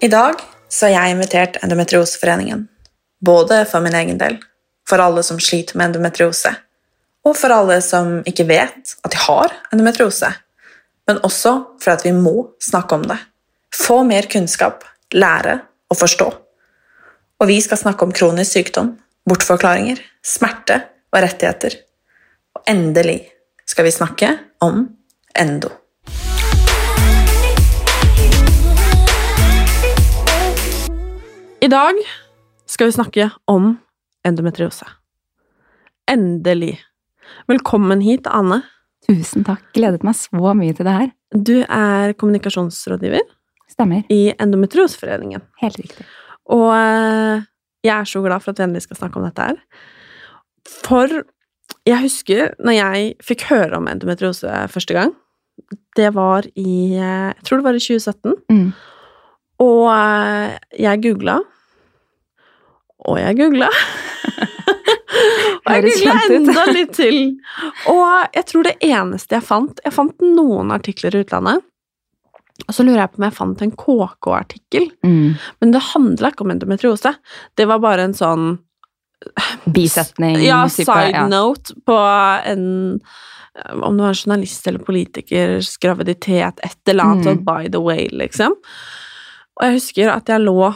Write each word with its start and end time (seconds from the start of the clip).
I 0.00 0.08
dag 0.12 0.40
så 0.68 0.86
har 0.86 0.92
jeg 0.92 1.14
invitert 1.14 1.56
Endometrioseforeningen. 1.64 2.66
Både 3.24 3.62
for 3.64 3.80
min 3.80 3.94
egen 3.96 4.18
del, 4.20 4.34
for 4.88 5.00
alle 5.00 5.22
som 5.24 5.38
sliter 5.40 5.78
med 5.78 5.88
endometriose, 5.88 6.52
og 7.24 7.36
for 7.40 7.54
alle 7.54 7.78
som 7.82 8.18
ikke 8.28 8.44
vet 8.44 8.92
at 8.92 9.14
de 9.14 9.22
har 9.22 9.54
endometriose, 9.72 10.28
men 11.08 11.22
også 11.24 11.54
for 11.80 11.94
at 11.94 12.04
vi 12.04 12.12
må 12.12 12.50
snakke 12.60 12.98
om 12.98 13.06
det. 13.08 13.16
Få 13.72 14.02
mer 14.04 14.28
kunnskap, 14.28 14.84
lære 15.16 15.62
og 15.88 16.00
forstå. 16.02 16.28
Og 17.40 17.48
vi 17.48 17.56
skal 17.64 17.80
snakke 17.80 18.04
om 18.04 18.12
kronisk 18.12 18.52
sykdom, 18.52 18.92
bortforklaringer, 19.24 20.02
smerte 20.20 20.82
og 21.14 21.22
rettigheter. 21.24 21.80
Og 22.52 22.68
endelig 22.68 23.22
skal 23.64 23.88
vi 23.88 23.96
snakke 23.96 24.34
om 24.60 24.90
endo. 25.32 25.72
I 31.66 31.68
dag 31.68 31.96
skal 32.70 32.86
vi 32.86 32.94
snakke 32.94 33.24
om 33.50 33.72
endometriose. 34.28 34.86
Endelig. 36.06 36.76
Velkommen 37.50 38.04
hit, 38.04 38.28
Anne. 38.30 38.60
Tusen 39.02 39.42
takk. 39.42 39.64
Gledet 39.74 40.04
meg 40.06 40.14
så 40.14 40.52
mye 40.54 40.76
til 40.78 40.86
det 40.86 40.94
her. 40.94 41.08
Du 41.34 41.56
er 41.64 42.14
kommunikasjonsrådgiver 42.20 43.24
Stemmer. 43.72 44.04
i 44.14 44.28
Endometrioseforeningen. 44.38 45.42
Helt 45.64 45.80
riktig. 45.80 46.06
Og 46.54 46.68
eh, 46.76 47.42
jeg 47.82 47.94
er 47.96 48.12
så 48.12 48.22
glad 48.22 48.44
for 48.44 48.54
at 48.54 48.62
vi 48.62 48.66
endelig 48.68 48.84
skal 48.86 49.00
snakke 49.00 49.18
om 49.18 49.26
dette 49.26 49.48
her. 49.48 49.58
For 50.86 51.18
jeg 51.88 51.98
husker 52.04 52.54
når 52.62 52.78
jeg 52.78 53.10
fikk 53.26 53.48
høre 53.50 53.80
om 53.80 53.90
endometriose 53.90 54.68
første 54.70 55.00
gang. 55.00 55.16
Det 55.98 56.14
var 56.14 56.46
i 56.54 56.94
eh, 56.94 57.34
Jeg 57.34 57.42
tror 57.42 57.58
det 57.64 57.68
var 57.72 57.82
i 57.82 57.84
2017. 57.88 58.38
Mm. 58.54 58.72
Og 59.66 59.84
eh, 59.90 60.56
jeg 60.86 61.02
googla. 61.10 61.40
Og 63.06 63.20
jeg 63.20 63.38
googla. 63.38 63.68
og 65.66 65.70
jeg 65.72 65.86
googla 65.86 66.16
enda 66.36 66.66
litt 66.72 66.92
til. 66.98 67.18
Og 67.92 68.36
jeg 68.36 68.48
tror 68.50 68.66
det 68.66 68.76
eneste 68.84 69.38
jeg 69.38 69.46
fant 69.46 69.80
Jeg 69.84 69.94
fant 69.94 70.26
noen 70.26 70.74
artikler 70.74 71.14
i 71.14 71.22
utlandet. 71.24 71.64
Og 72.66 72.72
så 72.72 72.86
lurer 72.86 73.02
jeg 73.04 73.12
på 73.12 73.20
om 73.20 73.26
jeg 73.26 73.36
fant 73.36 73.62
en 73.62 73.72
KK-artikkel. 73.78 74.86
Mm. 75.04 75.34
Men 75.60 75.74
det 75.74 75.82
handla 75.92 76.30
ikke 76.32 76.46
om 76.46 76.54
endometriose. 76.54 77.12
Det 77.54 77.66
var 77.68 77.82
bare 77.84 78.08
en 78.08 78.16
sånn 78.16 78.54
Bisetning 79.72 80.36
Ja, 80.44 80.66
type, 80.68 80.84
side 80.84 81.14
ja. 81.14 81.22
note 81.30 81.72
på 81.88 81.94
en 82.44 82.66
Om 83.72 83.96
det 83.96 84.04
var 84.04 84.10
en 84.12 84.18
journalist 84.18 84.66
eller 84.68 84.82
politikers 84.84 85.70
graviditet, 85.80 86.60
et 86.62 86.92
eller 86.92 87.04
annet 87.04 87.38
Mm. 87.38 87.44
by 87.44 87.70
the 87.72 87.80
way, 87.80 88.08
liksom. 88.12 88.52
Og 89.56 89.64
jeg 89.64 89.72
husker 89.78 90.10
at 90.12 90.28
jeg 90.28 90.44
lå 90.44 90.74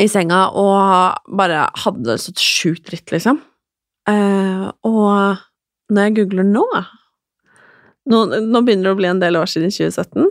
i 0.00 0.08
senga 0.10 0.44
og 0.58 1.36
bare 1.38 1.66
hadde 1.84 2.04
det 2.06 2.18
så 2.22 2.34
sjukt 2.38 2.86
dritt, 2.90 3.10
liksom. 3.14 3.40
Eh, 4.10 4.66
og 4.88 5.42
når 5.92 6.08
jeg 6.08 6.16
googler 6.20 6.46
nå 6.48 6.66
nå, 8.10 8.22
nå 8.26 8.62
begynner 8.66 8.88
det 8.88 8.94
å 8.94 8.98
bli 8.98 9.10
en 9.10 9.20
del 9.22 9.38
år 9.38 9.50
siden 9.50 9.70
2017. 9.70 10.30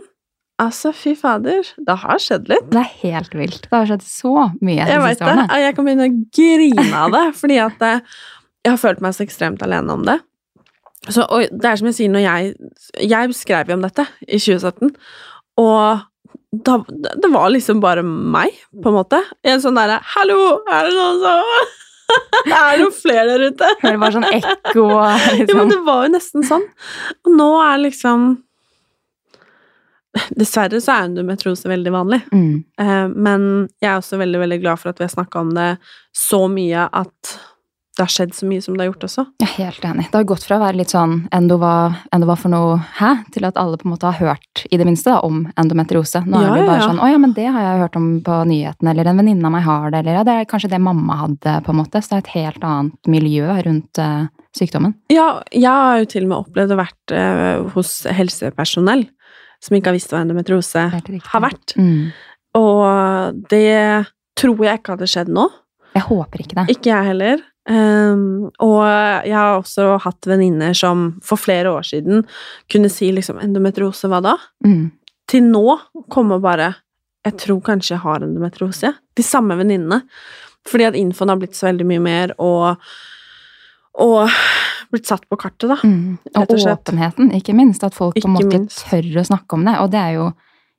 Altså, 0.62 0.92
fy 0.94 1.14
fader, 1.18 1.64
det 1.86 1.94
har 2.02 2.20
skjedd 2.22 2.50
litt. 2.52 2.68
Det 2.70 2.82
er 2.82 2.90
helt 3.00 3.32
vilt. 3.34 3.64
Det 3.64 3.72
har 3.72 3.88
skjedd 3.88 4.04
så 4.04 4.34
mye 4.60 4.84
de 4.84 4.92
Jeg 4.92 5.02
vet 5.06 5.22
det. 5.24 5.46
Jeg 5.64 5.76
kan 5.78 5.88
begynne 5.88 6.08
å 6.10 6.18
grine 6.36 7.00
av 7.00 7.16
det, 7.16 7.24
fordi 7.38 7.58
at 7.64 7.86
eh, 7.88 8.20
jeg 8.62 8.74
har 8.74 8.82
følt 8.82 9.02
meg 9.02 9.16
så 9.16 9.24
ekstremt 9.24 9.64
alene 9.64 9.96
om 9.96 10.04
det. 10.06 10.18
Så, 11.08 11.24
og 11.24 11.48
det 11.50 11.66
er 11.66 11.80
som 11.80 11.88
jeg 11.88 11.96
sier, 11.96 12.12
når 12.14 12.22
jeg 12.22 12.52
Jeg 13.10 13.34
skrev 13.34 13.72
jo 13.72 13.74
om 13.74 13.82
dette 13.82 14.04
i 14.28 14.38
2017, 14.38 14.92
og 15.58 16.04
da, 16.52 16.84
det 17.22 17.28
var 17.32 17.48
liksom 17.50 17.80
bare 17.80 18.02
meg, 18.04 18.52
på 18.82 18.90
en 18.90 18.96
måte. 18.98 19.22
I 19.44 19.54
en 19.54 19.62
sånn 19.64 19.78
derre 19.78 20.00
'Hallo, 20.04 20.60
er 20.68 20.88
det 20.88 20.92
noen 20.98 21.22
som 21.22 21.78
Er 22.52 22.76
det 22.76 22.82
noen 22.82 22.92
flere 22.92 23.24
der 23.38 23.46
ute?' 23.48 23.70
Hører 23.80 24.00
bare 24.02 24.12
sånn 24.18 24.28
ekko 24.28 24.86
liksom. 24.92 25.48
Ja, 25.48 25.56
men 25.56 25.68
liksom 25.68 25.70
det 25.70 25.80
var 25.86 26.02
jo 26.06 26.12
nesten 26.12 26.44
sånn. 26.44 26.66
Og 27.24 27.36
nå 27.38 27.48
er 27.64 27.78
liksom 27.86 28.26
Dessverre 30.36 30.76
så 30.84 30.92
er 30.92 31.06
endometriose 31.06 31.70
veldig 31.72 31.92
vanlig. 31.94 32.20
mm. 32.32 32.64
Eh, 32.84 33.06
Men 33.08 33.46
jeg 33.80 33.88
er 33.88 33.96
også 33.96 34.18
veldig, 34.20 34.40
veldig 34.44 34.60
glad 34.60 34.78
for 34.82 34.90
at 34.92 35.00
vi 35.00 35.06
har 35.06 35.14
snakka 35.14 35.40
om 35.40 35.54
det 35.56 35.70
så 36.12 36.42
mye 36.52 36.84
at 36.92 37.38
det 37.92 38.00
har 38.06 38.08
skjedd 38.08 38.30
så 38.32 38.46
mye 38.48 38.62
som 38.64 38.76
det 38.76 38.86
har 38.86 38.88
gjort 38.88 39.04
også. 39.04 39.22
Jeg 39.42 39.48
er 39.50 39.66
helt 39.66 39.84
enig. 39.84 40.06
Det 40.08 40.16
har 40.16 40.28
gått 40.30 40.46
fra 40.46 40.56
å 40.56 40.62
være 40.62 40.78
litt 40.80 40.92
sånn 40.94 41.26
endo 41.36 41.58
hva, 41.60 41.72
endo 42.16 42.28
hva 42.28 42.36
for 42.40 42.52
noe 42.52 42.78
hæ, 42.96 43.10
til 43.34 43.44
at 43.44 43.58
alle 43.60 43.76
på 43.76 43.84
en 43.84 43.92
måte 43.92 44.08
har 44.08 44.16
hørt, 44.16 44.62
i 44.72 44.78
det 44.80 44.86
minste, 44.88 45.12
da, 45.12 45.18
om 45.26 45.42
endometriose. 45.60 46.22
Nå 46.24 46.40
Ja, 46.40 46.54
er 46.54 46.62
det 46.62 46.70
bare 46.70 46.80
ja. 46.80 46.86
sånn 46.88 47.02
'Å 47.04 47.10
ja, 47.12 47.18
men 47.20 47.34
det 47.36 47.46
har 47.52 47.60
jeg 47.66 47.82
hørt 47.84 47.96
om 48.00 48.08
på 48.24 48.38
nyhetene', 48.48 48.90
eller 48.94 49.04
'en 49.04 49.20
venninne 49.20 49.44
av 49.44 49.52
meg 49.52 49.62
har 49.68 49.90
det', 49.90 49.98
eller 49.98 50.12
'ja, 50.12 50.24
det 50.24 50.32
er 50.40 50.48
kanskje 50.48 50.70
det 50.70 50.80
mamma 50.80 51.20
hadde', 51.20 51.64
på 51.64 51.68
en 51.68 51.76
måte. 51.76 52.00
Så 52.00 52.08
det 52.08 52.16
er 52.16 52.24
et 52.24 52.36
helt 52.40 52.64
annet 52.64 53.06
miljø 53.06 53.62
rundt 53.62 53.98
uh, 53.98 54.26
sykdommen. 54.56 54.94
Ja, 55.10 55.42
jeg 55.52 55.68
har 55.68 55.98
jo 55.98 56.06
til 56.06 56.24
og 56.24 56.28
med 56.28 56.38
opplevd 56.38 56.72
å 56.72 56.80
vært 56.80 57.12
uh, 57.12 57.68
hos 57.76 58.06
helsepersonell 58.08 59.04
som 59.60 59.76
ikke 59.76 59.92
har 59.92 59.98
visst 60.00 60.10
hva 60.10 60.24
endometriose 60.24 60.88
har 60.90 61.40
vært. 61.44 61.76
Mm. 61.76 62.10
Og 62.58 63.46
det 63.48 64.06
tror 64.34 64.64
jeg 64.64 64.80
ikke 64.80 64.96
hadde 64.96 65.06
skjedd 65.12 65.28
nå. 65.28 65.48
Jeg 65.92 66.08
håper 66.08 66.40
ikke 66.40 66.56
det. 66.56 66.70
Ikke 66.72 66.90
jeg 66.90 67.10
heller. 67.12 67.42
Um, 67.70 68.48
og 68.58 68.80
jeg 69.22 69.36
har 69.36 69.60
også 69.60 70.00
hatt 70.02 70.26
venninner 70.26 70.74
som 70.74 71.12
for 71.22 71.38
flere 71.38 71.70
år 71.70 71.84
siden 71.86 72.24
kunne 72.72 72.90
si 72.90 73.12
liksom 73.14 73.38
'endometriose, 73.38 74.08
hva 74.10 74.22
da?' 74.22 74.38
Mm. 74.66 74.90
Til 75.28 75.42
nå 75.42 75.78
kommer 76.10 76.40
bare 76.40 76.74
'jeg 77.24 77.38
tror 77.38 77.60
kanskje 77.62 77.94
jeg 77.94 78.00
har 78.00 78.20
endometriose'. 78.20 78.94
De 79.14 79.22
samme 79.22 79.56
venninnene. 79.56 80.02
Fordi 80.66 80.84
at 80.84 80.94
infoen 80.94 81.28
har 81.28 81.36
blitt 81.36 81.54
så 81.54 81.66
veldig 81.70 81.86
mye 81.86 82.00
mer, 82.00 82.32
og, 82.38 82.76
og 83.98 84.28
blitt 84.90 85.06
satt 85.06 85.28
på 85.28 85.38
kartet, 85.40 85.68
da. 85.68 85.78
Mm. 85.82 86.18
Og, 86.36 86.50
og 86.50 86.66
åpenheten, 86.76 87.32
ikke 87.34 87.54
minst. 87.54 87.84
At 87.84 87.94
folk 87.94 88.14
på 88.14 88.28
en 88.28 88.36
måte 88.36 88.58
minst. 88.58 88.84
tør 88.90 89.22
å 89.22 89.26
snakke 89.26 89.58
om 89.58 89.64
det. 89.64 89.78
Og 89.82 89.90
det 89.90 90.00
er 90.00 90.18
jo 90.20 90.32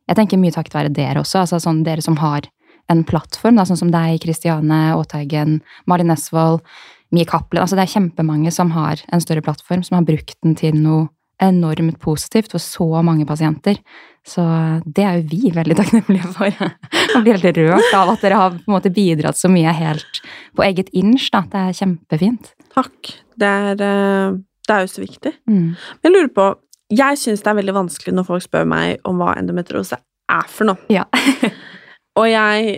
Jeg 0.03 0.17
tenker 0.17 0.35
mye 0.37 0.51
takket 0.51 0.73
være 0.75 0.89
dere 0.91 1.21
også. 1.21 1.39
altså 1.39 1.61
sånn 1.63 1.85
Dere 1.85 2.01
som 2.03 2.17
har 2.19 2.41
en 2.91 3.03
plattform, 3.07 3.57
da, 3.57 3.65
sånn 3.67 3.79
som 3.79 3.91
deg, 3.93 4.19
Kristiane 4.23 4.93
Aateigen, 4.93 5.61
Malin 5.89 6.11
Nesvold, 6.11 6.63
Mie 7.13 7.27
Cappelen. 7.29 7.63
Altså 7.63 7.77
det 7.77 7.85
er 7.85 7.93
kjempemange 7.93 8.51
som 8.53 8.73
har 8.75 9.01
en 9.13 9.21
større 9.23 9.43
plattform, 9.45 9.83
som 9.85 9.99
har 9.99 10.07
brukt 10.07 10.35
den 10.43 10.57
til 10.59 10.75
noe 10.79 11.07
enormt 11.43 11.99
positivt 11.99 12.53
for 12.53 12.61
så 12.61 12.87
mange 13.05 13.25
pasienter. 13.27 13.79
Så 14.23 14.43
det 14.85 15.03
er 15.03 15.19
jo 15.19 15.25
vi 15.31 15.51
veldig 15.51 15.75
takknemlige 15.75 16.29
for. 16.35 16.53
Man 17.13 17.25
blir 17.25 17.35
helt 17.35 17.59
rørt 17.59 17.97
av 17.97 18.13
at 18.13 18.23
dere 18.23 18.39
har 18.39 18.55
på 18.55 18.69
en 18.69 18.75
måte 18.77 18.93
bidratt 18.93 19.39
så 19.39 19.51
mye 19.51 19.73
helt 19.75 20.21
på 20.55 20.65
eget 20.65 20.91
inch. 20.95 21.27
Da. 21.33 21.43
Det 21.51 21.63
er 21.63 21.77
kjempefint. 21.81 22.53
Takk. 22.75 23.13
Det 23.39 23.49
er, 23.49 23.83
eh, 23.83 24.39
det 24.67 24.75
er 24.75 24.85
jo 24.85 24.93
så 24.93 25.03
viktig. 25.03 25.33
Mm. 25.49 25.73
Men 25.73 26.09
jeg 26.09 26.15
lurer 26.17 26.35
på 26.35 26.51
Jeg 26.93 27.17
syns 27.17 27.41
det 27.41 27.49
er 27.49 27.55
veldig 27.57 27.73
vanskelig 27.73 28.11
når 28.13 28.25
folk 28.27 28.43
spør 28.43 28.67
meg 28.69 28.99
om 29.09 29.17
hva 29.17 29.31
endometriose 29.39 29.97
er 29.97 30.49
for 30.51 30.69
noe. 30.69 30.77
Ja. 30.93 31.07
Og 32.19 32.27
jeg 32.29 32.75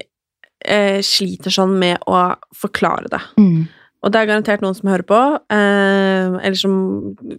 eh, 0.65 0.99
sliter 1.03 1.51
sånn 1.51 1.73
med 1.79 1.99
å 2.07 2.35
forklare 2.55 3.09
det. 3.11 3.21
Mm. 3.41 3.65
Og 4.05 4.11
det 4.13 4.19
er 4.21 4.27
garantert 4.29 4.61
noen 4.61 4.75
som 4.77 4.89
hører 4.91 5.05
på, 5.09 5.17
eh, 5.49 6.35
eller 6.45 6.59
som 6.59 6.75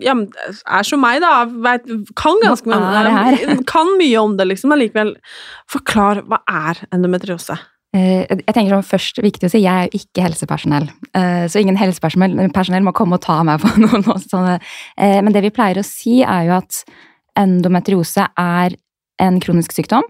ja, 0.03 0.17
er 0.19 0.83
som 0.89 0.99
meg, 1.01 1.21
da. 1.23 1.45
Vet, 1.47 1.87
kan 2.19 2.41
ganske 2.43 2.67
mye? 2.67 3.61
Kan 3.71 3.93
mye 4.01 4.19
om 4.19 4.35
det, 4.37 4.49
liksom. 4.51 4.75
Allikevel, 4.75 5.15
forklar 5.71 6.25
hva 6.27 6.41
er 6.51 6.81
endometriose? 6.91 7.55
Eh, 7.95 8.27
Jeg 8.29 8.51
tenker 8.53 8.75
sånn 8.75 8.85
først 8.91 9.23
viktig 9.23 9.47
å 9.47 9.53
si, 9.55 9.63
jeg 9.63 9.71
er 9.71 9.87
jo 9.87 10.01
ikke 10.03 10.25
helsepersonell. 10.27 10.91
eh, 11.15 11.47
Så 11.47 11.63
ingen 11.63 11.79
helsepersonell 11.79 12.83
må 12.85 12.93
komme 12.99 13.15
og 13.21 13.23
ta 13.25 13.39
meg 13.47 13.63
på 13.63 13.71
noe. 13.85 14.19
sånne. 14.27 14.59
Eh, 14.99 15.21
Men 15.23 15.33
det 15.33 15.47
vi 15.47 15.55
pleier 15.55 15.79
å 15.81 15.87
si, 15.87 16.19
er 16.27 16.49
jo 16.51 16.59
at 16.59 16.83
endometriose 17.39 18.27
er 18.39 18.75
en 19.23 19.39
kronisk 19.41 19.73
sykdom. 19.77 20.03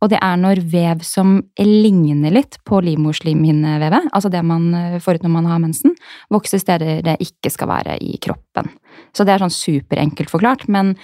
Og 0.00 0.10
det 0.12 0.20
er 0.24 0.36
når 0.40 0.62
vev 0.72 1.02
som 1.04 1.38
ligner 1.60 2.32
litt 2.32 2.58
på 2.68 2.80
livmorslimhinnevevet, 2.84 4.10
altså 4.16 4.30
det 4.32 4.42
man 4.46 4.70
eh, 4.76 5.00
får 5.02 5.20
ut 5.20 5.26
når 5.26 5.34
man 5.34 5.50
har 5.50 5.60
mensen, 5.62 5.96
vokser 6.32 6.62
steder 6.62 7.02
det 7.06 7.18
ikke 7.20 7.52
skal 7.52 7.70
være 7.70 7.98
i 8.04 8.16
kroppen. 8.22 8.70
Så 9.16 9.26
det 9.26 9.34
er 9.34 9.44
sånn 9.44 9.54
superenkelt 9.54 10.32
forklart, 10.32 10.66
men 10.72 10.94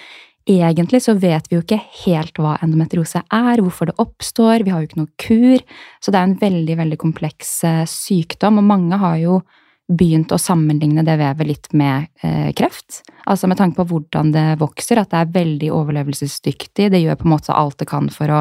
egentlig 0.47 1.03
så 1.03 1.17
vet 1.19 1.49
vi 1.51 1.59
jo 1.59 1.65
ikke 1.65 1.81
helt 2.07 2.39
hva 2.41 2.55
endometriose 2.63 3.21
er, 3.21 3.61
hvorfor 3.61 3.91
det 3.91 3.99
oppstår, 4.03 4.65
vi 4.65 4.73
har 4.73 4.83
jo 4.83 4.89
ikke 4.89 5.03
noe 5.03 5.15
kur, 5.21 5.63
så 6.01 6.13
det 6.13 6.21
er 6.21 6.29
en 6.31 6.41
veldig, 6.41 6.81
veldig 6.81 6.99
kompleks 7.03 7.53
eh, 7.67 7.85
sykdom, 7.91 8.63
og 8.63 8.69
mange 8.71 9.01
har 9.03 9.21
jo 9.21 9.41
begynt 9.87 10.33
å 10.35 10.41
sammenligne 10.41 11.05
det 11.07 11.15
vevet 11.21 11.47
litt 11.47 11.69
med 11.79 12.09
eh, 12.27 12.49
kreft. 12.59 13.05
Altså 13.31 13.47
med 13.47 13.59
tanke 13.61 13.79
på 13.79 13.87
hvordan 13.93 14.33
det 14.35 14.47
vokser, 14.59 14.99
at 14.99 15.13
det 15.13 15.21
er 15.21 15.37
veldig 15.37 15.69
overlevelsesdyktig, 15.75 16.89
det 16.91 17.03
gjør 17.03 17.21
på 17.21 17.29
en 17.29 17.35
måte 17.37 17.55
alt 17.55 17.79
det 17.83 17.91
kan 17.91 18.11
for 18.11 18.33
å 18.35 18.41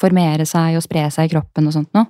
formere 0.00 0.46
seg 0.48 0.78
og 0.78 0.84
spre 0.84 1.06
seg 1.12 1.28
i 1.28 1.32
kroppen 1.34 1.68
og 1.68 1.74
sånt 1.76 1.90
noe. 1.96 2.08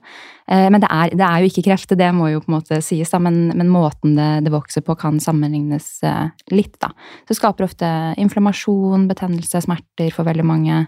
Eh, 0.51 0.69
men 0.73 0.83
det 0.83 0.91
er, 0.91 1.15
det 1.19 1.27
er 1.27 1.43
jo 1.43 1.51
ikke 1.51 1.67
kreft, 1.69 1.95
det 1.99 2.11
må 2.17 2.31
jo 2.33 2.43
på 2.43 2.51
en 2.51 2.57
måte 2.59 2.81
sies, 2.85 3.11
da, 3.13 3.21
men, 3.23 3.49
men 3.59 3.71
måten 3.73 4.17
det, 4.19 4.31
det 4.47 4.55
vokser 4.55 4.85
på 4.87 4.97
kan 5.01 5.21
sammenlignes 5.23 5.93
eh, 6.07 6.29
litt, 6.55 6.77
da. 6.83 6.93
Så 7.25 7.35
det 7.35 7.41
skaper 7.41 7.69
ofte 7.69 7.91
inflammasjon, 8.21 9.09
betennelse, 9.11 9.65
smerter 9.67 10.13
for 10.15 10.29
veldig 10.29 10.47
mange. 10.47 10.85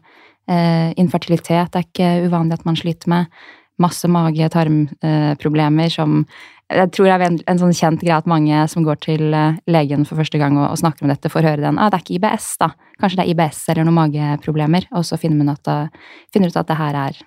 Eh, 0.50 0.90
infertilitet 0.98 1.76
er 1.78 1.86
ikke 1.86 2.14
uvanlig 2.26 2.58
at 2.58 2.68
man 2.68 2.78
sliter 2.78 3.12
med. 3.12 3.42
Masse 3.80 4.08
mage-tarmproblemer 4.10 5.92
som 5.92 6.24
jeg 6.72 6.88
tror 6.94 7.08
det 7.08 7.14
er 7.14 7.22
en, 7.26 7.38
en 7.52 7.58
sånn 7.60 7.74
kjent 7.76 8.00
greie 8.00 8.16
at 8.16 8.28
mange 8.30 8.62
som 8.72 8.84
går 8.86 9.00
til 9.04 9.34
eh, 9.36 9.58
legen 9.68 10.06
for 10.08 10.16
første 10.16 10.38
gang 10.40 10.56
og, 10.56 10.70
og 10.70 10.78
snakker 10.80 11.04
om 11.04 11.10
dette, 11.12 11.28
får 11.28 11.44
høre 11.44 11.64
den. 11.64 11.76
Ah, 11.76 11.90
det 11.92 11.98
er 11.98 12.04
ikke 12.06 12.16
IBS, 12.16 12.46
da. 12.62 12.70
Kanskje 13.02 13.18
det 13.18 13.26
er 13.26 13.32
IBS 13.34 13.58
eller 13.72 13.84
noen 13.84 13.98
mageproblemer. 13.98 14.86
Og 14.96 15.04
så 15.04 15.18
finner 15.20 15.42
man 15.42 15.52
at, 15.52 15.92
finner 16.32 16.48
ut 16.48 16.56
at 16.56 16.70
det 16.70 16.78
her 16.78 16.96
er 17.02 17.18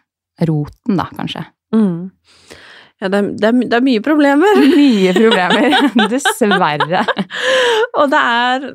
roten, 0.49 0.97
da, 0.97 1.05
kanskje. 1.13 1.45
Mm. 1.75 2.09
Ja, 3.01 3.09
det 3.09 3.17
er, 3.17 3.29
det, 3.35 3.47
er, 3.49 3.57
det 3.69 3.77
er 3.77 3.85
mye 3.85 4.03
problemer. 4.03 4.61
Mye 4.75 5.15
problemer. 5.17 5.89
Dessverre. 6.13 7.03
Og 7.99 8.11
det 8.13 8.21
er 8.21 8.69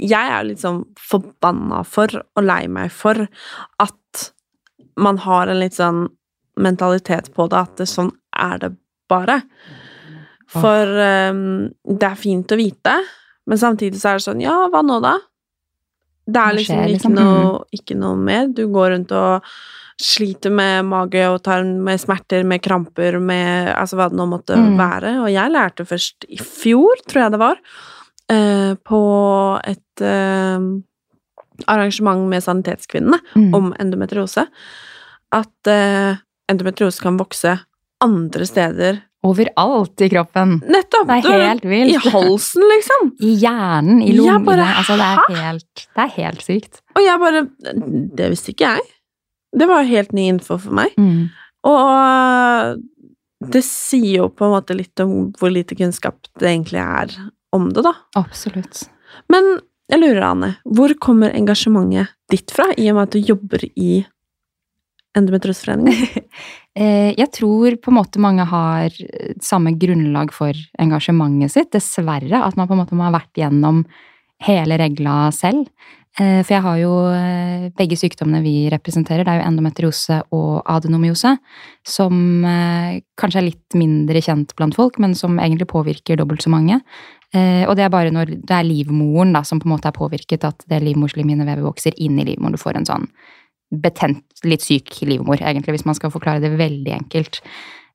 Jeg 0.00 0.32
er 0.32 0.46
litt 0.48 0.62
sånn 0.62 0.82
forbanna 0.96 1.82
for 1.84 2.08
og 2.24 2.44
lei 2.44 2.64
meg 2.72 2.92
for 2.94 3.26
at 3.84 4.22
man 4.96 5.18
har 5.20 5.50
en 5.50 5.60
litt 5.60 5.76
sånn 5.76 6.06
mentalitet 6.60 7.32
på 7.34 7.48
det, 7.50 7.58
at 7.58 7.76
det, 7.80 7.86
sånn 7.90 8.12
er 8.36 8.58
det 8.62 8.72
bare. 9.10 9.40
For 10.54 10.86
um, 11.32 11.70
det 11.84 12.06
er 12.08 12.18
fint 12.20 12.52
å 12.54 12.58
vite, 12.60 12.92
men 13.50 13.58
samtidig 13.60 13.98
så 14.00 14.12
er 14.12 14.20
det 14.20 14.26
sånn 14.28 14.42
Ja, 14.44 14.68
hva 14.72 14.82
nå, 14.86 15.00
da? 15.02 15.16
Det 16.24 16.40
er 16.40 16.54
liksom 16.56 16.76
skjer, 16.78 16.84
ikke 16.88 16.92
liksom? 16.94 17.16
noe, 17.18 17.64
ikke 17.76 17.96
noe 18.00 18.16
mer. 18.16 18.46
Du 18.56 18.62
går 18.72 18.94
rundt 18.94 19.10
og 19.12 19.48
sliter 20.00 20.50
med 20.50 20.86
mage 20.88 21.20
og 21.30 21.42
tarm, 21.46 21.74
med 21.84 22.00
smerter, 22.02 22.42
med 22.48 22.62
kramper, 22.64 23.18
med 23.22 23.68
altså 23.76 23.98
hva 23.98 24.08
det 24.10 24.16
nå 24.18 24.24
måtte 24.30 24.56
Mm. 24.56 24.78
være. 24.78 25.12
Og 25.22 25.28
jeg 25.30 25.52
lærte 25.52 25.84
først 25.86 26.24
i 26.28 26.38
fjor, 26.40 27.02
tror 27.06 27.22
jeg 27.26 27.34
det 27.34 27.42
var, 27.42 27.60
uh, 28.32 28.74
på 28.88 29.02
et 29.68 30.02
uh, 30.02 30.80
arrangement 31.70 32.24
med 32.28 32.42
Sanitetskvinnene 32.42 33.20
Mm. 33.36 33.54
om 33.54 33.72
endometriose, 33.78 34.46
at 35.32 35.66
eh, 35.70 36.16
endometriose 36.50 37.02
kan 37.02 37.18
vokse 37.20 37.58
andre 38.04 38.46
steder. 38.46 39.02
Overalt 39.24 40.02
i 40.04 40.10
kroppen. 40.12 40.58
Nettopp! 40.68 41.08
Det 41.08 41.30
er 41.32 41.44
helt 41.48 41.64
vilt. 41.64 41.94
I 41.94 42.10
halsen, 42.12 42.64
liksom. 42.74 43.12
I 43.28 43.30
hjernen, 43.40 44.02
i 44.04 44.12
lungene. 44.12 44.44
bare, 44.44 44.66
altså, 44.82 44.98
det 45.00 45.06
er 45.06 45.38
helt, 45.46 45.86
det 45.86 46.04
er 46.04 46.12
helt 46.18 46.44
sykt. 46.44 46.82
Og 46.94 47.00
jeg 47.06 47.22
bare 47.22 47.46
Det 48.18 48.28
visste 48.34 48.52
ikke 48.52 48.74
jeg. 48.74 48.90
Det 49.54 49.68
var 49.70 49.88
helt 49.88 50.12
ny 50.12 50.28
info 50.34 50.58
for 50.60 50.76
meg. 50.76 50.92
Mm. 51.00 51.30
Og 51.70 52.82
det 53.54 53.62
sier 53.64 54.24
jo 54.24 54.28
på 54.32 54.46
en 54.46 54.54
måte 54.56 54.76
litt 54.76 55.00
om 55.00 55.30
hvor 55.38 55.52
lite 55.52 55.76
kunnskap 55.78 56.28
det 56.40 56.50
egentlig 56.50 56.82
er 56.82 57.14
om 57.54 57.70
det, 57.72 57.84
da. 57.86 57.94
Absolutt. 58.18 58.86
Men 59.32 59.56
jeg 59.88 60.00
lurer, 60.00 60.24
Anne, 60.26 60.50
hvor 60.64 60.92
kommer 61.00 61.32
engasjementet 61.36 62.12
ditt 62.32 62.52
fra, 62.52 62.70
i 62.76 62.88
og 62.90 62.98
med 62.98 63.08
at 63.08 63.16
du 63.16 63.32
jobber 63.32 63.64
i 63.76 64.02
Endometrioseforeningen? 65.18 66.22
Eh, 66.74 67.14
Jeg 67.14 67.30
tror 67.30 67.76
på 67.78 67.92
en 67.92 67.94
måte 68.00 68.18
mange 68.18 68.42
har 68.50 68.90
eh, 68.90 69.34
samme 69.38 69.76
grunnlag 69.78 70.32
for 70.34 70.58
engasjementet 70.82 71.52
sitt, 71.52 71.68
dessverre. 71.70 72.40
At 72.42 72.56
man 72.58 72.66
på 72.66 72.74
en 72.74 72.80
måte 72.80 72.96
må 72.98 73.04
ha 73.06 73.12
vært 73.14 73.38
gjennom 73.38 73.84
hele 74.42 74.74
regla 74.80 75.28
selv. 75.30 75.68
Eh, 76.18 76.40
For 76.42 76.56
jeg 76.56 76.64
har 76.64 76.80
jo 76.80 76.96
begge 77.78 77.94
sykdommene 78.00 78.42
vi 78.42 78.56
representerer, 78.74 79.22
det 79.22 79.36
er 79.36 79.38
jo 79.38 79.46
endometriose 79.52 80.18
og 80.34 80.64
adenomyose, 80.74 81.36
som 81.86 82.18
kanskje 82.42 83.38
er 83.38 83.48
litt 83.52 83.78
mindre 83.78 84.18
kjent 84.26 84.56
blant 84.58 84.74
folk, 84.74 84.98
men 84.98 85.14
som 85.14 85.38
egentlig 85.38 85.70
påvirker 85.70 86.18
dobbelt 86.18 86.42
så 86.42 86.50
mange. 86.50 86.80
Og 87.34 87.72
det 87.78 87.86
er 87.86 87.94
bare 87.94 88.10
når 88.14 88.34
det 88.34 88.54
er 88.54 88.66
livmoren 88.66 89.32
da, 89.34 89.42
som 89.46 89.62
på 89.62 89.70
en 89.70 89.76
måte 89.76 89.90
er 89.90 89.94
påvirket, 89.94 90.42
at 90.46 90.66
det 90.70 90.82
livmorslimhinnevevet 90.82 91.66
vokser 91.66 91.94
inn 92.02 92.18
i 92.18 92.26
livmoren. 92.32 92.58
Du 92.58 92.62
får 92.62 92.82
en 92.82 92.90
sånn 92.90 93.08
betent, 93.70 94.24
litt 94.46 94.64
syk 94.64 95.00
livmor, 95.06 95.40
egentlig, 95.40 95.78
hvis 95.78 95.86
man 95.88 95.96
skal 95.98 96.12
forklare 96.14 96.42
det 96.42 96.54
veldig 96.58 96.92
enkelt. 96.98 97.40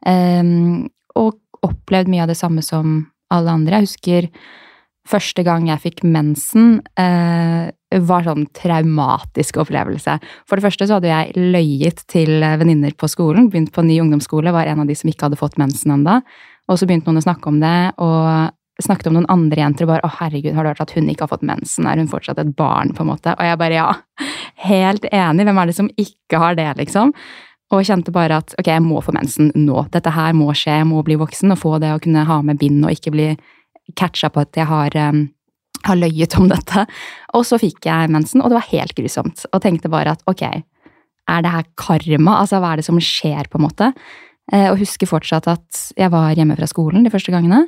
Um, 0.05 0.89
og 1.19 1.39
opplevd 1.65 2.11
mye 2.11 2.23
av 2.25 2.31
det 2.31 2.39
samme 2.39 2.63
som 2.65 3.01
alle 3.33 3.53
andre. 3.53 3.79
Jeg 3.79 3.89
husker 3.89 4.29
første 5.09 5.43
gang 5.45 5.67
jeg 5.69 5.83
fikk 5.83 6.03
mensen, 6.05 6.79
uh, 6.99 7.69
var 8.05 8.25
sånn 8.27 8.45
traumatisk 8.53 9.57
opplevelse. 9.63 10.19
For 10.45 10.57
det 10.59 10.67
første 10.67 10.85
så 10.85 10.99
hadde 10.99 11.09
jeg 11.09 11.49
løyet 11.55 12.03
til 12.11 12.37
venninner 12.61 12.93
på 12.97 13.09
skolen, 13.09 13.49
begynt 13.49 13.73
på 13.73 13.85
ny 13.85 13.97
ungdomsskole, 14.03 14.53
var 14.53 14.69
en 14.69 14.83
av 14.83 14.89
de 14.89 14.97
som 14.97 15.09
ikke 15.09 15.29
hadde 15.29 15.39
fått 15.39 15.57
mensen 15.61 15.95
ennå. 15.97 16.19
Og 16.69 16.77
så 16.77 16.85
begynte 16.85 17.09
noen 17.09 17.23
å 17.23 17.25
snakke 17.25 17.49
om 17.49 17.57
det, 17.63 17.77
og 17.97 18.53
snakket 18.83 19.09
om 19.09 19.17
noen 19.17 19.29
andre 19.31 19.61
jenter 19.61 19.85
og 19.85 19.91
bare 19.93 20.01
'Å, 20.03 20.11
herregud, 20.19 20.55
har 20.55 20.63
du 20.63 20.69
hørt 20.69 20.81
at 20.81 20.91
hun 20.91 21.09
ikke 21.09 21.25
har 21.25 21.33
fått 21.33 21.45
mensen? 21.45 21.87
Er 21.87 21.97
hun 21.97 22.07
fortsatt 22.07 22.39
et 22.39 22.55
barn?' 22.55 22.93
på 22.93 23.01
en 23.01 23.11
måte. 23.11 23.35
Og 23.35 23.43
jeg 23.43 23.57
bare 23.57 23.73
'ja, 23.73 23.93
helt 24.65 25.05
enig. 25.11 25.45
Hvem 25.45 25.61
er 25.61 25.65
det 25.65 25.75
som 25.75 25.89
ikke 25.97 26.37
har 26.39 26.55
det', 26.55 26.77
liksom? 26.77 27.13
Og 27.71 27.85
kjente 27.85 28.11
bare 28.11 28.37
at 28.37 28.55
'ok, 28.57 28.67
jeg 28.67 28.81
må 28.81 29.01
få 29.03 29.13
mensen 29.13 29.51
nå'. 29.53 29.89
Dette 29.91 30.11
her 30.11 30.33
må 30.33 30.51
skje, 30.53 30.79
jeg 30.79 30.87
må 30.87 31.03
bli 31.03 31.15
voksen 31.15 31.51
og 31.51 31.59
få 31.59 31.79
det 31.79 31.93
å 31.93 32.01
kunne 32.01 32.25
ha 32.25 32.41
med 32.41 32.57
bind 32.59 32.83
og 32.85 32.91
ikke 32.91 33.11
bli 33.11 33.37
catcha 33.95 34.29
på 34.29 34.41
at 34.41 34.53
jeg 34.53 34.65
har, 34.65 34.89
um, 34.95 35.29
har 35.83 35.95
løyet 35.95 36.37
om 36.37 36.47
dette. 36.47 36.87
Og 37.33 37.43
så 37.43 37.59
fikk 37.59 37.85
jeg 37.85 38.09
mensen, 38.09 38.41
og 38.41 38.49
det 38.49 38.59
var 38.59 38.71
helt 38.71 38.95
grusomt. 38.95 39.45
Og 39.53 39.61
tenkte 39.61 39.89
bare 39.89 40.11
at 40.11 40.23
ok, 40.27 40.63
er 41.29 41.41
det 41.41 41.51
her 41.51 41.63
karma? 41.77 42.39
Altså, 42.41 42.59
hva 42.59 42.73
er 42.73 42.81
det 42.81 42.85
som 42.85 42.99
skjer, 42.99 43.47
på 43.49 43.59
en 43.59 43.67
måte? 43.67 43.93
Eh, 44.51 44.69
og 44.71 44.79
husker 44.81 45.09
fortsatt 45.09 45.47
at 45.51 45.81
jeg 45.97 46.09
var 46.13 46.33
hjemme 46.33 46.57
fra 46.57 46.67
skolen 46.69 47.05
de 47.05 47.13
første 47.13 47.33
gangene. 47.33 47.67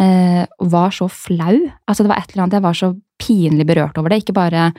Eh, 0.00 0.42
og 0.58 0.70
var 0.72 0.94
så 0.94 1.06
flau. 1.10 1.56
Altså, 1.86 2.02
det 2.02 2.10
var 2.10 2.20
et 2.20 2.32
eller 2.32 2.46
annet, 2.46 2.58
jeg 2.58 2.66
var 2.66 2.78
så 2.78 2.92
pinlig 3.22 3.66
berørt 3.68 3.98
over 4.00 4.10
det. 4.10 4.22
Ikke 4.24 4.36
bare 4.36 4.70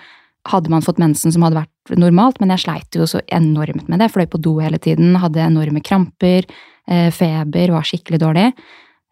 hadde 0.52 0.70
man 0.70 0.84
fått 0.86 1.02
mensen 1.02 1.34
som 1.34 1.46
hadde 1.46 1.58
vært 1.64 1.98
normalt, 1.98 2.40
men 2.42 2.52
jeg 2.54 2.66
sleit 2.66 2.98
jo 2.98 3.08
så 3.10 3.22
enormt 3.34 3.88
med 3.90 4.02
det. 4.02 4.12
Fløy 4.14 4.28
på 4.30 4.42
do 4.42 4.58
hele 4.62 4.80
tiden, 4.82 5.16
hadde 5.22 5.42
enorme 5.42 5.82
kramper, 5.86 6.46
eh, 6.88 7.10
feber, 7.12 7.74
var 7.74 7.88
skikkelig 7.88 8.22
dårlig. 8.22 8.52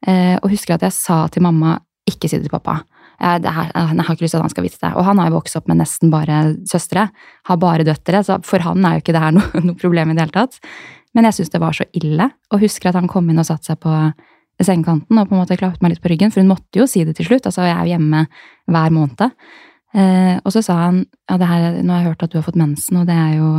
Eh, 0.06 0.36
og 0.42 0.52
husker 0.52 0.76
at 0.76 0.84
jeg 0.86 0.94
sa 0.94 1.28
til 1.32 1.46
mamma 1.46 1.80
ikke 2.10 2.28
si 2.28 2.38
det 2.38 2.50
til 2.50 2.54
pappa. 2.54 2.82
Jeg, 3.24 3.46
her, 3.46 3.70
jeg 3.72 4.04
har 4.04 4.16
ikke 4.18 4.26
lyst 4.26 4.34
til 4.36 4.42
at 4.42 4.44
han 4.44 4.52
skal 4.52 4.66
vite 4.66 4.82
det. 4.82 4.92
Og 5.00 5.06
han 5.08 5.18
har 5.22 5.30
jo 5.30 5.38
vokst 5.38 5.56
opp 5.56 5.70
med 5.72 5.80
nesten 5.80 6.12
bare 6.12 6.58
søstre. 6.68 7.08
Har 7.48 7.62
bare 7.62 7.86
døtre, 7.88 8.20
så 8.26 8.42
for 8.44 8.60
han 8.66 8.84
er 8.84 8.98
jo 8.98 9.04
ikke 9.04 9.16
det 9.16 9.24
her 9.24 9.36
noe, 9.38 9.64
noe 9.70 9.80
problem 9.80 10.12
i 10.12 10.18
det 10.18 10.26
hele 10.26 10.36
tatt. 10.36 10.60
Men 11.16 11.30
jeg 11.30 11.38
syns 11.38 11.54
det 11.54 11.62
var 11.64 11.78
så 11.78 11.88
ille. 11.96 12.28
Og 12.52 12.66
husker 12.66 12.92
at 12.92 13.00
han 13.00 13.08
kom 13.08 13.30
inn 13.32 13.40
og 13.40 13.48
satte 13.48 13.72
seg 13.72 13.80
på 13.80 13.94
sengekanten 14.62 15.18
og 15.18 15.30
på 15.30 15.36
en 15.36 15.42
måte 15.42 15.58
klappet 15.60 15.82
meg 15.84 15.94
litt 15.94 16.04
på 16.04 16.12
ryggen, 16.12 16.34
for 16.34 16.44
hun 16.44 16.52
måtte 16.52 16.82
jo 16.82 16.88
si 16.90 17.04
det 17.08 17.16
til 17.18 17.32
slutt. 17.32 17.48
Altså, 17.50 17.66
jeg 17.66 17.76
er 17.76 17.88
jo 17.88 17.96
hjemme 17.96 18.26
hver 18.72 18.94
måned. 18.94 19.24
Eh, 19.94 20.36
og 20.42 20.50
så 20.54 20.64
sa 20.66 20.80
han 20.88 21.04
ja, 21.30 21.38
det 21.38 21.50
her, 21.50 21.80
nå 21.82 21.94
har 21.94 22.04
jeg 22.04 22.12
hørt 22.12 22.26
at 22.26 22.34
du 22.34 22.40
har 22.40 22.46
fått 22.46 22.60
mensen, 22.60 23.02
og 23.02 23.10
det 23.10 23.18
er 23.18 23.34
jo 23.38 23.50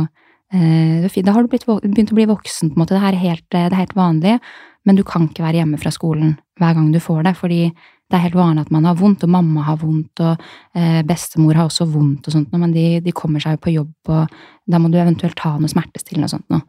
eh. 0.55 1.19
Da 1.25 1.35
har 1.35 1.43
du 1.43 1.51
blitt, 1.51 1.67
begynt 1.67 2.13
å 2.13 2.17
bli 2.17 2.27
voksen, 2.29 2.71
på 2.71 2.77
en 2.77 2.83
måte. 2.83 2.95
Det 2.95 3.11
er 3.11 3.19
helt, 3.19 3.45
det 3.51 3.65
er 3.65 3.77
helt 3.79 3.95
vanlig. 3.97 4.39
Men 4.85 4.97
du 4.99 5.03
kan 5.07 5.25
ikke 5.27 5.43
være 5.43 5.63
hjemme 5.63 5.79
fra 5.81 5.91
skolen 5.93 6.35
hver 6.61 6.75
gang 6.77 6.91
du 6.93 6.99
får 7.01 7.23
det, 7.25 7.35
fordi 7.39 7.61
det 8.05 8.17
er 8.17 8.27
helt 8.27 8.37
vanlig 8.37 8.65
at 8.67 8.73
man 8.73 8.85
har 8.85 8.97
vondt, 8.99 9.23
og 9.25 9.31
mamma 9.33 9.63
har 9.65 9.79
vondt, 9.81 10.21
og 10.21 10.43
eh, 10.77 11.01
bestemor 11.07 11.57
har 11.57 11.65
også 11.65 11.87
vondt 11.89 12.27
og 12.29 12.35
sånt, 12.35 12.53
men 12.53 12.73
de, 12.75 12.85
de 13.01 13.13
kommer 13.15 13.41
seg 13.41 13.55
jo 13.55 13.63
på 13.63 13.73
jobb, 13.73 14.11
og 14.13 14.35
da 14.69 14.79
må 14.81 14.91
du 14.93 14.99
eventuelt 15.01 15.37
ta 15.39 15.55
noe 15.57 15.71
smertestillende 15.71 16.29
og 16.29 16.35
sånt 16.35 16.53
noe. 16.53 16.61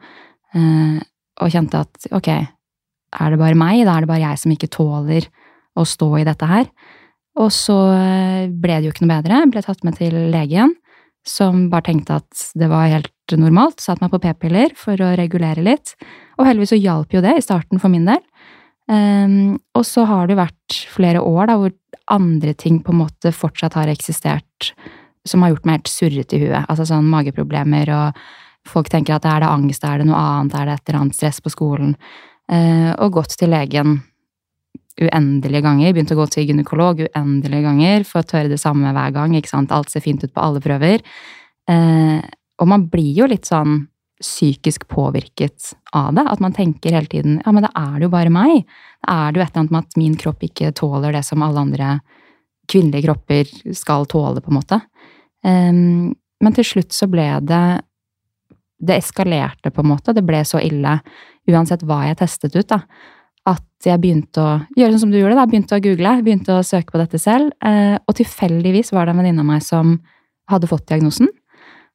Eh, 0.56 0.96
og 1.44 1.52
kjente 1.52 1.82
at 1.84 2.08
ok, 2.16 2.30
er 3.20 3.32
det 3.32 3.40
bare 3.40 3.58
meg? 3.58 3.84
Da 3.86 3.96
er 3.96 4.04
det 4.04 4.10
bare 4.10 4.24
jeg 4.24 4.42
som 4.42 4.54
ikke 4.54 4.72
tåler 4.72 5.28
å 5.76 5.84
stå 5.86 6.10
i 6.20 6.26
dette 6.26 6.48
her. 6.48 6.68
Og 7.40 7.52
så 7.52 7.76
eh, 7.92 8.48
ble 8.48 8.78
det 8.78 8.88
jo 8.88 8.94
ikke 8.94 9.04
noe 9.04 9.16
bedre. 9.18 9.40
Jeg 9.42 9.52
Ble 9.52 9.64
tatt 9.66 9.84
med 9.86 9.98
til 9.98 10.16
legen, 10.32 10.74
som 11.26 11.66
bare 11.72 11.88
tenkte 11.90 12.20
at 12.20 12.44
det 12.56 12.68
var 12.72 12.88
helt 12.92 13.36
normalt. 13.36 13.82
Satte 13.82 14.04
meg 14.04 14.12
på 14.14 14.22
p-piller 14.24 14.76
for 14.78 15.00
å 15.02 15.14
regulere 15.18 15.64
litt. 15.64 15.96
Og 16.38 16.46
heldigvis 16.48 16.74
så 16.74 16.80
hjalp 16.80 17.16
jo 17.16 17.24
det 17.24 17.36
i 17.36 17.44
starten 17.44 17.82
for 17.82 17.92
min 17.92 18.06
del. 18.08 18.22
Um, 18.86 19.56
og 19.74 19.82
så 19.82 20.04
har 20.06 20.28
det 20.30 20.38
vært 20.38 20.76
flere 20.94 21.18
år 21.18 21.48
da, 21.50 21.56
hvor 21.58 21.74
andre 22.14 22.52
ting 22.54 22.78
på 22.86 22.94
en 22.94 23.00
måte 23.00 23.32
fortsatt 23.34 23.74
har 23.74 23.90
eksistert 23.90 24.70
som 25.26 25.42
har 25.42 25.52
gjort 25.52 25.66
meg 25.66 25.80
helt 25.80 25.90
surrete 25.90 26.38
i 26.38 26.44
huet. 26.44 26.68
Altså 26.70 26.86
sånn 26.88 27.08
mageproblemer, 27.10 27.90
og 27.90 28.70
folk 28.70 28.90
tenker 28.92 29.16
at 29.16 29.26
er 29.28 29.42
det 29.42 29.50
angst, 29.50 29.84
er 29.84 30.00
det 30.00 30.08
noe 30.08 30.20
annet, 30.20 30.54
er 30.54 30.68
det 30.68 30.76
et 30.78 30.88
eller 30.88 31.00
annet 31.02 31.18
stress 31.18 31.42
på 31.42 31.52
skolen? 31.52 31.96
Uh, 32.46 32.92
og 33.02 33.16
gått 33.18 33.34
til 33.40 33.50
legen 33.50 33.98
uendelige 34.96 35.64
ganger. 35.64 35.92
Begynte 35.92 36.16
å 36.16 36.20
gå 36.22 36.26
til 36.32 36.48
gynekolog 36.50 37.02
uendelige 37.06 37.64
ganger 37.66 38.06
for 38.08 38.22
å 38.22 38.28
tørre 38.28 38.52
det 38.52 38.60
samme 38.60 38.92
hver 38.96 39.12
gang. 39.14 39.34
ikke 39.36 39.52
sant? 39.52 39.74
Alt 39.74 39.92
ser 39.92 40.04
fint 40.04 40.24
ut 40.24 40.32
på 40.32 40.42
alle 40.42 40.62
prøver. 40.64 41.04
Eh, 41.68 42.18
og 42.56 42.70
man 42.70 42.86
blir 42.92 43.12
jo 43.20 43.28
litt 43.28 43.48
sånn 43.48 43.84
psykisk 44.22 44.86
påvirket 44.88 45.74
av 45.92 46.14
det. 46.16 46.24
At 46.24 46.40
man 46.40 46.56
tenker 46.56 46.96
hele 46.96 47.10
tiden 47.12 47.40
ja, 47.42 47.52
men 47.52 47.66
da 47.66 47.72
er 47.76 47.98
det 47.98 48.06
jo 48.08 48.14
bare 48.14 48.32
meg. 48.32 48.64
Da 49.04 49.26
er 49.26 49.32
det 49.32 49.40
jo 49.40 49.44
et 49.44 49.50
eller 49.50 49.64
annet 49.64 49.74
med 49.74 49.88
at 49.88 49.98
min 50.00 50.16
kropp 50.20 50.46
ikke 50.46 50.72
tåler 50.76 51.16
det 51.16 51.24
som 51.26 51.44
alle 51.44 51.66
andre 51.66 51.98
kvinnelige 52.66 53.06
kropper 53.06 53.74
skal 53.76 54.08
tåle, 54.10 54.40
på 54.42 54.50
en 54.50 54.58
måte. 54.58 54.80
Eh, 55.44 55.74
men 56.36 56.56
til 56.56 56.66
slutt 56.66 56.96
så 56.96 57.08
ble 57.10 57.28
det 57.44 57.66
Det 58.78 58.98
eskalerte, 59.00 59.72
på 59.72 59.82
en 59.84 59.90
måte. 59.94 60.12
Det 60.16 60.24
ble 60.26 60.42
så 60.44 60.60
ille, 60.60 60.98
uansett 61.48 61.84
hva 61.86 62.02
jeg 62.08 62.18
testet 62.20 62.56
ut, 62.58 62.68
da, 62.68 62.82
at 63.46 63.86
jeg 63.86 64.02
begynte 64.02 64.42
å 64.42 64.52
gjøre 64.76 64.96
sånn 64.96 65.06
som 65.06 65.14
du 65.14 65.20
gjorde, 65.20 65.38
da. 65.38 65.46
Begynte 65.48 65.78
å 65.78 65.82
google, 65.82 66.16
begynte 66.26 66.58
å 66.58 66.66
søke 66.66 66.92
på 66.92 67.00
dette 67.00 67.20
selv. 67.22 67.54
Uh, 67.64 67.96
og 68.04 68.16
tilfeldigvis 68.18 68.92
var 68.92 69.06
det 69.06 69.14
en 69.14 69.22
venninne 69.22 69.44
av 69.44 69.48
meg 69.48 69.64
som 69.64 69.96
hadde 70.50 70.68
fått 70.70 70.88
diagnosen 70.90 71.30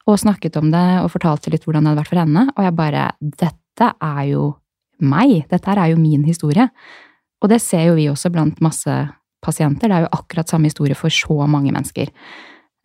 og 0.09 0.19
snakket 0.19 0.57
om 0.59 0.71
det 0.73 0.87
og 1.03 1.11
fortalte 1.13 1.51
litt 1.53 1.65
hvordan 1.67 1.85
det 1.85 1.91
hadde 1.91 2.01
vært 2.01 2.11
for 2.11 2.21
henne. 2.21 2.45
Og 2.55 2.65
jeg 2.65 2.77
bare 2.77 3.07
Dette 3.19 3.91
er 4.03 4.23
jo 4.31 4.45
meg. 5.01 5.45
Dette 5.49 5.73
er 5.73 5.91
jo 5.93 5.99
min 5.99 6.25
historie. 6.27 6.67
Og 7.41 7.49
det 7.49 7.61
ser 7.63 7.87
jo 7.89 7.97
vi 7.97 8.09
også 8.11 8.31
blant 8.33 8.61
masse 8.61 8.95
pasienter. 9.41 9.89
Det 9.89 9.97
er 9.97 10.05
jo 10.05 10.15
akkurat 10.17 10.49
samme 10.51 10.69
historie 10.69 10.97
for 10.97 11.13
så 11.13 11.47
mange 11.49 11.73
mennesker. 11.73 12.11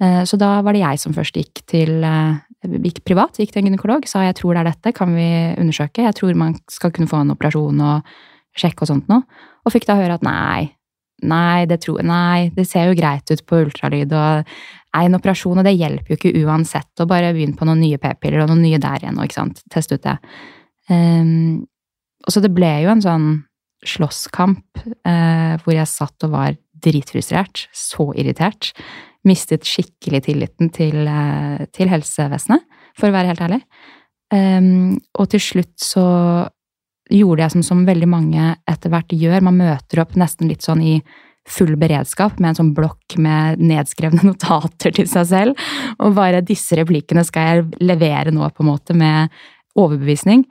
Eh, 0.02 0.22
så 0.28 0.38
da 0.40 0.58
var 0.64 0.76
det 0.76 0.84
jeg 0.84 1.00
som 1.00 1.14
først 1.16 1.38
gikk 1.38 1.62
til 1.70 2.04
eh, 2.04 2.38
gikk 2.84 3.02
privat, 3.06 3.38
gikk 3.40 3.54
til 3.54 3.62
en 3.62 3.70
gynekolog, 3.70 4.08
sa 4.08 4.24
jeg 4.26 4.36
tror 4.40 4.56
det 4.56 4.64
er 4.64 4.70
dette, 4.72 4.94
kan 4.96 5.12
vi 5.16 5.28
undersøke? 5.56 6.04
Jeg 6.04 6.16
tror 6.18 6.38
man 6.38 6.56
skal 6.72 6.92
kunne 6.94 7.10
få 7.10 7.22
en 7.22 7.34
operasjon 7.36 7.84
og 7.84 8.16
sjekke 8.56 8.84
og 8.84 8.90
sånt 8.90 9.12
noe. 9.12 9.24
Og 9.66 9.74
fikk 9.74 9.86
da 9.88 9.98
høre 9.98 10.18
at 10.18 10.26
nei, 10.26 10.72
nei, 11.26 11.64
det, 11.68 11.80
tror, 11.84 12.02
nei, 12.06 12.50
det 12.56 12.66
ser 12.68 12.90
jo 12.90 12.98
greit 12.98 13.30
ut 13.32 13.44
på 13.48 13.62
ultralyd, 13.64 14.12
og 14.12 14.52
er 14.96 15.06
en 15.08 15.18
operasjon, 15.18 15.60
og 15.60 15.66
det 15.66 15.76
hjelper 15.76 16.12
jo 16.12 16.18
ikke 16.18 16.44
uansett. 16.44 16.92
å 17.00 17.08
bare 17.08 17.32
begynne 17.36 17.56
på 17.56 17.68
noen 17.68 17.82
nye 17.84 18.00
p-piller 18.00 18.44
og 18.44 18.52
noen 18.52 18.64
nye 18.64 18.80
der 18.82 19.02
igjen, 19.02 19.18
og 19.18 19.28
ikke 19.28 19.40
sant. 19.40 19.64
Teste 19.72 19.98
ut 19.98 20.06
det. 20.06 20.16
Um, 20.88 21.66
og 22.26 22.32
så 22.32 22.42
det 22.42 22.52
ble 22.54 22.70
jo 22.84 22.92
en 22.92 23.04
sånn 23.04 23.26
slåsskamp 23.86 24.80
uh, 25.06 25.54
hvor 25.62 25.74
jeg 25.74 25.90
satt 25.90 26.26
og 26.26 26.32
var 26.32 26.56
dritfrustrert. 26.84 27.66
Så 27.74 28.10
irritert. 28.18 28.72
Mistet 29.26 29.66
skikkelig 29.66 30.24
tilliten 30.28 30.70
til, 30.74 31.06
uh, 31.08 31.64
til 31.74 31.90
helsevesenet, 31.90 32.66
for 32.96 33.10
å 33.10 33.16
være 33.16 33.32
helt 33.32 33.46
ærlig. 33.46 33.62
Um, 34.34 34.96
og 35.18 35.30
til 35.30 35.42
slutt 35.42 35.74
så 35.78 36.06
gjorde 37.12 37.44
jeg 37.44 37.54
som, 37.54 37.62
som 37.62 37.86
veldig 37.86 38.08
mange 38.10 38.50
etter 38.66 38.90
hvert 38.90 39.14
gjør. 39.14 39.44
Man 39.46 39.60
møter 39.60 40.02
opp 40.02 40.16
nesten 40.18 40.50
litt 40.50 40.66
sånn 40.66 40.82
i 40.82 40.96
full 41.46 41.76
beredskap 41.78 42.40
med 42.40 42.50
en 42.50 42.58
sånn 42.60 42.72
blokk 42.74 43.16
med 43.22 43.60
nedskrevne 43.62 44.24
notater 44.30 44.94
til 44.94 45.08
seg 45.10 45.28
selv. 45.30 45.66
Og 46.02 46.16
bare 46.18 46.44
disse 46.46 46.78
replikkene 46.78 47.24
skal 47.26 47.50
jeg 47.50 47.84
levere 47.86 48.34
nå, 48.34 48.48
på 48.50 48.64
en 48.64 48.72
måte, 48.72 48.96
med 48.96 49.34
overbevisning. 49.78 50.46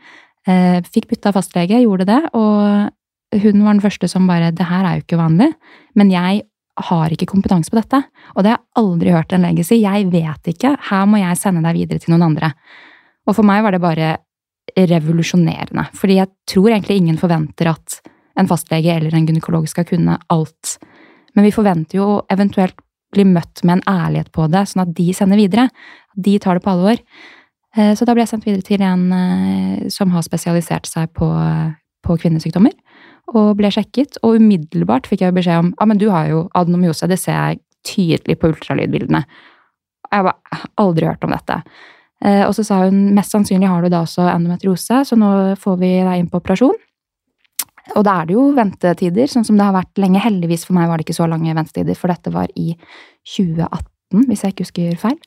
Eh, 0.47 0.79
fikk 0.93 1.09
bytta 1.11 1.33
fastlege, 1.35 1.81
gjorde 1.81 2.07
det, 2.07 2.21
og 2.37 2.93
hun 3.43 3.63
var 3.65 3.75
den 3.75 3.83
første 3.83 4.07
som 4.11 4.27
bare 4.29 4.51
Det 4.55 4.67
her 4.67 4.85
er 4.85 4.97
jo 4.97 5.05
ikke 5.05 5.21
vanlig, 5.21 5.51
men 5.95 6.11
jeg 6.13 6.43
har 6.89 7.13
ikke 7.13 7.29
kompetanse 7.31 7.71
på 7.71 7.79
dette. 7.79 8.01
Og 8.35 8.43
det 8.43 8.51
har 8.51 8.59
jeg 8.59 8.83
aldri 8.83 9.13
hørt 9.15 9.33
en 9.33 9.45
lege 9.45 9.63
si. 9.63 9.79
Jeg 9.83 10.09
vet 10.11 10.51
ikke, 10.51 10.75
her 10.89 11.05
må 11.07 11.21
jeg 11.21 11.39
sende 11.39 11.63
deg 11.63 11.77
videre 11.77 12.03
til 12.03 12.11
noen 12.11 12.27
andre. 12.29 12.51
Og 13.25 13.37
for 13.37 13.47
meg 13.47 13.63
var 13.63 13.75
det 13.75 13.83
bare 13.83 14.09
revolusjonerende, 14.75 15.85
fordi 15.93 16.17
jeg 16.17 16.31
tror 16.49 16.71
egentlig 16.73 16.97
ingen 16.97 17.19
forventer 17.21 17.69
at 17.69 17.99
en 18.39 18.49
fastlege 18.49 18.95
eller 18.97 19.13
en 19.15 19.27
gynekolog 19.27 19.67
skal 19.69 19.85
kunne 19.87 20.17
alt. 20.33 20.75
Men 21.35 21.45
vi 21.45 21.53
forventer 21.53 21.99
jo 21.99 22.09
eventuelt 22.33 22.75
bli 23.13 23.23
møtt 23.29 23.61
med 23.63 23.77
en 23.77 23.87
ærlighet 23.87 24.31
på 24.35 24.49
det, 24.51 24.65
sånn 24.67 24.83
at 24.83 24.93
de 24.97 25.07
sender 25.15 25.39
videre. 25.39 25.69
De 26.15 26.35
tar 26.41 26.57
det 26.57 26.65
på 26.65 26.73
alvor. 26.73 26.99
Eh, 27.77 27.93
så 27.95 28.07
da 28.07 28.15
ble 28.15 28.25
jeg 28.25 28.33
sendt 28.33 28.47
videre 28.47 28.65
til 28.65 28.83
en 28.83 29.05
eh, 29.15 29.85
som 29.93 30.11
har 30.15 30.25
spesialisert 30.25 30.89
seg 30.89 31.13
på, 31.15 31.29
på 32.03 32.17
kvinnesykdommer. 32.23 32.73
Og 33.33 33.55
ble 33.57 33.71
sjekket, 33.73 34.19
og 34.21 34.37
umiddelbart 34.37 35.07
fikk 35.09 35.23
jeg 35.25 35.33
beskjed 35.33 35.63
om 35.63 35.73
ja, 35.73 35.87
men 35.89 36.01
du 36.01 36.09
har 36.13 36.29
jo 36.29 36.45
adenomyose, 36.53 37.09
det 37.09 37.17
ser 37.21 37.33
jeg 37.33 37.61
tydelig 37.85 38.37
på 38.41 38.51
ultralydbildene. 38.53 39.23
Jeg 40.11 40.27
har 40.27 40.65
aldri 40.81 41.07
hørt 41.09 41.25
om 41.25 41.33
dette. 41.33 41.61
Eh, 42.23 42.43
og 42.45 42.53
så 42.57 42.63
sa 42.65 42.83
hun 42.85 43.15
mest 43.17 43.33
sannsynlig 43.33 43.69
har 43.69 43.83
du 43.83 43.89
da 43.91 44.03
også 44.05 44.27
endometriose, 44.29 45.01
så 45.09 45.17
nå 45.19 45.31
får 45.61 45.79
vi 45.81 45.91
deg 45.97 46.21
inn 46.21 46.29
på 46.31 46.39
operasjon. 46.41 46.77
Og 47.93 48.05
da 48.05 48.15
er 48.21 48.29
det 48.29 48.37
jo 48.37 48.47
ventetider, 48.57 49.29
sånn 49.29 49.45
som 49.45 49.59
det 49.59 49.67
har 49.67 49.75
vært 49.75 50.01
lenge. 50.01 50.23
Heldigvis 50.23 50.65
for 50.65 50.77
meg 50.77 50.89
var 50.89 50.97
det 50.97 51.05
ikke 51.05 51.19
så 51.19 51.27
lange 51.29 51.53
ventetider, 51.53 51.97
for 51.97 52.13
dette 52.13 52.33
var 52.33 52.49
i 52.57 52.73
2018, 53.35 54.25
hvis 54.29 54.45
jeg 54.45 54.55
ikke 54.55 54.65
husker 54.65 54.99
feil. 55.01 55.19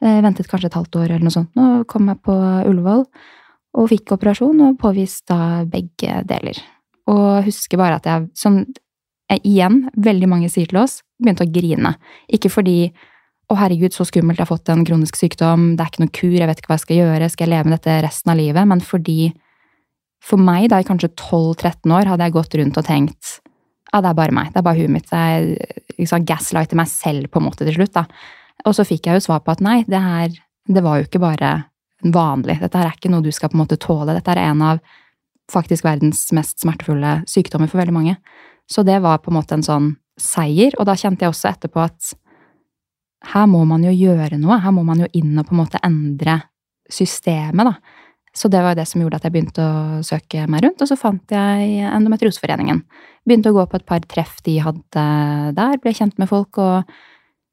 Jeg 0.00 0.24
ventet 0.24 0.48
kanskje 0.48 0.70
et 0.70 0.78
halvt 0.78 0.96
år 0.96 1.10
eller 1.10 1.26
noe 1.26 1.34
sånt. 1.34 1.52
Nå 1.58 1.84
kom 1.90 2.08
jeg 2.08 2.22
på 2.24 2.36
Ullevål 2.70 3.04
og 3.80 3.90
fikk 3.90 4.14
operasjon 4.16 4.62
og 4.64 4.78
påvist 4.80 5.26
da 5.28 5.66
begge 5.68 6.22
deler. 6.28 6.56
Og 7.10 7.44
husker 7.46 7.80
bare 7.80 8.00
at 8.00 8.08
jeg 8.08 8.30
sånn 8.38 8.64
Igjen, 9.30 9.84
veldig 9.94 10.26
mange 10.26 10.48
sier 10.50 10.66
til 10.66 10.80
oss, 10.80 10.96
begynte 11.22 11.44
å 11.46 11.50
grine. 11.54 11.92
Ikke 12.34 12.50
fordi 12.50 12.88
å 13.46 13.54
herregud, 13.54 13.94
så 13.94 14.02
skummelt, 14.02 14.40
jeg 14.40 14.42
har 14.42 14.50
fått 14.50 14.72
en 14.72 14.82
kronisk 14.82 15.14
sykdom, 15.20 15.76
det 15.78 15.84
er 15.84 15.92
ikke 15.92 16.02
noe 16.02 16.14
kur, 16.18 16.34
jeg 16.34 16.48
vet 16.50 16.58
ikke 16.58 16.72
hva 16.72 16.78
jeg 16.80 16.82
skal 16.82 16.98
gjøre, 16.98 17.28
skal 17.30 17.46
jeg 17.46 17.52
leve 17.52 17.70
med 17.70 17.76
dette 17.76 17.94
resten 18.08 18.32
av 18.34 18.40
livet? 18.40 18.66
Men 18.72 18.82
fordi 18.82 19.30
for 20.26 20.42
meg, 20.42 20.66
da 20.72 20.80
i 20.82 20.88
kanskje 20.88 21.12
12-13 21.14 21.94
år, 21.94 22.10
hadde 22.10 22.26
jeg 22.26 22.36
gått 22.40 22.58
rundt 22.58 22.82
og 22.82 22.88
tenkt 22.90 23.36
ja, 23.90 23.98
det 23.98 24.10
er 24.12 24.18
bare 24.18 24.34
meg, 24.34 24.52
det 24.52 24.60
er 24.60 24.66
bare 24.66 24.78
huet 24.78 24.92
mitt. 24.94 25.10
Jeg 25.10 25.56
liksom, 25.98 26.26
gaslighter 26.26 26.78
meg 26.78 26.90
selv 26.90 27.26
på 27.30 27.40
en 27.40 27.46
måte 27.48 27.66
til 27.66 27.74
slutt, 27.74 27.96
da. 27.96 28.04
Og 28.68 28.76
så 28.76 28.86
fikk 28.86 29.08
jeg 29.08 29.18
jo 29.18 29.24
svar 29.24 29.40
på 29.42 29.54
at 29.54 29.62
nei, 29.64 29.80
det 29.88 29.98
her 29.98 30.36
det 30.70 30.82
var 30.84 31.00
jo 31.00 31.08
ikke 31.08 31.22
bare 31.22 31.54
vanlig. 32.04 32.60
Dette 32.60 32.78
her 32.78 32.90
er 32.90 32.98
ikke 32.98 33.10
noe 33.10 33.24
du 33.24 33.32
skal 33.34 33.50
på 33.50 33.58
en 33.58 33.64
måte 33.64 33.80
tåle. 33.80 34.14
Dette 34.14 34.30
er 34.36 34.44
en 34.44 34.62
av 34.62 34.82
faktisk 35.50 35.86
verdens 35.86 36.28
mest 36.36 36.62
smertefulle 36.62 37.20
sykdommer 37.30 37.70
for 37.70 37.82
veldig 37.82 37.96
mange. 37.96 38.16
Så 38.70 38.84
det 38.86 39.00
var 39.02 39.22
på 39.22 39.32
en 39.32 39.38
måte 39.40 39.56
en 39.58 39.66
sånn 39.66 39.94
seier, 40.20 40.74
og 40.78 40.86
da 40.88 40.96
kjente 40.98 41.24
jeg 41.24 41.32
også 41.32 41.50
etterpå 41.50 41.82
at 41.82 42.12
her 43.32 43.48
må 43.50 43.64
man 43.68 43.82
jo 43.84 43.92
gjøre 43.92 44.38
noe. 44.40 44.60
Her 44.62 44.72
må 44.72 44.84
man 44.86 45.02
jo 45.02 45.08
inn 45.16 45.34
og 45.38 45.48
på 45.48 45.56
en 45.56 45.62
måte 45.62 45.80
endre 45.84 46.38
systemet, 46.90 47.68
da. 47.68 48.00
Så 48.30 48.46
det 48.46 48.60
var 48.62 48.76
det 48.78 48.86
som 48.86 49.02
gjorde 49.02 49.18
at 49.18 49.24
jeg 49.26 49.34
begynte 49.34 49.64
å 49.64 50.02
søke 50.06 50.44
meg 50.50 50.62
rundt, 50.62 50.82
og 50.82 50.86
så 50.86 50.96
fant 50.98 51.32
jeg 51.34 51.80
Endometrioseforeningen. 51.90 52.84
Begynte 53.26 53.50
å 53.50 53.56
gå 53.56 53.64
på 53.66 53.80
et 53.80 53.86
par 53.88 54.04
treff 54.06 54.38
de 54.46 54.60
hadde 54.62 55.06
der, 55.56 55.80
ble 55.82 55.92
kjent 55.96 56.14
med 56.20 56.30
folk 56.30 56.60
og 56.62 56.92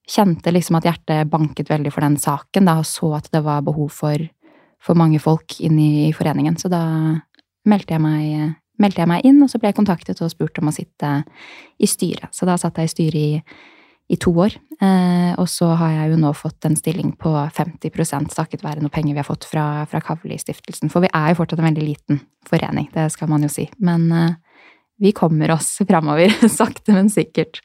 kjente 0.08 0.54
liksom 0.54 0.78
at 0.78 0.86
hjertet 0.88 1.32
banket 1.32 1.72
veldig 1.72 1.92
for 1.92 2.06
den 2.06 2.20
saken, 2.22 2.70
da, 2.70 2.78
og 2.80 2.88
så 2.88 3.16
at 3.18 3.32
det 3.34 3.42
var 3.44 3.66
behov 3.66 3.90
for, 3.96 4.22
for 4.80 5.00
mange 5.00 5.20
folk 5.24 5.58
inn 5.66 5.82
i 5.82 6.14
foreningen. 6.16 6.60
Så 6.62 6.70
da 6.72 6.84
meldte 7.68 7.98
jeg, 7.98 8.04
meg, 8.04 8.58
meldte 8.82 9.04
jeg 9.04 9.12
meg 9.12 9.26
inn, 9.28 9.42
og 9.44 9.52
så 9.52 9.60
ble 9.62 9.72
jeg 9.72 9.80
kontaktet 9.80 10.22
og 10.24 10.32
spurt 10.34 10.62
om 10.62 10.72
å 10.72 10.76
sitte 10.76 11.18
i 11.78 11.90
styret. 11.90 12.32
Så 12.36 12.48
da 12.50 12.58
satt 12.60 12.80
jeg 12.80 12.90
i 12.90 12.94
styret 12.96 13.24
i 13.24 13.32
i 14.08 14.16
to 14.20 14.32
år. 14.40 14.56
Eh, 14.80 15.32
og 15.40 15.48
så 15.52 15.70
har 15.80 15.94
jeg 15.94 16.14
jo 16.14 16.20
nå 16.22 16.32
fått 16.38 16.68
en 16.68 16.78
stilling 16.80 17.12
på 17.20 17.32
50 17.34 17.92
takket 18.36 18.64
være 18.64 18.84
noe 18.84 18.94
penger 18.94 19.16
vi 19.16 19.20
har 19.22 19.28
fått 19.28 19.48
fra, 19.50 19.86
fra 19.90 20.02
Kavli-stiftelsen. 20.04 20.92
For 20.94 21.04
vi 21.04 21.12
er 21.12 21.32
jo 21.32 21.40
fortsatt 21.42 21.62
en 21.62 21.70
veldig 21.70 21.88
liten 21.88 22.22
forening, 22.48 22.90
det 22.94 23.10
skal 23.16 23.32
man 23.32 23.44
jo 23.44 23.52
si. 23.52 23.68
Men 23.84 24.08
eh, 24.16 24.36
vi 25.04 25.14
kommer 25.18 25.52
oss 25.58 25.76
framover, 25.90 26.32
sakte, 26.48 26.96
men 26.96 27.12
sikkert. 27.12 27.60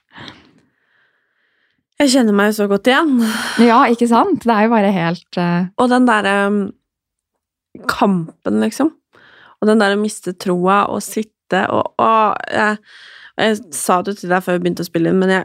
Jeg 2.01 2.11
kjenner 2.17 2.35
meg 2.35 2.51
jo 2.51 2.63
så 2.63 2.69
godt 2.71 2.91
igjen. 2.91 3.21
Ja, 3.63 3.85
ikke 3.93 4.11
sant? 4.11 4.43
Det 4.43 4.51
er 4.51 4.67
jo 4.67 4.73
bare 4.73 4.91
helt 4.91 5.39
uh... 5.39 5.71
Og 5.79 5.93
den 5.93 6.09
derre 6.09 6.35
um, 6.51 6.63
kampen, 7.87 8.59
liksom. 8.65 8.91
Og 9.63 9.71
den 9.71 9.79
der 9.83 9.95
å 9.95 10.01
miste 10.03 10.35
troa 10.35 10.83
og 10.91 11.03
sitte 11.07 11.67
og, 11.71 11.95
Å! 12.03 12.13
jeg, 12.51 12.79
jeg, 13.39 13.59
sa 13.77 14.01
det 14.03 14.19
til 14.21 14.33
deg 14.33 14.43
før 14.45 14.57
vi 14.57 14.65
begynte 14.67 14.85
å 14.85 14.89
spille 14.89 15.11
inn, 15.13 15.19
men 15.21 15.31
jeg, 15.35 15.45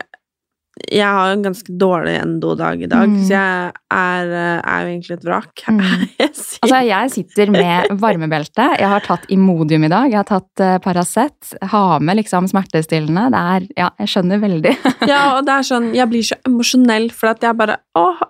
jeg 0.93 1.09
har 1.17 1.33
en 1.33 1.41
ganske 1.43 1.73
dårlig 1.81 2.13
endodag 2.21 2.83
i 2.85 2.89
dag, 2.89 3.09
Mm. 3.11 3.17
så 3.27 3.33
jeg 3.33 3.73
er, 3.97 4.31
eh, 4.31 4.61
er 4.61 4.81
jo 4.85 4.91
egentlig 4.93 5.15
et 5.17 5.25
vrak. 5.27 5.63
Mm. 5.67 5.81
Jeg 6.17 6.31
Altså, 6.63 6.79
jeg 6.87 7.11
sitter 7.13 7.51
med 7.53 7.91
varmebelte. 8.01 8.65
Jeg 8.79 8.89
har 8.89 9.03
tatt 9.05 9.25
Imodium 9.29 9.83
i 9.85 9.89
dag. 9.91 10.07
Jeg 10.09 10.17
har 10.17 10.25
tatt 10.27 10.63
uh, 10.63 10.77
Paracet. 10.81 11.51
Har 11.69 11.99
med 12.01 12.17
liksom 12.17 12.47
smertestillende. 12.49 13.27
Det 13.33 13.41
er 13.53 13.67
Ja, 13.77 13.89
jeg 14.01 14.09
skjønner 14.13 14.41
veldig. 14.41 14.73
ja, 15.11 15.19
og 15.37 15.45
det 15.45 15.53
er 15.53 15.67
sånn, 15.67 15.91
jeg 15.95 16.09
blir 16.09 16.25
så 16.25 16.39
emosjonell, 16.49 17.09
for 17.13 17.29
at 17.35 17.45
jeg 17.45 17.57
bare 17.59 17.77
åh. 17.99 18.23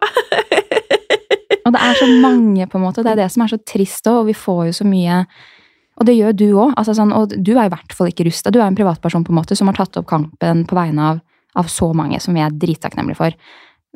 Og 1.67 1.73
det 1.75 1.81
er 1.83 1.97
så 1.99 2.07
mange, 2.23 2.67
på 2.67 2.79
en 2.79 2.83
måte. 2.83 3.03
Det 3.03 3.13
er 3.13 3.21
det 3.23 3.29
som 3.33 3.43
er 3.45 3.53
så 3.53 3.59
trist 3.63 4.07
òg, 4.11 4.21
og 4.23 4.29
vi 4.29 4.35
får 4.37 4.65
jo 4.69 4.75
så 4.81 4.87
mye 4.87 5.21
Og 5.97 6.05
det 6.05 6.17
gjør 6.17 6.35
du 6.37 6.47
òg. 6.53 6.73
Altså, 6.77 6.93
sånn, 6.97 7.13
og 7.15 7.31
du 7.33 7.53
er 7.55 7.67
i 7.67 7.73
hvert 7.73 7.93
fall 7.95 8.11
ikke 8.11 8.27
rusta. 8.27 8.51
Du 8.53 8.59
er 8.61 8.67
en 8.67 8.77
privatperson 8.77 9.23
på 9.25 9.33
en 9.33 9.39
måte 9.39 9.57
som 9.57 9.69
har 9.69 9.77
tatt 9.79 9.97
opp 9.97 10.09
kampen 10.09 10.65
på 10.69 10.77
vegne 10.77 11.13
av, 11.13 11.23
av 11.57 11.71
så 11.73 11.89
mange 11.97 12.19
som 12.21 12.37
vi 12.37 12.43
er 12.45 12.53
drittakknemlige 12.53 13.17
for. 13.17 13.37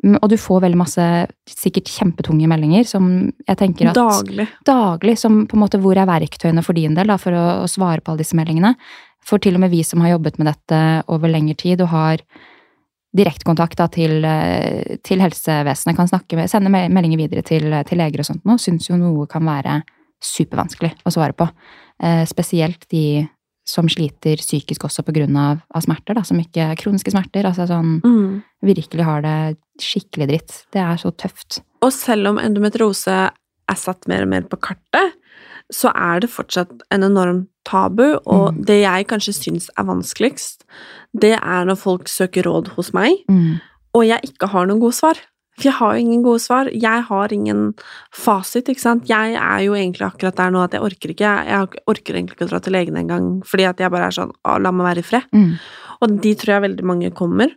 Mm, 0.02 0.16
Og 0.18 0.28
du 0.32 0.36
får 0.40 0.64
veldig 0.64 0.80
masse 0.80 1.04
sikkert 1.46 1.92
kjempetunge 1.92 2.48
meldinger 2.50 2.88
som 2.88 3.06
jeg 3.46 3.58
tenker 3.60 3.92
at 3.92 3.98
Daglig. 4.00 4.48
daglig, 4.66 5.14
som 5.20 5.44
på 5.46 5.54
en 5.54 5.62
måte 5.62 5.78
hvor 5.78 5.94
er 6.00 6.08
verktøyene 6.10 6.64
for 6.66 6.74
din 6.74 6.96
del 6.98 7.12
da, 7.12 7.18
for 7.22 7.36
å, 7.38 7.44
å 7.62 7.70
svare 7.70 8.02
på 8.02 8.10
alle 8.10 8.24
disse 8.24 8.38
meldingene. 8.38 8.74
For 9.22 9.38
til 9.38 9.54
og 9.54 9.62
med 9.62 9.70
vi 9.70 9.84
som 9.86 10.02
har 10.02 10.16
jobbet 10.16 10.40
med 10.42 10.50
dette 10.50 10.80
over 11.06 11.30
lengre 11.30 11.54
tid 11.54 11.84
og 11.84 11.92
har 11.94 12.24
direktekontakt 13.14 13.78
til, 13.92 14.24
eh, 14.24 14.96
til 15.04 15.20
helsevesenet, 15.20 15.94
kan 15.96 16.08
snakke 16.08 16.34
med, 16.34 16.50
sende 16.50 16.72
meldinger 16.72 17.20
videre 17.20 17.44
til, 17.46 17.68
til 17.86 18.00
leger 18.00 18.24
og 18.24 18.26
sånt 18.26 18.44
nå, 18.48 18.56
syns 18.58 18.88
jo 18.88 18.96
noe 18.96 19.28
kan 19.30 19.44
være 19.46 19.82
supervanskelig 20.22 20.94
å 21.04 21.12
svare 21.12 21.36
på. 21.36 21.46
Eh, 22.02 22.24
spesielt 22.26 22.88
de 22.90 23.28
som 23.64 23.86
sliter 23.88 24.36
psykisk 24.42 24.82
også 24.88 25.04
på 25.06 25.12
grunn 25.14 25.36
av, 25.38 25.60
av 25.72 25.82
smerter, 25.84 26.16
da, 26.18 26.22
som 26.26 26.36
ikke 26.42 26.64
er 26.72 26.78
kroniske 26.80 27.12
smerter. 27.14 27.46
Altså 27.46 27.68
sånn 27.70 28.00
Mm. 28.02 28.42
virkelig 28.64 29.04
har 29.04 29.22
det 29.22 29.56
skikkelig 29.78 30.26
dritt. 30.28 30.66
Det 30.72 30.80
er 30.82 30.96
så 30.98 31.12
tøft. 31.14 31.60
Og 31.80 31.92
selv 31.92 32.26
om 32.28 32.38
endometriose 32.38 33.30
er 33.68 33.76
satt 33.76 34.08
mer 34.08 34.22
og 34.22 34.28
mer 34.28 34.42
på 34.42 34.58
kartet, 34.60 35.12
så 35.72 35.92
er 35.94 36.20
det 36.20 36.30
fortsatt 36.30 36.82
en 36.90 37.02
enorm 37.02 37.46
tabu, 37.64 38.18
og 38.26 38.54
Mm. 38.54 38.64
det 38.66 38.82
jeg 38.82 39.06
kanskje 39.06 39.34
syns 39.34 39.70
er 39.78 39.84
vanskeligst, 39.84 40.64
det 41.16 41.38
er 41.40 41.64
når 41.64 41.78
folk 41.78 42.04
søker 42.08 42.42
råd 42.42 42.68
hos 42.74 42.92
meg, 42.92 43.12
Mm. 43.30 43.60
og 43.94 44.04
jeg 44.06 44.20
ikke 44.22 44.48
har 44.48 44.66
noen 44.66 44.80
gode 44.80 44.94
svar. 44.94 45.14
For 45.58 45.68
jeg 45.68 45.76
har 45.76 45.94
jo 45.94 46.04
ingen 46.04 46.22
gode 46.24 46.40
svar. 46.40 46.70
Jeg 46.72 47.04
har 47.08 47.34
ingen 47.34 47.64
fasit, 48.16 48.70
ikke 48.72 48.82
sant. 48.82 49.10
Jeg 49.10 49.36
er 49.36 49.60
jo 49.66 49.76
egentlig 49.76 50.06
akkurat 50.06 50.38
der 50.38 50.54
nå 50.54 50.62
at 50.64 50.76
jeg 50.76 50.84
orker 50.86 51.12
ikke. 51.12 51.34
Jeg 51.48 51.82
orker 51.92 52.16
egentlig 52.16 52.38
ikke 52.38 52.48
å 52.48 52.52
dra 52.54 52.62
til 52.64 52.76
legen 52.76 52.96
engang, 52.98 53.28
fordi 53.48 53.68
at 53.68 53.82
jeg 53.82 53.92
bare 53.92 54.08
er 54.08 54.16
sånn 54.16 54.32
la 54.64 54.72
meg 54.72 54.88
være 54.88 55.04
i 55.04 55.06
fred. 55.06 55.28
Mm. 55.36 55.52
Og 56.02 56.16
de 56.24 56.32
tror 56.38 56.54
jeg 56.56 56.66
veldig 56.66 56.88
mange 56.88 57.12
kommer. 57.14 57.52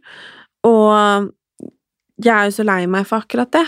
Og 0.67 1.31
jeg 2.21 2.33
er 2.33 2.49
jo 2.49 2.57
så 2.57 2.67
lei 2.67 2.83
meg 2.91 3.07
for 3.07 3.23
akkurat 3.23 3.53
det. 3.55 3.65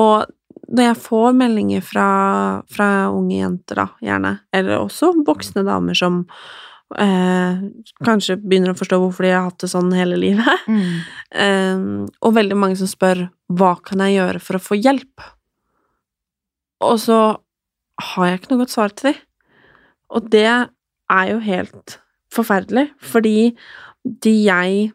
Og 0.00 0.26
når 0.70 0.90
jeg 0.90 1.02
får 1.02 1.38
meldinger 1.38 1.84
fra, 1.84 2.08
fra 2.70 2.88
unge 3.10 3.40
jenter, 3.40 3.80
da, 3.80 3.86
gjerne, 4.04 4.34
eller 4.54 4.78
også 4.78 5.12
voksne 5.26 5.64
damer 5.66 5.98
som 5.98 6.24
eh, 6.98 7.60
kanskje 8.04 8.36
begynner 8.42 8.72
å 8.72 8.78
forstå 8.78 8.98
hvorfor 8.98 9.22
de 9.26 9.30
har 9.34 9.44
hatt 9.46 9.58
det 9.62 9.70
sånn 9.70 9.92
hele 9.94 10.16
livet, 10.18 10.64
Mm. 10.66 11.00
eh, 11.32 11.84
og 12.22 12.34
veldig 12.34 12.56
mange 12.58 12.76
som 12.80 12.86
spør 12.90 13.28
hva 13.52 13.76
kan 13.82 13.98
jeg 14.04 14.16
gjøre 14.18 14.40
for 14.40 14.58
å 14.58 14.62
få 14.64 14.78
hjelp? 14.82 15.20
Og 16.80 16.96
så 16.98 17.18
har 18.00 18.26
jeg 18.26 18.40
ikke 18.40 18.50
noe 18.54 18.62
godt 18.64 18.72
svar 18.74 18.88
til 18.96 19.12
dem. 19.12 19.20
Og 20.10 20.30
det 20.32 20.46
er 20.48 21.26
jo 21.30 21.38
helt 21.44 21.98
forferdelig, 22.32 22.88
fordi 23.00 23.54
de 24.04 24.32
jeg 24.46 24.92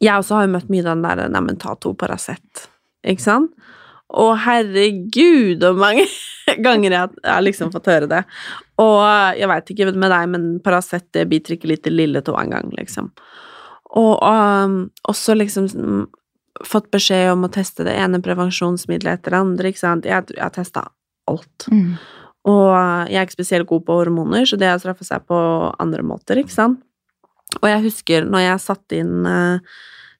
Jeg 0.00 0.16
også 0.16 0.34
har 0.34 0.46
jo 0.46 0.52
møtt 0.54 0.70
mye 0.72 0.82
den 0.82 1.02
der 1.04 1.28
Neimen, 1.28 1.58
ta 1.60 1.74
to 1.76 1.92
Paracet, 1.94 2.64
ikke 3.04 3.20
sant? 3.20 3.50
Og 4.12 4.34
herregud, 4.44 5.62
hvor 5.64 5.78
mange 5.80 6.04
ganger 6.66 6.90
jeg 6.90 7.08
har- 7.24 7.42
liksom 7.42 7.72
fått 7.72 7.86
høre 7.88 8.08
det. 8.10 8.24
Og 8.78 9.00
jeg 9.38 9.48
veit 9.48 9.70
ikke 9.70 9.92
med 9.94 10.10
deg, 10.10 10.28
men 10.28 10.60
Paracet 10.60 11.06
det 11.12 11.28
biter 11.30 11.54
ikke 11.56 11.70
litt 11.70 11.86
i 11.86 11.90
lille 11.94 12.20
tå 12.22 12.34
engang, 12.38 12.70
liksom. 12.76 13.10
Og 13.94 14.18
um, 14.22 14.90
også 15.08 15.36
liksom 15.38 15.68
fått 16.66 16.90
beskjed 16.94 17.32
om 17.32 17.46
å 17.46 17.50
teste 17.52 17.84
det 17.86 17.94
ene 17.98 18.20
prevensjonsmiddelet 18.22 19.20
etter 19.20 19.34
det 19.34 19.40
andre, 19.40 19.70
ikke 19.70 19.82
sant. 19.82 20.04
Jeg, 20.06 20.26
jeg 20.34 20.42
har 20.42 20.54
testa 20.54 20.84
alt. 21.30 21.66
Mm. 21.70 21.94
Og 22.50 22.70
jeg 23.08 23.16
er 23.16 23.24
ikke 23.24 23.38
spesielt 23.38 23.68
god 23.70 23.86
på 23.86 23.96
hormoner, 24.02 24.44
så 24.46 24.58
det 24.60 24.68
har 24.68 24.78
straffa 24.82 25.06
seg 25.06 25.24
på 25.30 25.38
andre 25.80 26.04
måter, 26.06 26.38
ikke 26.42 26.52
sant. 26.54 26.82
Og 27.62 27.68
jeg 27.70 27.84
husker 27.86 28.26
når 28.26 28.42
jeg 28.44 28.62
satte 28.64 28.98
inn 28.98 29.26
uh, 29.26 29.62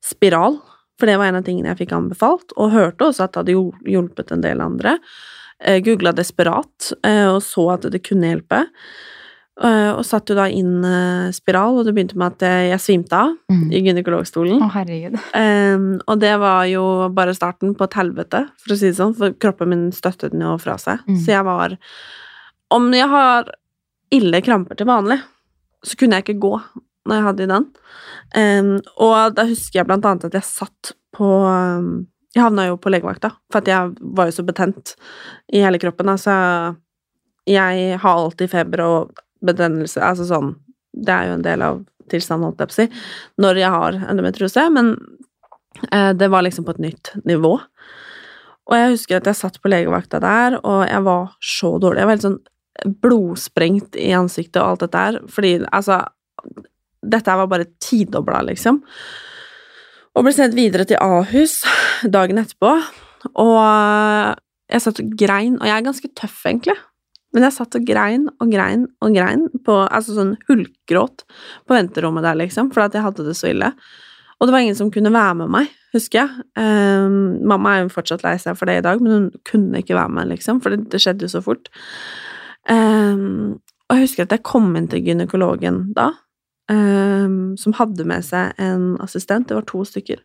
spiral, 0.04 0.60
for 1.00 1.10
det 1.10 1.16
var 1.20 1.30
en 1.30 1.40
av 1.40 1.46
tingene 1.46 1.72
jeg 1.72 1.84
fikk 1.84 1.96
anbefalt, 1.96 2.54
og 2.56 2.74
hørte 2.74 3.08
også 3.08 3.26
at 3.26 3.34
det 3.34 3.44
hadde 3.44 3.90
hjulpet 3.94 4.30
en 4.34 4.44
del 4.44 4.62
andre. 4.64 4.98
Uh, 5.64 5.78
Googla 5.84 6.12
desperat 6.14 6.92
eh, 7.06 7.26
og 7.30 7.42
så 7.46 7.68
at 7.76 7.90
det 7.90 8.02
kunne 8.06 8.32
hjelpe. 8.32 8.64
Eh, 9.62 9.90
og 9.94 10.02
satte 10.02 10.32
jo 10.32 10.38
da 10.40 10.48
inn 10.50 10.82
eh, 10.82 11.28
spiral, 11.34 11.76
og 11.78 11.86
det 11.86 11.92
begynte 11.94 12.16
med 12.18 12.32
at 12.34 12.42
eh, 12.42 12.62
jeg 12.72 12.82
svimte 12.82 13.14
av 13.14 13.36
Mm. 13.54 13.68
i 13.70 13.80
gynekologstolen. 13.84 14.62
Å, 14.64 14.70
herregud. 14.74 15.14
Um, 15.36 15.84
og 16.10 16.18
det 16.18 16.32
var 16.42 16.64
jo 16.66 16.82
bare 17.14 17.36
starten 17.36 17.76
på 17.78 17.86
et 17.86 17.94
helvete, 17.94 18.40
for 18.58 18.74
å 18.74 18.78
si 18.80 18.88
det 18.88 18.96
sånn, 18.98 19.14
for 19.14 19.36
kroppen 19.38 19.70
min 19.70 19.84
støttet 19.94 20.32
den 20.34 20.42
jo 20.42 20.56
fra 20.58 20.74
seg. 20.80 21.04
Mm. 21.06 21.20
Så 21.22 21.36
jeg 21.36 21.46
var 21.46 21.76
Om 22.74 22.88
jeg 22.96 23.06
har 23.12 23.52
ille 24.10 24.40
kramper 24.42 24.74
til 24.80 24.88
vanlig, 24.88 25.20
så 25.86 25.98
kunne 26.00 26.18
jeg 26.18 26.24
ikke 26.24 26.42
gå 26.42 26.54
når 27.04 27.18
jeg 27.18 27.26
hadde 27.28 27.44
i 27.44 27.50
den. 27.50 27.68
Um, 28.34 28.72
og 29.04 29.36
da 29.36 29.46
husker 29.48 29.80
jeg 29.80 29.88
blant 29.88 30.06
annet 30.08 30.28
at 30.28 30.36
jeg 30.38 30.48
satt 30.48 30.94
på 31.14 31.28
um, 31.44 32.06
Jeg 32.34 32.42
havna 32.42 32.64
jo 32.66 32.78
på 32.82 32.90
legevakta, 32.90 33.30
for 33.52 33.60
at 33.60 33.68
jeg 33.70 33.92
var 34.16 34.26
jo 34.26 34.34
så 34.34 34.42
betent 34.42 34.96
i 35.54 35.60
hele 35.62 35.78
kroppen. 35.78 36.10
Altså, 36.10 36.34
jeg 37.46 37.98
har 38.02 38.22
alltid 38.24 38.50
feber 38.50 38.82
og 38.82 39.20
betennelse, 39.44 40.00
altså 40.02 40.26
sånn 40.26 40.54
Det 40.90 41.12
er 41.14 41.28
jo 41.28 41.36
en 41.36 41.44
del 41.44 41.62
av 41.62 41.84
tilstanden, 42.10 42.48
holdt 42.48 42.64
jeg 42.64 42.70
på 42.70 42.74
å 42.74 42.80
si, 42.80 43.04
når 43.40 43.60
jeg 43.60 43.74
har 43.74 44.00
endometriose, 44.10 44.64
men 44.74 44.90
uh, 45.92 46.10
det 46.16 46.28
var 46.32 46.44
liksom 46.44 46.66
på 46.66 46.74
et 46.74 46.82
nytt 46.88 47.12
nivå. 47.24 47.54
Og 48.64 48.76
jeg 48.78 48.92
husker 48.96 49.20
at 49.20 49.28
jeg 49.28 49.38
satt 49.38 49.60
på 49.60 49.70
legevakta 49.70 50.20
der, 50.24 50.58
og 50.64 50.84
jeg 50.88 51.06
var 51.06 51.32
så 51.44 51.74
dårlig. 51.78 52.00
Jeg 52.00 52.08
var 52.08 52.16
helt 52.16 52.26
sånn 52.26 52.42
blodsprengt 53.04 53.98
i 54.00 54.10
ansiktet 54.16 54.60
og 54.60 54.74
alt 54.74 54.84
dette 54.86 55.02
her, 55.06 55.18
fordi 55.30 55.56
altså 55.70 56.00
Dette 57.10 57.36
var 57.40 57.50
bare 57.50 57.68
tidobla, 57.82 58.42
liksom. 58.48 58.80
Og 60.14 60.26
ble 60.26 60.32
sendt 60.34 60.56
videre 60.56 60.86
til 60.86 61.00
Ahus 61.02 61.60
dagen 62.06 62.38
etterpå, 62.38 62.72
og 63.40 63.60
jeg 64.70 64.82
satt 64.84 65.00
og 65.02 65.14
grein, 65.18 65.56
og 65.60 65.68
jeg 65.68 65.74
er 65.76 65.86
ganske 65.86 66.10
tøff, 66.16 66.42
egentlig. 66.46 66.76
Men 67.34 67.48
jeg 67.48 67.56
satt 67.56 67.74
og 67.74 67.86
grein 67.86 68.28
og 68.38 68.50
grein 68.52 68.86
og 69.02 69.16
grein, 69.16 69.48
på, 69.66 69.80
altså 69.88 70.14
sånn 70.14 70.36
hulkgråt 70.48 71.24
på 71.66 71.74
venterommet 71.76 72.26
der, 72.26 72.38
liksom, 72.44 72.70
fordi 72.74 72.92
at 72.92 72.98
jeg 72.98 73.06
hadde 73.08 73.26
det 73.26 73.36
så 73.38 73.50
ille. 73.50 73.72
Og 74.38 74.46
det 74.46 74.54
var 74.54 74.64
ingen 74.64 74.78
som 74.78 74.90
kunne 74.94 75.12
være 75.14 75.34
med 75.42 75.50
meg, 75.50 75.74
husker 75.94 76.22
jeg. 76.22 76.46
Um, 76.58 77.42
mamma 77.50 77.74
er 77.74 77.84
jo 77.84 77.94
fortsatt 77.94 78.24
lei 78.26 78.36
seg 78.42 78.58
for 78.58 78.70
det 78.70 78.80
i 78.80 78.86
dag, 78.86 79.02
men 79.02 79.14
hun 79.14 79.28
kunne 79.46 79.82
ikke 79.82 79.98
være 79.98 80.14
med, 80.14 80.30
liksom, 80.34 80.62
for 80.62 80.74
det, 80.74 80.86
det 80.94 81.02
skjedde 81.02 81.26
jo 81.26 81.34
så 81.34 81.42
fort. 81.44 81.70
Um, 82.70 83.58
og 83.88 83.98
jeg 83.98 84.06
husker 84.06 84.26
at 84.26 84.34
jeg 84.36 84.46
kom 84.46 84.70
inn 84.78 84.88
til 84.90 85.02
gynekologen 85.04 85.82
da, 85.96 86.12
som 86.70 87.74
hadde 87.76 88.06
med 88.08 88.24
seg 88.24 88.54
en 88.62 88.94
assistent, 89.04 89.48
det 89.50 89.56
var 89.58 89.66
to 89.68 89.82
stykker, 89.84 90.22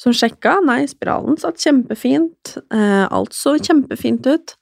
som 0.00 0.12
sjekka. 0.16 0.58
Nei, 0.66 0.82
spiralen 0.90 1.38
satt 1.40 1.60
kjempefint, 1.62 2.58
eh, 2.74 3.06
alt 3.08 3.36
så 3.36 3.54
kjempefint 3.56 4.28
ut. 4.28 4.56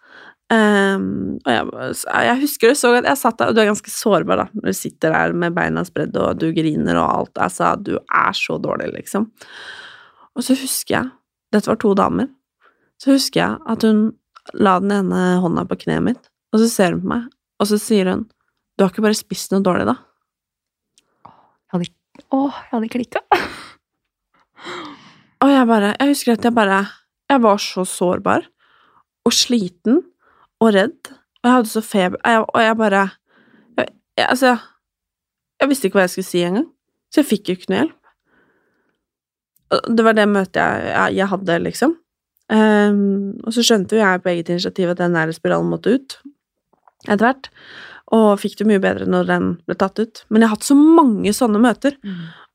Um, 0.48 1.36
og 1.44 1.50
jeg, 1.52 1.96
jeg 2.08 2.40
husker 2.40 2.70
det 2.70 2.78
så 2.80 2.94
godt, 2.94 3.08
jeg 3.10 3.20
satt 3.20 3.36
der, 3.36 3.50
og 3.50 3.56
du 3.56 3.60
er 3.60 3.68
ganske 3.68 3.92
sårbar 3.92 4.40
da, 4.40 4.46
når 4.56 4.70
du 4.70 4.76
sitter 4.78 5.12
der 5.12 5.34
med 5.36 5.52
beina 5.58 5.82
spredd, 5.84 6.16
og 6.16 6.40
du 6.40 6.46
griner 6.56 6.96
og 6.96 7.08
alt, 7.08 7.34
altså, 7.44 7.74
du 7.76 7.98
er 7.98 8.32
så 8.36 8.56
dårlig, 8.62 8.88
liksom. 8.94 9.26
Og 10.32 10.46
så 10.46 10.56
husker 10.56 10.94
jeg, 10.94 11.10
dette 11.52 11.68
var 11.68 11.80
to 11.82 11.92
damer, 11.98 12.30
så 13.02 13.12
husker 13.12 13.42
jeg 13.42 13.60
at 13.74 13.84
hun 13.84 14.06
la 14.56 14.78
den 14.80 14.94
ene 15.02 15.22
hånda 15.44 15.66
på 15.68 15.82
kneet 15.84 16.06
mitt, 16.06 16.32
og 16.54 16.62
så 16.62 16.72
ser 16.72 16.96
hun 16.96 17.04
på 17.04 17.12
meg, 17.12 17.28
og 17.60 17.68
så 17.68 17.80
sier 17.82 18.08
hun, 18.08 18.24
du 18.78 18.86
har 18.86 18.94
ikke 18.94 19.04
bare 19.04 19.20
spist 19.20 19.52
noe 19.52 19.66
dårlig 19.66 19.84
da? 19.90 19.98
Jeg 21.68 21.76
hadde, 21.76 21.90
å, 22.32 22.46
jeg 22.48 22.70
hadde 22.72 22.88
klikka. 22.92 23.20
Og 25.44 25.50
jeg 25.52 25.66
bare, 25.68 25.92
jeg 26.00 26.14
husker 26.14 26.34
at 26.34 26.46
jeg 26.48 26.54
bare, 26.56 26.78
jeg 27.30 27.42
var 27.44 27.60
så 27.62 27.84
sårbar, 27.86 28.48
og 29.28 29.34
sliten, 29.36 30.00
og 30.58 30.72
redd, 30.74 31.12
og 31.12 31.46
jeg 31.46 31.54
hadde 31.58 31.70
så 31.70 31.82
feber, 31.84 32.18
jeg, 32.24 32.46
og 32.48 32.64
jeg 32.64 32.76
bare, 32.80 33.02
jeg, 33.76 33.92
jeg, 34.16 34.26
altså, 34.26 34.56
jeg 35.60 35.70
visste 35.70 35.88
ikke 35.88 36.00
hva 36.00 36.06
jeg 36.06 36.14
skulle 36.16 36.30
si 36.30 36.42
engang, 36.48 36.66
så 37.12 37.20
jeg 37.20 37.28
fikk 37.28 37.50
jo 37.50 37.58
ikke 37.58 37.70
noe 37.70 37.82
hjelp. 37.82 37.94
Det 39.98 40.06
var 40.06 40.16
det 40.16 40.26
møtet 40.32 40.62
jeg, 40.62 41.18
jeg 41.18 41.30
hadde, 41.34 41.58
liksom. 41.66 41.94
Um, 42.48 43.36
og 43.44 43.52
så 43.52 43.60
skjønte 43.66 43.98
jo 43.98 44.00
jeg 44.00 44.22
på 44.24 44.32
eget 44.32 44.50
initiativ 44.54 44.94
at 44.94 45.02
den 45.02 45.12
nære 45.12 45.36
spiralen 45.36 45.68
måtte 45.68 45.92
ut, 45.98 46.16
etter 47.04 47.26
hvert, 47.26 47.50
og 48.14 48.40
fikk 48.40 48.58
det 48.60 48.66
mye 48.70 48.82
bedre 48.82 49.08
når 49.08 49.26
den 49.28 49.48
ble 49.68 49.76
tatt 49.78 50.00
ut. 50.00 50.22
Men 50.28 50.42
jeg 50.42 50.48
har 50.48 50.56
hatt 50.56 50.68
så 50.68 50.76
mange 50.78 51.32
sånne 51.36 51.60
møter, 51.62 51.98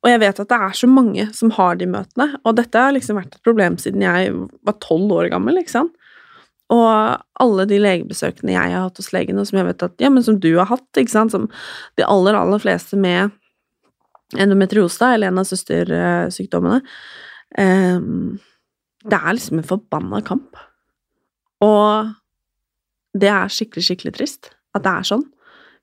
Og 0.04 0.10
jeg 0.12 0.20
vet 0.20 0.40
at 0.42 0.50
det 0.50 0.58
er 0.60 0.74
så 0.76 0.88
mange 0.92 1.24
som 1.32 1.52
har 1.56 1.78
de 1.80 1.86
møtene, 1.88 2.26
og 2.44 2.58
dette 2.58 2.76
har 2.76 2.92
liksom 2.92 3.16
vært 3.16 3.38
et 3.38 3.46
problem 3.46 3.78
siden 3.80 4.02
jeg 4.04 4.34
var 4.68 4.76
tolv 4.84 5.14
år 5.16 5.30
gammel, 5.32 5.62
sant. 5.72 5.94
Og 6.74 7.22
alle 7.40 7.66
de 7.70 7.78
legebesøkene 7.80 8.52
jeg 8.52 8.74
har 8.74 8.84
hatt 8.84 9.00
hos 9.00 9.14
legen, 9.16 9.40
og 9.40 9.48
som 9.48 9.62
jeg 9.62 9.68
vet 9.70 9.86
at, 9.88 9.96
ja, 10.04 10.10
men 10.12 10.26
som 10.26 10.40
du 10.44 10.50
har 10.58 10.68
hatt, 10.68 10.90
ikke 11.00 11.14
sant, 11.14 11.32
som 11.32 11.48
de 11.96 12.04
aller, 12.04 12.36
aller 12.36 12.60
fleste 12.60 13.00
med 13.00 13.32
endometriose, 14.36 15.14
eller 15.14 15.32
en 15.32 15.40
av 15.40 15.48
søstersykdommene, 15.48 16.82
um, 17.60 18.40
det 19.04 19.20
er 19.20 19.38
liksom 19.38 19.60
en 19.60 19.70
forbanna 19.72 20.20
kamp. 20.26 20.60
Og 21.64 22.12
det 23.16 23.30
er 23.30 23.52
skikkelig, 23.52 23.88
skikkelig 23.88 24.16
trist 24.18 24.52
at 24.74 24.86
det 24.86 24.94
er 24.94 25.08
sånn. 25.14 25.26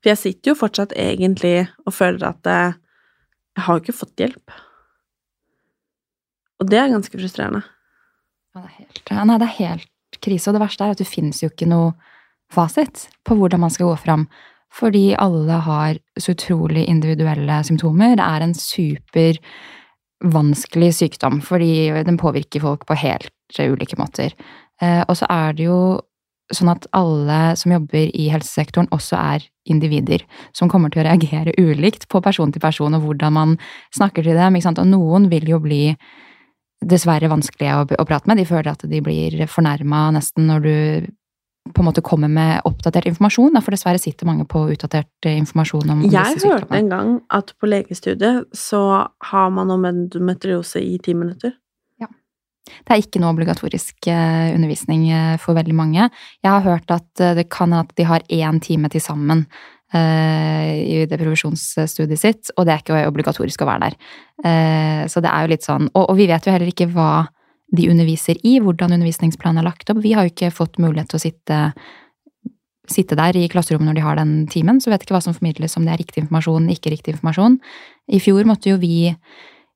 For 0.01 0.11
jeg 0.11 0.21
sitter 0.21 0.51
jo 0.51 0.57
fortsatt 0.57 0.95
egentlig 0.97 1.67
og 1.85 1.93
føler 1.93 2.31
at 2.31 2.49
jeg 2.49 3.65
har 3.65 3.77
jo 3.77 3.83
ikke 3.83 3.97
fått 3.97 4.21
hjelp. 4.23 4.53
Og 6.61 6.69
det 6.69 6.77
er 6.77 6.93
ganske 6.93 7.17
frustrerende. 7.17 7.63
Ja, 8.51 8.61
det 8.61 8.69
er 8.69 8.77
helt, 8.81 9.11
nei, 9.15 9.37
det 9.41 9.47
er 9.47 9.59
helt 9.59 10.21
krise. 10.21 10.49
Og 10.49 10.57
det 10.57 10.63
verste 10.63 10.85
er 10.85 10.95
at 10.95 11.01
det 11.01 11.09
finnes 11.09 11.41
jo 11.41 11.49
ikke 11.51 11.69
noe 11.69 11.93
fasit 12.51 13.07
på 13.27 13.37
hvordan 13.37 13.63
man 13.63 13.73
skal 13.73 13.91
gå 13.91 13.97
fram. 14.01 14.25
Fordi 14.71 15.11
alle 15.19 15.59
har 15.65 15.99
så 16.19 16.35
utrolig 16.35 16.85
individuelle 16.87 17.59
symptomer. 17.67 18.15
Det 18.19 18.27
er 18.27 18.45
en 18.45 18.55
super 18.55 19.39
vanskelig 20.21 20.93
sykdom, 20.95 21.41
fordi 21.43 21.89
den 22.05 22.19
påvirker 22.21 22.63
folk 22.63 22.85
på 22.87 22.97
helt 23.01 23.59
ulike 23.59 23.97
måter. 23.99 24.35
Eh, 24.81 25.01
og 25.07 25.17
så 25.17 25.27
er 25.33 25.57
det 25.57 25.65
jo 25.65 25.79
sånn 26.55 26.71
at 26.73 26.87
alle 26.95 27.39
som 27.59 27.73
jobber 27.75 28.09
i 28.11 28.27
helsesektoren, 28.31 28.89
også 28.95 29.19
er 29.19 29.45
individer 29.69 30.23
som 30.57 30.69
kommer 30.71 30.91
til 30.91 31.03
å 31.03 31.07
reagere 31.09 31.53
ulikt 31.59 32.07
på 32.11 32.21
person 32.23 32.51
til 32.51 32.63
person, 32.63 32.97
og 32.97 33.05
hvordan 33.05 33.35
man 33.37 33.55
snakker 33.95 34.25
til 34.25 34.37
dem. 34.39 34.57
Og 34.57 34.83
noen 34.89 35.29
vil 35.31 35.49
jo 35.49 35.61
bli 35.63 35.83
dessverre 36.81 37.29
vanskelige 37.29 37.77
å, 37.77 37.85
å 37.85 38.07
prate 38.09 38.29
med. 38.29 38.41
De 38.41 38.49
føler 38.49 38.71
at 38.73 38.85
de 38.89 39.01
blir 39.05 39.43
fornærma 39.49 40.09
nesten 40.17 40.49
når 40.49 40.65
du 40.65 40.75
på 41.69 41.83
en 41.83 41.85
måte 41.85 42.01
kommer 42.01 42.31
med 42.31 42.63
oppdatert 42.65 43.05
informasjon, 43.11 43.59
for 43.61 43.75
dessverre 43.75 44.01
sitter 44.01 44.25
mange 44.25 44.47
på 44.49 44.63
utdatert 44.73 45.27
informasjon 45.29 45.93
om, 45.93 46.01
Jeg 46.01 46.09
disse 46.09 46.41
sykdommene. 46.41 46.49
Jeg 46.49 46.63
hørte 46.63 46.79
en 46.79 46.89
gang 46.89 47.11
at 47.37 47.53
på 47.61 47.69
legestudiet 47.69 48.57
så 48.57 48.81
har 49.29 49.51
man 49.53 49.69
om 49.73 49.85
endometriose 49.85 50.81
i 50.81 50.97
ti 51.03 51.13
minutter. 51.13 51.53
Det 52.69 52.93
er 52.93 53.01
ikke 53.01 53.21
noe 53.21 53.33
obligatorisk 53.33 54.07
uh, 54.11 54.51
undervisning 54.53 55.07
uh, 55.09 55.35
for 55.41 55.57
veldig 55.57 55.75
mange. 55.75 56.07
Jeg 56.43 56.51
har 56.51 56.65
hørt 56.65 56.93
at 56.93 57.23
uh, 57.23 57.33
det 57.37 57.47
kan 57.53 57.73
at 57.73 57.93
de 57.97 58.05
har 58.07 58.25
én 58.29 58.61
time 58.63 58.91
til 58.91 59.03
sammen 59.03 59.45
i 59.91 61.01
det 61.03 61.17
provisjonsstudiet 61.19 62.15
sitt, 62.15 62.51
og 62.55 62.63
det 62.63 62.71
er 62.71 62.79
ikke 62.79 63.09
obligatorisk 63.09 63.59
å 63.59 63.65
være 63.67 63.89
der. 63.89 65.07
så 65.11 65.19
det 65.19 65.27
er 65.27 65.43
jo 65.43 65.51
litt 65.51 65.65
sånn 65.67 65.89
Og, 65.91 66.13
vi 66.15 66.29
vet 66.29 66.47
jo 66.47 66.53
heller 66.53 66.71
ikke 66.71 66.87
hva 66.93 67.25
de 67.75 67.89
underviser 67.91 68.39
i, 68.47 68.53
hvordan 68.63 68.95
undervisningsplanen 68.95 69.59
er 69.59 69.67
lagt 69.67 69.91
opp. 69.91 69.99
Vi 69.99 70.13
har 70.15 70.23
jo 70.23 70.31
ikke 70.31 70.53
fått 70.55 70.79
mulighet 70.79 71.11
til 71.11 71.19
å 71.19 71.23
sitte, 71.25 71.59
sitte 72.87 73.19
der 73.19 73.35
i 73.35 73.49
klasserommet 73.51 73.89
når 73.89 73.99
de 73.99 74.05
har 74.07 74.19
den 74.21 74.33
timen, 74.47 74.79
så 74.79 74.93
vet 74.93 75.03
ikke 75.03 75.17
hva 75.17 75.23
som 75.27 75.35
formidles, 75.35 75.75
om 75.75 75.83
det 75.83 75.97
er 75.97 76.03
riktig 76.05 76.23
informasjon, 76.23 76.71
ikke 76.71 76.95
riktig 76.95 77.17
informasjon. 77.17 77.59
I 78.15 78.23
fjor 78.23 78.47
måtte 78.47 78.71
jo 78.71 78.79
vi 78.79 79.09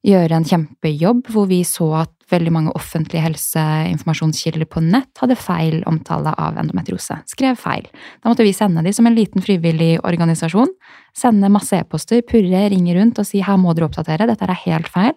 gjøre 0.06 0.40
en 0.40 0.48
kjempejobb 0.48 1.28
hvor 1.34 1.48
vi 1.50 1.64
så 1.68 1.92
at 2.06 2.15
veldig 2.32 2.52
mange 2.54 2.74
offentlige 2.78 3.22
helseinformasjonskilder 3.22 4.68
på 4.70 4.82
nett 4.82 5.22
hadde 5.22 5.38
feil 5.38 5.82
omtale 5.90 6.34
av 6.42 6.58
endometriose. 6.62 7.20
Skrev 7.30 7.60
feil. 7.62 7.86
Da 8.22 8.32
måtte 8.32 8.46
vi 8.46 8.54
sende 8.56 8.84
de 8.86 8.94
som 8.96 9.06
en 9.06 9.18
liten 9.18 9.44
frivillig 9.46 10.00
organisasjon. 10.02 10.72
Sende 11.16 11.52
masse 11.54 11.78
e-poster, 11.78 12.24
purre, 12.26 12.66
ringe 12.74 12.96
rundt 12.98 13.22
og 13.22 13.30
si 13.30 13.44
her 13.46 13.60
må 13.62 13.76
dere 13.76 13.90
oppdatere, 13.90 14.30
dette 14.30 14.48
er 14.48 14.64
helt 14.66 14.90
feil. 14.92 15.14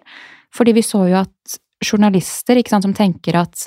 Fordi 0.55 0.75
vi 0.77 0.85
så 0.85 1.05
jo 1.09 1.21
at 1.23 1.59
journalister 1.85 2.59
sant, 2.67 2.85
som 2.85 2.95
tenker 2.95 3.39
at 3.39 3.65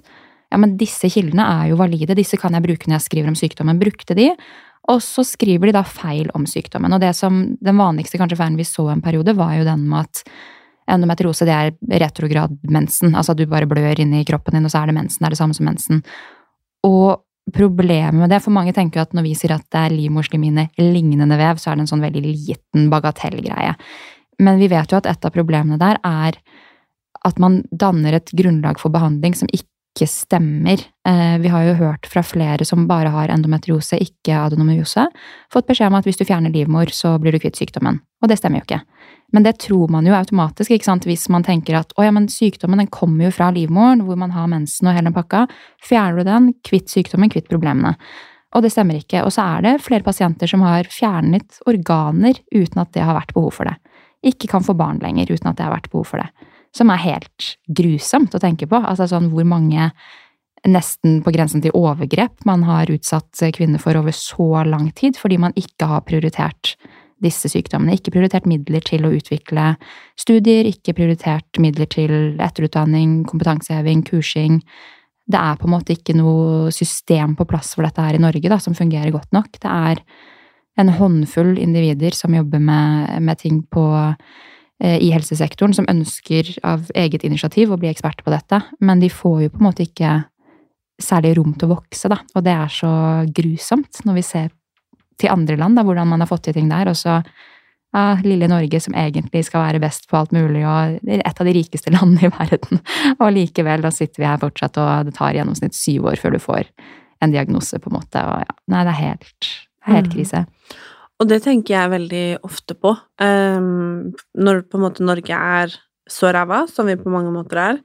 ja, 0.53 0.59
men 0.61 0.77
disse 0.77 1.09
kildene 1.09 1.47
er 1.49 1.71
jo 1.71 1.79
valide, 1.81 2.15
disse 2.15 2.37
kan 2.37 2.53
jeg 2.53 2.65
bruke 2.67 2.89
når 2.89 2.99
jeg 2.99 3.09
skriver 3.09 3.33
om 3.33 3.39
sykdommen. 3.39 3.81
Brukte 3.81 4.17
de, 4.19 4.29
og 4.93 4.99
så 5.05 5.25
skriver 5.25 5.71
de 5.71 5.77
da 5.79 5.85
feil 5.87 6.29
om 6.37 6.45
sykdommen. 6.49 6.93
Og 6.93 7.01
det 7.03 7.15
som 7.17 7.45
den 7.63 7.79
vanligste 7.81 8.21
kanskje 8.21 8.39
feilen 8.41 8.59
vi 8.61 8.67
så 8.69 8.91
en 8.93 9.05
periode, 9.05 9.35
var 9.39 9.55
jo 9.57 9.67
den 9.69 9.87
med 9.89 10.05
at 10.05 10.25
endometriose 10.91 11.47
det 11.49 11.57
er 11.57 12.01
retrograd 12.03 12.55
mensen. 12.71 13.15
Altså 13.15 13.37
du 13.37 13.45
bare 13.51 13.69
blør 13.71 14.01
inn 14.03 14.15
i 14.19 14.25
kroppen 14.29 14.57
din, 14.57 14.67
og 14.67 14.73
så 14.73 14.83
er 14.83 14.91
det 14.91 14.99
mensen. 14.99 15.21
Det 15.21 15.31
er 15.31 15.37
det 15.37 15.43
samme 15.43 15.57
som 15.57 15.69
mensen. 15.69 16.03
Og 16.87 17.23
problemet 17.55 18.15
med 18.21 18.31
det, 18.31 18.43
for 18.45 18.55
mange 18.55 18.75
tenker 18.75 19.01
jo 19.01 19.07
at 19.07 19.15
når 19.17 19.27
vi 19.27 19.35
sier 19.39 19.55
at 19.57 19.67
det 19.73 19.81
er 19.81 19.95
livmorslimine-lignende 19.97 21.39
vev, 21.41 21.59
så 21.59 21.73
er 21.73 21.79
det 21.79 21.87
en 21.87 21.93
sånn 21.95 22.05
veldig 22.05 22.23
liten 22.23 22.89
bagatellgreie. 22.93 23.75
Men 24.43 24.61
vi 24.63 24.71
vet 24.71 24.93
jo 24.93 25.01
at 25.01 25.09
et 25.11 25.27
av 25.27 25.35
problemene 25.35 25.79
der 25.81 25.99
er 26.07 26.39
at 27.27 27.39
man 27.43 27.61
danner 27.71 28.17
et 28.19 28.33
grunnlag 28.35 28.81
for 28.83 28.95
behandling 28.95 29.37
som 29.39 29.51
ikke 29.55 30.09
stemmer. 30.11 30.81
Eh, 31.07 31.37
vi 31.43 31.51
har 31.53 31.67
jo 31.69 31.77
hørt 31.79 32.09
fra 32.11 32.25
flere 32.27 32.67
som 32.67 32.89
bare 32.91 33.13
har 33.15 33.31
endometriose, 33.31 34.01
ikke 34.03 34.39
adenomyose, 34.49 35.07
fått 35.53 35.69
beskjed 35.69 35.93
om 35.93 35.99
at 36.01 36.09
hvis 36.09 36.19
du 36.19 36.27
fjerner 36.27 36.55
livmor, 36.55 36.91
så 36.95 37.15
blir 37.23 37.35
du 37.35 37.43
kvitt 37.43 37.61
sykdommen. 37.61 38.01
Og 38.23 38.33
det 38.33 38.41
stemmer 38.41 38.63
jo 38.63 38.67
ikke. 38.67 38.81
Men 39.33 39.47
det 39.47 39.55
tror 39.65 39.89
man 39.93 40.07
jo 40.07 40.15
automatisk, 40.17 40.75
ikke 40.75 40.89
sant, 40.89 41.07
hvis 41.09 41.25
man 41.33 41.45
tenker 41.47 41.79
at 41.79 41.95
å 41.97 42.05
ja, 42.05 42.13
men 42.13 42.29
sykdommen 42.33 42.83
den 42.83 42.91
kommer 42.93 43.27
jo 43.27 43.33
fra 43.35 43.49
livmoren, 43.55 44.05
hvor 44.07 44.19
man 44.21 44.35
har 44.35 44.51
mensen 44.53 44.91
og 44.91 44.97
hele 44.97 45.09
den 45.09 45.17
pakka. 45.17 45.47
Fjerner 45.83 46.21
du 46.21 46.29
den, 46.29 46.53
kvitt 46.69 46.93
sykdommen, 46.93 47.33
kvitt 47.33 47.49
problemene. 47.49 47.95
Og 48.53 48.65
det 48.65 48.75
stemmer 48.75 49.01
ikke. 49.01 49.25
Og 49.25 49.33
så 49.33 49.47
er 49.57 49.65
det 49.65 49.79
flere 49.81 50.05
pasienter 50.05 50.51
som 50.51 50.65
har 50.67 50.89
fjernet 50.93 51.63
organer 51.71 52.37
uten 52.53 52.85
at 52.85 52.93
det 52.93 53.07
har 53.09 53.17
vært 53.17 53.33
behov 53.33 53.55
for 53.57 53.71
det. 53.71 53.79
Ikke 54.29 54.51
kan 54.53 54.63
få 54.63 54.77
barn 54.79 55.01
lenger 55.03 55.33
uten 55.33 55.49
at 55.49 55.57
det 55.57 55.65
har 55.65 55.73
vært 55.73 55.89
behov 55.91 56.13
for 56.13 56.21
det 56.21 56.29
som 56.77 56.91
er 56.93 57.05
helt 57.05 57.55
grusomt 57.69 58.35
å 58.35 58.41
tenke 58.43 58.69
på. 58.69 58.81
Altså 58.81 59.09
sånn 59.11 59.31
hvor 59.33 59.47
mange, 59.49 59.91
nesten 60.69 61.21
på 61.25 61.33
grensen 61.35 61.63
til 61.65 61.75
overgrep, 61.77 62.45
man 62.49 62.65
har 62.69 62.91
utsatt 62.93 63.45
kvinner 63.57 63.83
for 63.83 63.99
over 63.99 64.15
så 64.17 64.65
lang 64.69 64.91
tid 64.97 65.19
fordi 65.21 65.41
man 65.43 65.57
ikke 65.59 65.89
har 65.91 66.05
prioritert 66.07 66.77
disse 67.23 67.51
sykdommene. 67.53 67.97
Ikke 67.97 68.13
prioritert 68.15 68.49
midler 68.51 68.85
til 68.85 69.07
å 69.07 69.13
utvikle 69.15 69.73
studier, 70.19 70.69
ikke 70.69 70.97
prioritert 70.99 71.63
midler 71.63 71.89
til 71.91 72.37
etterutdanning, 72.43 73.23
kompetanseheving, 73.31 74.05
kursing. 74.09 74.61
Det 75.31 75.39
er 75.39 75.59
på 75.59 75.69
en 75.69 75.77
måte 75.77 75.97
ikke 75.97 76.17
noe 76.19 76.73
system 76.75 77.37
på 77.39 77.47
plass 77.49 77.77
for 77.77 77.87
dette 77.87 78.05
her 78.05 78.19
i 78.19 78.23
Norge 78.23 78.51
da, 78.51 78.59
som 78.61 78.77
fungerer 78.77 79.15
godt 79.15 79.31
nok. 79.35 79.55
Det 79.63 79.71
er 79.71 80.03
en 80.81 80.95
håndfull 80.97 81.55
individer 81.61 82.17
som 82.17 82.35
jobber 82.35 82.63
med, 82.63 83.21
med 83.23 83.39
ting 83.43 83.61
på 83.71 83.87
Eh, 84.83 84.99
i 84.99 85.13
helsesektoren 85.15 85.75
som 85.77 85.87
ønsker 85.91 86.49
av 86.67 86.89
eget 86.99 87.23
initiativ 87.23 87.71
å 87.71 87.79
bli 87.79 87.91
ekspert 87.93 88.25
på 88.25 88.33
dette, 88.35 88.59
men 88.83 89.03
de 89.03 89.13
får 89.13 89.45
jo 89.45 89.53
på 89.53 89.61
en 89.61 89.69
måte 89.69 89.87
ikke 89.87 90.17
særlig 91.03 91.37
rom 91.39 91.53
til 91.55 91.69
å 91.69 91.77
vokse, 91.77 92.11
da. 92.11 92.19
Og 92.35 92.43
det 92.47 92.55
er 92.57 92.73
så 92.73 92.91
grusomt 93.31 94.03
når 94.07 94.19
vi 94.19 94.25
ser 94.27 94.51
til 95.21 95.33
andre 95.33 95.57
land, 95.61 95.79
da, 95.79 95.85
hvordan 95.87 96.11
man 96.13 96.25
har 96.25 96.31
fått 96.31 96.47
til 96.49 96.57
ting 96.57 96.71
der, 96.71 96.91
og 96.93 96.99
så 96.99 97.21
ja, 97.93 98.05
lille 98.25 98.49
Norge 98.49 98.81
som 98.81 98.97
egentlig 98.97 99.45
skal 99.47 99.67
være 99.67 99.83
best 99.83 100.09
på 100.09 100.17
alt 100.21 100.33
mulig, 100.33 100.65
og 100.69 100.99
et 101.13 101.43
av 101.43 101.49
de 101.49 101.57
rikeste 101.57 101.93
landene 101.97 102.29
i 102.29 102.33
verden. 102.33 102.81
Og 103.19 103.29
likevel, 103.37 103.85
da 103.85 103.93
sitter 103.95 104.23
vi 104.23 104.31
her 104.31 104.41
fortsatt, 104.43 104.81
og 104.81 105.11
det 105.11 105.17
tar 105.19 105.35
i 105.35 105.41
gjennomsnitt 105.41 105.77
syv 105.77 106.11
år 106.13 106.21
før 106.23 106.37
du 106.37 106.43
får 106.43 106.71
en 107.23 107.35
diagnose, 107.35 107.79
på 107.79 107.93
en 107.93 107.99
måte. 108.01 108.23
Og 108.23 108.43
ja, 108.43 108.57
nei, 108.73 108.87
det 108.87 108.95
er 108.95 109.03
helt, 109.03 109.53
helt 109.89 110.09
mm. 110.09 110.15
krise. 110.17 110.47
Mm. 110.47 110.81
Og 111.23 111.29
det 111.31 111.43
tenker 111.45 111.77
jeg 111.77 111.93
veldig 111.93 112.27
ofte 112.43 112.75
på. 112.75 112.97
Um, 113.23 114.09
når 114.35 114.65
på 114.67 114.79
en 114.79 114.83
måte 114.89 115.05
Norge 115.07 115.37
er 115.37 115.77
så 116.11 116.33
ræva, 116.35 116.65
som 116.67 116.89
vi 116.91 116.99
på 116.99 117.13
mange 117.13 117.31
måter 117.31 117.61
er, 117.63 117.79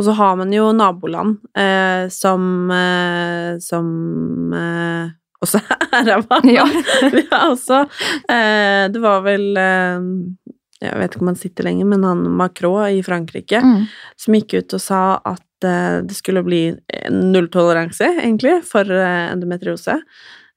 og 0.00 0.06
så 0.06 0.14
har 0.16 0.36
man 0.40 0.50
jo 0.52 0.70
naboland 0.72 1.36
eh, 1.60 2.06
som 2.08 2.70
eh, 2.72 3.58
som 3.60 3.90
uh, 5.40 5.44
også 5.44 5.60
er 5.98 6.08
ræva. 6.08 6.40
Ja. 6.48 6.64
vi 7.16 7.26
har 7.30 7.50
også 7.50 7.84
Det 8.92 9.00
var 9.00 9.22
vel 9.24 9.46
Jeg 10.80 10.96
vet 10.96 11.14
ikke 11.14 11.24
om 11.24 11.30
han 11.32 11.38
sitter 11.40 11.66
lenger, 11.68 11.88
men 11.88 12.04
han 12.04 12.26
Macron 12.40 12.88
i 12.88 13.02
Frankrike, 13.04 13.60
mm. 13.60 13.86
som 14.16 14.36
gikk 14.36 14.54
ut 14.54 14.76
og 14.78 14.80
sa 14.80 15.04
at 15.28 15.46
det 15.60 16.14
skulle 16.16 16.40
bli 16.40 16.62
nulltoleranse, 17.12 18.06
egentlig, 18.22 18.62
for 18.64 18.88
endometriose. 18.88 19.98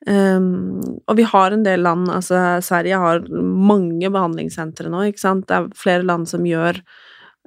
Um, 0.07 0.81
og 1.07 1.15
vi 1.15 1.23
har 1.23 1.53
en 1.55 1.63
del 1.63 1.83
land, 1.85 2.09
altså 2.11 2.59
Sverige 2.63 2.99
har 2.99 3.23
mange 3.31 4.09
behandlingssentre 4.11 4.91
nå, 4.91 5.05
ikke 5.07 5.21
sant. 5.21 5.45
Det 5.47 5.55
er 5.55 5.69
flere 5.79 6.03
land 6.03 6.27
som 6.31 6.43
gjør 6.47 6.79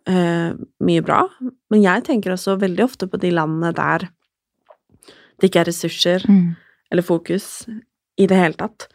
uh, 0.09 0.57
mye 0.85 1.05
bra. 1.05 1.27
Men 1.73 1.85
jeg 1.85 2.07
tenker 2.09 2.33
også 2.33 2.57
veldig 2.63 2.87
ofte 2.87 3.11
på 3.11 3.21
de 3.21 3.35
landene 3.37 3.75
der 3.77 4.09
det 5.37 5.51
ikke 5.51 5.67
er 5.67 5.69
ressurser 5.69 6.23
mm. 6.25 6.45
Eller 6.91 7.07
fokus 7.07 7.67
i 8.17 8.29
det 8.29 8.39
hele 8.39 8.59
tatt. 8.59 8.89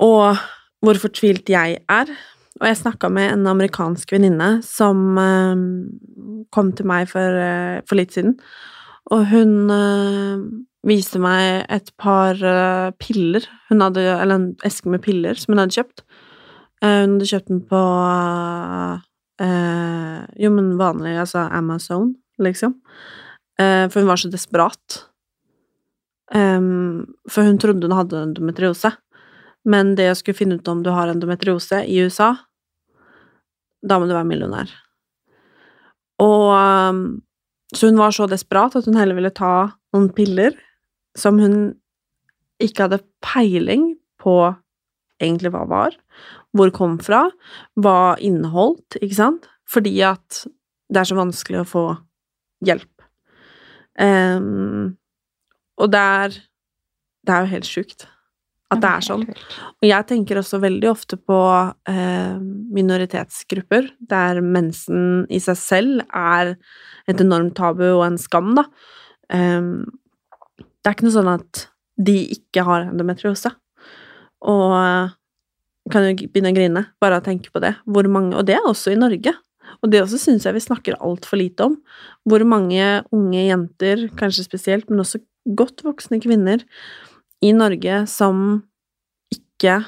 Og 0.00 0.38
hvor 0.80 1.00
fortvilt 1.00 1.50
jeg 1.52 1.80
er. 1.90 2.12
Og 2.60 2.66
jeg 2.68 2.80
snakka 2.80 3.08
med 3.12 3.32
en 3.32 3.46
amerikansk 3.50 4.12
venninne 4.12 4.50
som 4.64 5.16
uh, 5.16 5.56
kom 6.52 6.72
til 6.76 6.88
meg 6.88 7.08
for, 7.10 7.40
uh, 7.40 7.80
for 7.88 8.00
litt 8.00 8.12
siden, 8.16 8.36
og 9.10 9.24
hun 9.32 9.70
viste 10.86 11.18
meg 11.20 11.64
et 11.72 11.88
par 12.00 12.36
uh, 12.40 12.92
piller 13.00 13.44
hun 13.68 13.82
hadde, 13.84 14.00
Eller 14.00 14.34
en 14.36 14.50
eske 14.64 14.88
med 14.88 15.02
piller 15.04 15.34
som 15.38 15.54
hun 15.54 15.62
hadde 15.62 15.76
kjøpt. 15.76 16.04
Uh, 16.84 17.04
hun 17.04 17.16
hadde 17.16 17.30
kjøpt 17.32 17.50
den 17.50 17.62
på 17.68 17.80
uh, 19.44 20.20
Jo, 20.40 20.52
men 20.54 20.78
vanlig, 20.80 21.16
altså 21.20 21.48
Amazon, 21.48 22.14
liksom. 22.40 22.76
Eh, 23.60 23.86
for 23.90 24.00
hun 24.00 24.08
var 24.08 24.20
så 24.20 24.30
desperat. 24.32 25.04
Em, 26.34 27.06
for 27.30 27.46
hun 27.46 27.58
trodde 27.58 27.88
hun 27.88 27.96
hadde 27.96 28.20
endometriose. 28.22 28.92
Men 29.68 29.94
det 29.98 30.10
å 30.10 30.16
skulle 30.18 30.38
finne 30.38 30.60
ut 30.60 30.68
om 30.70 30.84
du 30.84 30.92
har 30.94 31.10
endometriose 31.10 31.82
i 31.84 31.98
USA, 32.04 32.32
da 33.82 33.98
må 33.98 34.08
du 34.08 34.14
være 34.14 34.28
millionær. 34.28 34.70
Og 36.20 36.46
um, 36.52 37.02
Så 37.72 37.86
hun 37.86 38.00
var 38.00 38.10
så 38.10 38.26
desperat 38.26 38.74
at 38.76 38.88
hun 38.88 38.98
heller 38.98 39.14
ville 39.14 39.30
ta 39.30 39.70
noen 39.94 40.08
piller 40.10 40.56
som 41.16 41.38
hun 41.38 41.76
ikke 42.60 42.88
hadde 42.88 43.04
peiling 43.22 43.92
på 44.20 44.34
egentlig 45.22 45.52
hva 45.54 45.62
var, 45.70 45.94
hvor 46.56 46.72
kom 46.74 46.96
fra, 46.98 47.28
hva 47.78 48.16
inneholdt, 48.18 48.98
ikke 48.98 49.16
sant? 49.16 49.46
Fordi 49.70 49.92
at 50.02 50.42
det 50.90 51.02
er 51.02 51.08
så 51.08 51.18
vanskelig 51.18 51.62
å 51.62 51.68
få 51.68 51.84
hjelp. 52.66 53.06
Em, 54.02 54.96
og 55.80 55.92
det 55.92 56.00
er 56.00 56.40
Det 57.20 57.34
er 57.34 57.44
jo 57.44 57.52
helt 57.52 57.68
sjukt 57.68 58.06
at 58.70 58.82
det 58.82 58.90
er 58.90 59.02
sånn. 59.04 59.24
Og 59.82 59.86
jeg 59.86 60.06
tenker 60.06 60.38
også 60.38 60.60
veldig 60.62 60.90
ofte 60.92 61.18
på 61.18 61.38
eh, 61.90 62.36
minoritetsgrupper, 62.76 63.88
der 63.98 64.40
mensen 64.44 65.24
i 65.26 65.40
seg 65.42 65.58
selv 65.58 66.04
er 66.06 66.54
et 67.10 67.22
enormt 67.22 67.56
tabu 67.58 67.88
og 67.88 68.04
en 68.06 68.18
skam, 68.20 68.52
da. 68.58 68.68
Em, 69.34 69.88
det 70.60 70.86
er 70.86 70.94
ikke 70.94 71.08
noe 71.08 71.16
sånn 71.18 71.32
at 71.32 71.64
de 72.00 72.16
ikke 72.36 72.64
har 72.66 72.86
endometriose. 72.86 73.50
Og 74.50 74.76
eh, 74.78 75.16
kan 75.90 76.06
jo 76.06 76.30
begynne 76.30 76.52
å 76.52 76.56
grine 76.56 76.84
bare 77.02 77.18
av 77.18 77.24
å 77.24 77.26
tenke 77.26 77.50
på 77.50 77.62
det. 77.64 77.74
Hvor 77.90 78.06
mange, 78.12 78.36
og 78.38 78.46
det 78.46 78.60
er 78.60 78.70
også 78.70 78.94
i 78.94 79.00
Norge. 79.00 79.34
Og 79.80 79.90
det 79.90 80.04
også 80.04 80.18
syns 80.20 80.46
jeg 80.46 80.54
vi 80.54 80.62
snakker 80.62 80.98
altfor 81.02 81.40
lite 81.40 81.66
om. 81.66 81.76
Hvor 82.28 82.44
mange 82.46 82.86
unge 83.14 83.42
jenter, 83.48 84.06
kanskje 84.18 84.46
spesielt, 84.46 84.86
men 84.90 85.02
også 85.02 85.22
godt 85.44 85.84
voksne 85.86 86.20
kvinner 86.22 86.64
i 87.44 87.52
Norge 87.56 88.04
som 88.10 88.60
ikke 89.32 89.80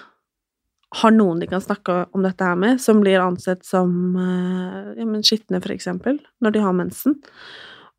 har 0.93 1.15
noen 1.15 1.41
de 1.41 1.49
kan 1.49 1.62
snakke 1.65 2.03
om 2.12 2.25
dette 2.25 2.45
her 2.45 2.59
med, 2.59 2.81
som 2.81 3.01
blir 3.01 3.23
ansett 3.23 3.65
som 3.65 4.17
eh, 4.21 4.93
ja, 5.01 5.07
skitne, 5.25 5.61
for 5.65 5.73
eksempel, 5.73 6.21
når 6.45 6.57
de 6.57 6.65
har 6.65 6.77
mensen, 6.77 7.17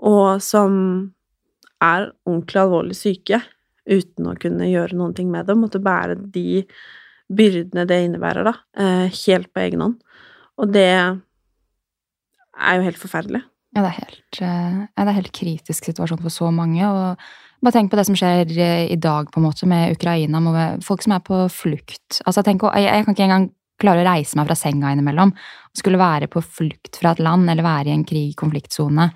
og 0.04 0.42
som 0.44 0.76
er 1.84 2.12
ordentlig 2.28 2.62
alvorlig 2.62 2.98
syke 2.98 3.42
uten 3.89 4.30
å 4.30 4.38
kunne 4.39 4.70
gjøre 4.70 4.96
noen 4.96 5.16
ting 5.18 5.32
med 5.34 5.50
det, 5.50 5.58
måtte 5.60 5.82
bære 5.84 6.20
de 6.34 6.63
byrdene 7.34 7.88
det 7.89 8.00
innebærer, 8.06 8.46
da, 8.46 8.54
eh, 8.78 9.08
helt 9.26 9.50
på 9.54 9.63
egen 9.66 9.84
hånd. 9.84 9.98
Og 10.62 10.70
det 10.72 10.88
er 10.94 12.78
jo 12.78 12.86
helt 12.86 13.02
forferdelig. 13.02 13.42
Ja, 13.73 13.81
det 13.81 13.89
er 13.89 13.97
helt, 13.97 14.41
eh, 14.41 14.77
ja, 14.86 15.01
det 15.01 15.09
er 15.09 15.17
helt 15.17 15.33
kritisk 15.33 15.89
situasjon 15.89 16.21
for 16.21 16.29
så 16.29 16.51
mange. 16.53 16.86
og 16.86 17.17
bare 17.63 17.77
tenk 17.77 17.91
på 17.91 17.97
det 17.97 18.05
som 18.05 18.15
skjer 18.15 18.49
eh, 18.59 18.91
i 18.91 18.99
dag 18.99 19.31
på 19.31 19.39
en 19.39 19.47
måte 19.47 19.65
med 19.65 19.95
Ukraina, 19.95 20.39
med 20.43 20.83
folk 20.83 21.01
som 21.01 21.13
er 21.15 21.23
på 21.23 21.47
flukt. 21.49 22.21
Altså, 22.25 22.43
tenk, 22.43 22.62
jeg, 22.75 23.05
kan 23.05 23.15
ikke 23.15 23.23
engang 23.23 23.49
klare 23.81 24.03
å 24.03 24.07
reise 24.07 24.38
meg 24.38 24.49
fra 24.49 24.57
senga 24.59 24.91
innimellom. 24.93 25.33
Skulle 25.75 26.01
være 26.01 26.29
på 26.31 26.43
flukt 26.43 26.99
fra 26.99 27.15
et 27.15 27.23
land 27.23 27.49
eller 27.49 27.65
være 27.65 27.89
i 27.89 27.95
en 27.95 28.05
krig, 28.05 28.36
konfliktsone, 28.39 29.09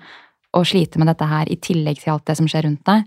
og 0.56 0.66
slite 0.66 0.98
med 0.98 1.10
dette 1.12 1.28
her 1.28 1.48
i 1.52 1.60
tillegg 1.60 2.00
til 2.00 2.14
alt 2.14 2.26
det 2.26 2.38
som 2.40 2.48
skjer 2.48 2.66
rundt 2.66 2.84
deg. 2.88 3.04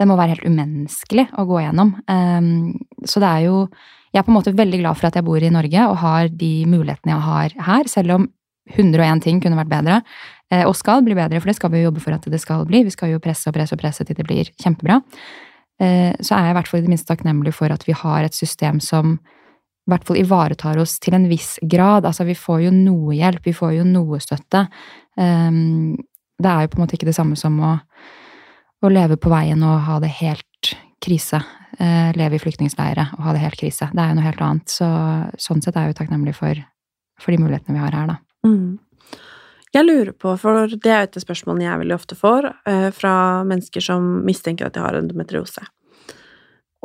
Det 0.00 0.08
må 0.08 0.16
være 0.16 0.32
helt 0.34 0.48
umenneskelig 0.48 1.26
å 1.36 1.44
gå 1.44 1.60
gjennom. 1.60 1.92
Um, 2.08 2.72
så 3.04 3.20
det 3.20 3.28
er 3.30 3.48
jo 3.50 3.56
Jeg 4.10 4.24
er 4.24 4.24
på 4.26 4.32
en 4.32 4.38
måte 4.40 4.56
veldig 4.58 4.78
glad 4.80 4.98
for 4.98 5.06
at 5.06 5.14
jeg 5.14 5.22
bor 5.22 5.38
i 5.38 5.52
Norge 5.54 5.82
og 5.86 6.00
har 6.00 6.28
de 6.34 6.64
mulighetene 6.66 7.12
jeg 7.12 7.22
har 7.22 7.52
her, 7.62 7.86
selv 7.86 8.14
om 8.16 8.24
101 8.68 9.22
ting 9.24 9.40
kunne 9.42 9.58
vært 9.58 9.72
bedre. 9.72 10.00
Eh, 10.50 10.66
og 10.66 10.74
skal 10.78 11.04
bli 11.06 11.14
bedre, 11.14 11.40
for 11.40 11.50
det 11.50 11.56
skal 11.58 11.72
vi 11.72 11.80
jo 11.80 11.90
jobbe 11.90 12.02
for 12.02 12.16
at 12.16 12.26
det 12.30 12.40
skal 12.42 12.66
bli. 12.68 12.82
Vi 12.86 12.94
skal 12.94 13.14
jo 13.14 13.22
presse 13.22 13.50
og 13.50 13.56
presse 13.56 13.76
og 13.76 13.82
presse 13.82 14.06
til 14.06 14.18
det 14.18 14.26
blir 14.26 14.50
kjempebra. 14.60 15.00
Eh, 15.80 16.12
så 16.18 16.36
er 16.36 16.48
jeg 16.48 16.54
i 16.54 16.58
hvert 16.58 16.70
fall 16.70 16.82
i 16.82 16.86
det 16.86 16.92
minste 16.92 17.10
takknemlig 17.12 17.54
for 17.56 17.72
at 17.72 17.86
vi 17.86 17.96
har 17.96 18.26
et 18.26 18.36
system 18.36 18.82
som 18.84 19.18
i 19.20 19.90
hvert 19.90 20.04
fall 20.06 20.20
ivaretar 20.20 20.78
oss 20.82 20.98
til 21.02 21.16
en 21.16 21.28
viss 21.30 21.54
grad. 21.62 22.06
Altså, 22.06 22.26
vi 22.28 22.36
får 22.38 22.66
jo 22.66 22.74
noe 22.74 23.14
hjelp, 23.16 23.46
vi 23.46 23.56
får 23.56 23.78
jo 23.78 23.86
noe 23.88 24.20
støtte. 24.22 24.66
Um, 25.16 25.96
det 26.40 26.50
er 26.50 26.64
jo 26.64 26.70
på 26.72 26.78
en 26.78 26.84
måte 26.84 26.98
ikke 26.98 27.08
det 27.08 27.16
samme 27.16 27.38
som 27.38 27.56
å, 27.64 27.72
å 28.84 28.92
leve 28.92 29.16
på 29.20 29.32
veien 29.32 29.64
og 29.66 29.82
ha 29.88 29.98
det 30.02 30.12
helt 30.20 30.74
krise. 31.02 31.40
Leve 31.80 32.36
i 32.36 32.40
flyktningleire 32.42 33.06
og 33.16 33.24
ha 33.24 33.32
det 33.32 33.42
helt 33.42 33.56
krise. 33.56 33.88
Det 33.94 34.02
er 34.02 34.12
jo 34.12 34.18
noe 34.18 34.26
helt 34.26 34.42
annet. 34.44 34.72
Så 34.72 34.88
sånn 35.40 35.62
sett 35.64 35.78
er 35.78 35.88
jeg 35.88 35.94
jo 35.94 36.00
takknemlig 36.02 36.34
for, 36.36 36.60
for 37.20 37.32
de 37.32 37.40
mulighetene 37.40 37.78
vi 37.78 37.82
har 37.82 37.96
her, 37.96 38.10
da. 38.10 38.18
Mm. 38.46 38.78
Jeg 39.70 39.86
lurer 39.86 40.14
på, 40.18 40.32
for 40.40 40.66
det 40.70 40.90
er 40.90 41.04
jo 41.04 41.10
et 41.10 41.20
spørsmål 41.22 41.60
jeg 41.62 41.82
veldig 41.84 41.94
ofte 41.94 42.16
får 42.18 42.48
eh, 42.66 42.88
fra 42.94 43.12
mennesker 43.46 43.84
som 43.84 44.08
mistenker 44.26 44.66
at 44.66 44.74
de 44.74 44.82
har 44.82 44.98
endometriose. 44.98 45.62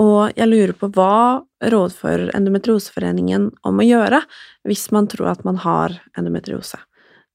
Og 0.01 0.35
jeg 0.35 0.51
lurer 0.51 0.75
på 0.75 0.89
hva 0.91 1.41
rådfører 1.71 2.33
Endometrioseforeningen 2.35 3.47
om 3.65 3.79
å 3.79 3.85
gjøre 3.85 4.19
hvis 4.67 4.89
man 4.91 5.07
tror 5.07 5.31
at 5.31 5.45
man 5.47 5.57
har 5.63 5.95
endometriose? 6.19 6.77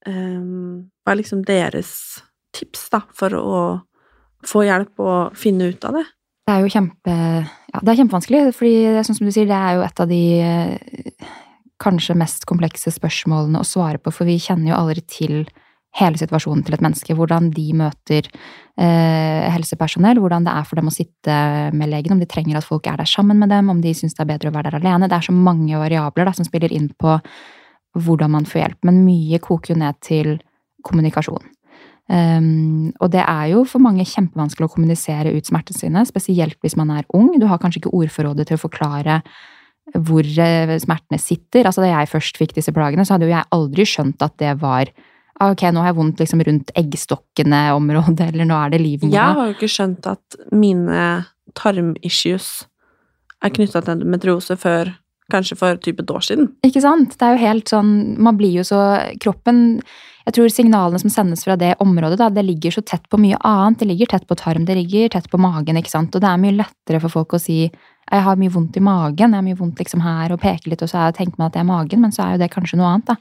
Eh, 0.07 0.39
hva 0.39 1.15
er 1.15 1.21
liksom 1.23 1.43
deres 1.49 1.93
tips 2.55 2.89
da, 2.93 3.03
for 3.17 3.35
å 3.35 3.61
få 4.47 4.65
hjelp 4.69 5.03
og 5.03 5.37
finne 5.39 5.73
ut 5.73 5.85
av 5.89 5.99
det? 5.99 6.07
Det 6.47 6.55
er 6.55 6.65
jo 6.65 6.73
kjempe, 6.73 7.15
ja, 7.71 7.81
det 7.81 7.91
er 7.93 7.99
kjempevanskelig, 8.01 8.55
fordi 8.57 9.03
sånn 9.07 9.19
som 9.19 9.29
du 9.29 9.35
sier, 9.35 9.47
det 9.51 9.57
er 9.57 9.77
jo 9.77 9.85
et 9.87 10.01
av 10.03 10.11
de 10.11 10.23
kanskje 11.81 12.19
mest 12.19 12.47
komplekse 12.49 12.93
spørsmålene 12.95 13.61
å 13.61 13.67
svare 13.67 14.01
på, 14.03 14.13
for 14.15 14.29
vi 14.29 14.39
kjenner 14.41 14.73
jo 14.73 14.79
aldri 14.79 15.05
til 15.09 15.37
hele 15.99 16.21
situasjonen 16.21 16.63
til 16.67 16.77
et 16.77 16.83
menneske. 16.85 17.15
Hvordan 17.19 17.49
de 17.55 17.67
møter 17.81 18.29
eh, 18.31 19.47
helsepersonell, 19.51 20.21
hvordan 20.23 20.47
det 20.47 20.55
er 20.55 20.69
for 20.69 20.79
dem 20.79 20.91
å 20.91 20.95
sitte 20.95 21.39
med 21.77 21.91
legen, 21.91 22.15
om 22.15 22.23
de 22.23 22.29
trenger 22.31 22.61
at 22.61 22.67
folk 22.69 22.87
er 22.87 23.01
der 23.01 23.11
sammen 23.11 23.41
med 23.43 23.51
dem, 23.51 23.73
om 23.73 23.81
de 23.83 23.95
syns 23.97 24.15
det 24.15 24.25
er 24.25 24.33
bedre 24.35 24.53
å 24.53 24.57
være 24.57 24.71
der 24.71 24.81
alene. 24.81 25.09
Det 25.11 25.19
er 25.19 25.31
så 25.31 25.35
mange 25.35 25.81
variabler 25.81 26.31
da, 26.31 26.37
som 26.37 26.47
spiller 26.47 26.73
inn 26.75 26.91
på 27.01 27.19
hvordan 27.99 28.37
man 28.37 28.47
får 28.47 28.63
hjelp. 28.63 28.85
Men 28.87 29.03
mye 29.07 29.41
koker 29.43 29.75
jo 29.75 29.81
ned 29.81 29.99
til 30.05 30.37
kommunikasjon. 30.87 31.49
Um, 32.11 32.91
og 32.99 33.13
det 33.13 33.23
er 33.23 33.53
jo 33.53 33.63
for 33.71 33.83
mange 33.83 34.03
kjempevanskelig 34.09 34.67
å 34.67 34.73
kommunisere 34.73 35.31
ut 35.31 35.47
smertene 35.47 35.79
sine, 35.79 36.03
spesielt 36.09 36.59
hvis 36.65 36.75
man 36.79 36.91
er 36.95 37.07
ung. 37.15 37.29
Du 37.39 37.47
har 37.51 37.61
kanskje 37.63 37.85
ikke 37.85 37.95
ordforrådet 37.95 38.49
til 38.49 38.59
å 38.59 38.63
forklare 38.65 39.21
hvor 39.99 40.27
eh, 40.27 40.75
smertene 40.83 41.19
sitter. 41.21 41.67
Altså 41.67 41.85
Da 41.85 41.91
jeg 41.93 42.11
først 42.11 42.41
fikk 42.41 42.55
disse 42.57 42.75
plagene, 42.75 43.07
så 43.07 43.17
hadde 43.17 43.29
jo 43.29 43.35
jeg 43.35 43.49
aldri 43.57 43.87
skjønt 43.89 44.23
at 44.27 44.37
det 44.43 44.55
var 44.63 44.91
ah, 45.41 45.51
Ok, 45.51 45.65
nå 45.73 45.83
har 45.83 45.93
jeg 45.93 45.99
vondt 45.99 46.23
liksom 46.23 46.45
rundt 46.47 46.73
eggstokkene-området, 46.79 48.27
eller 48.31 48.49
nå 48.49 48.59
er 48.61 48.75
det 48.75 48.83
livmora. 48.85 49.15
Jeg 49.17 49.39
har 49.41 49.51
jo 49.51 49.59
ikke 49.59 49.75
skjønt 49.75 50.11
at 50.11 50.41
mine 50.53 51.05
tarmissues 51.59 52.51
er 53.41 53.55
knytta 53.55 53.81
til 53.83 53.97
endometriose 53.97 54.57
før 54.61 54.93
kanskje 55.31 55.57
for 55.57 55.79
type 55.81 56.03
et 56.03 56.11
år 56.13 56.25
siden. 56.27 56.51
Ikke 56.67 56.83
sant? 56.85 57.17
Det 57.17 57.27
er 57.27 57.37
jo 57.37 57.45
helt 57.45 57.71
sånn 57.71 57.93
Man 58.21 58.37
blir 58.39 58.61
jo 58.61 58.65
så 58.67 58.81
Kroppen 59.23 59.81
Jeg 60.27 60.37
tror 60.37 60.51
signalene 60.53 61.01
som 61.01 61.13
sendes 61.13 61.47
fra 61.47 61.57
det 61.61 61.73
området, 61.81 62.19
da, 62.21 62.29
det 62.33 62.45
ligger 62.45 62.75
så 62.77 62.83
tett 62.87 63.07
på 63.11 63.21
mye 63.21 63.39
annet. 63.47 63.81
Det 63.81 63.89
ligger 63.89 64.11
tett 64.13 64.27
på 64.29 64.37
tarm, 64.39 64.67
det 64.69 64.77
ligger 64.77 65.15
tett 65.15 65.31
på 65.33 65.41
magen, 65.41 65.79
ikke 65.81 65.93
sant. 65.93 66.15
Og 66.15 66.23
det 66.23 66.29
er 66.29 66.43
mye 66.43 66.59
lettere 66.59 67.01
for 67.03 67.21
folk 67.21 67.39
å 67.39 67.43
si 67.43 67.63
jeg 68.11 68.27
har 68.27 68.39
mye 68.41 68.51
vondt 68.51 68.77
i 68.77 68.83
magen, 68.83 69.31
jeg 69.31 69.39
har 69.39 69.47
mye 69.47 69.59
vondt 69.59 69.79
liksom 69.79 70.03
her, 70.03 70.33
og 70.35 70.43
peker 70.43 70.73
litt, 70.73 70.83
og 70.83 70.91
så 70.91 71.07
tenker 71.15 71.39
man 71.39 71.51
at 71.51 71.55
det 71.55 71.63
er 71.63 71.69
magen, 71.69 72.01
men 72.03 72.15
så 72.15 72.25
er 72.25 72.35
jo 72.35 72.41
det 72.43 72.51
kanskje 72.51 72.81
noe 72.81 72.89
annet, 72.91 73.13
da. 73.13 73.19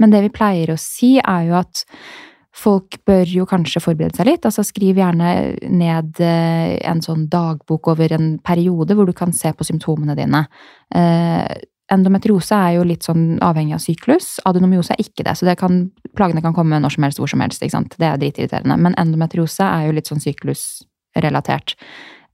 Men 0.00 0.12
det 0.14 0.20
vi 0.24 0.32
pleier 0.32 0.70
å 0.72 0.78
si, 0.80 1.16
er 1.18 1.48
jo 1.48 1.56
at 1.58 1.82
folk 2.56 2.98
bør 3.06 3.28
jo 3.30 3.46
kanskje 3.48 3.82
forberede 3.82 4.18
seg 4.18 4.28
litt. 4.28 4.46
Altså 4.46 4.64
skriv 4.66 4.98
gjerne 4.98 5.32
ned 5.70 6.20
eh, 6.24 6.78
en 6.88 7.02
sånn 7.04 7.28
dagbok 7.30 7.92
over 7.92 8.14
en 8.16 8.32
periode 8.42 8.96
hvor 8.98 9.08
du 9.08 9.14
kan 9.16 9.34
se 9.36 9.52
på 9.54 9.66
symptomene 9.66 10.16
dine. 10.18 10.44
Endometriose 11.90 12.54
er 12.54 12.76
jo 12.76 12.86
litt 12.86 13.06
sånn 13.06 13.40
avhengig 13.42 13.74
av 13.74 13.82
syklus. 13.82 14.36
Adenomyose 14.46 14.94
er 14.94 15.02
ikke 15.02 15.24
det, 15.26 15.34
så 15.38 15.48
det 15.48 15.56
kan, 15.58 15.82
plagene 16.18 16.42
kan 16.44 16.54
komme 16.54 16.78
når 16.78 16.94
som 16.94 17.06
helst, 17.06 17.18
hvor 17.18 17.30
som 17.30 17.42
helst. 17.42 17.62
ikke 17.62 17.74
sant? 17.74 17.96
Det 17.98 18.06
er 18.06 18.20
dritirriterende. 18.20 18.78
Men 18.78 18.94
endometriose 19.00 19.66
er 19.66 19.88
jo 19.88 19.96
litt 19.96 20.10
sånn 20.10 20.22
syklusrelatert. 20.22 21.74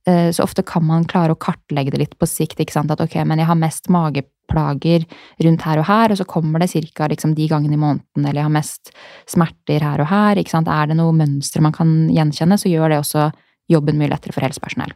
Eh, 0.06 0.28
så 0.30 0.44
ofte 0.44 0.62
kan 0.66 0.84
man 0.86 1.06
klare 1.08 1.34
å 1.34 1.40
kartlegge 1.40 1.94
det 1.94 2.02
litt 2.04 2.18
på 2.18 2.28
sikt. 2.28 2.60
ikke 2.60 2.76
sant? 2.76 2.92
At 2.92 3.00
ok, 3.00 3.16
men 3.24 3.40
jeg 3.40 3.48
har 3.48 3.58
mest 3.58 3.88
mageplager 3.88 5.08
rundt 5.42 5.64
her 5.66 5.80
og 5.80 5.88
her, 5.88 6.12
og 6.12 6.20
så 6.20 6.28
kommer 6.28 6.60
det 6.60 6.70
ca. 6.94 7.08
Liksom 7.08 7.34
de 7.34 7.48
gangene 7.48 7.74
i 7.74 7.80
måneden, 7.80 8.22
eller 8.22 8.42
jeg 8.42 8.48
har 8.50 8.54
mest 8.54 8.92
smerter 9.26 9.82
her 9.82 10.04
og 10.04 10.10
her. 10.12 10.36
ikke 10.36 10.52
sant? 10.52 10.68
Er 10.68 10.86
det 10.86 11.00
noe 11.00 11.16
mønster 11.16 11.64
man 11.64 11.72
kan 11.72 12.06
gjenkjenne, 12.12 12.60
så 12.60 12.70
gjør 12.70 12.92
det 12.92 13.00
også 13.02 13.30
jobben 13.72 13.98
mye 13.98 14.11
lettere 14.12 14.35
for 14.35 14.46
helsepersonell. 14.46 14.92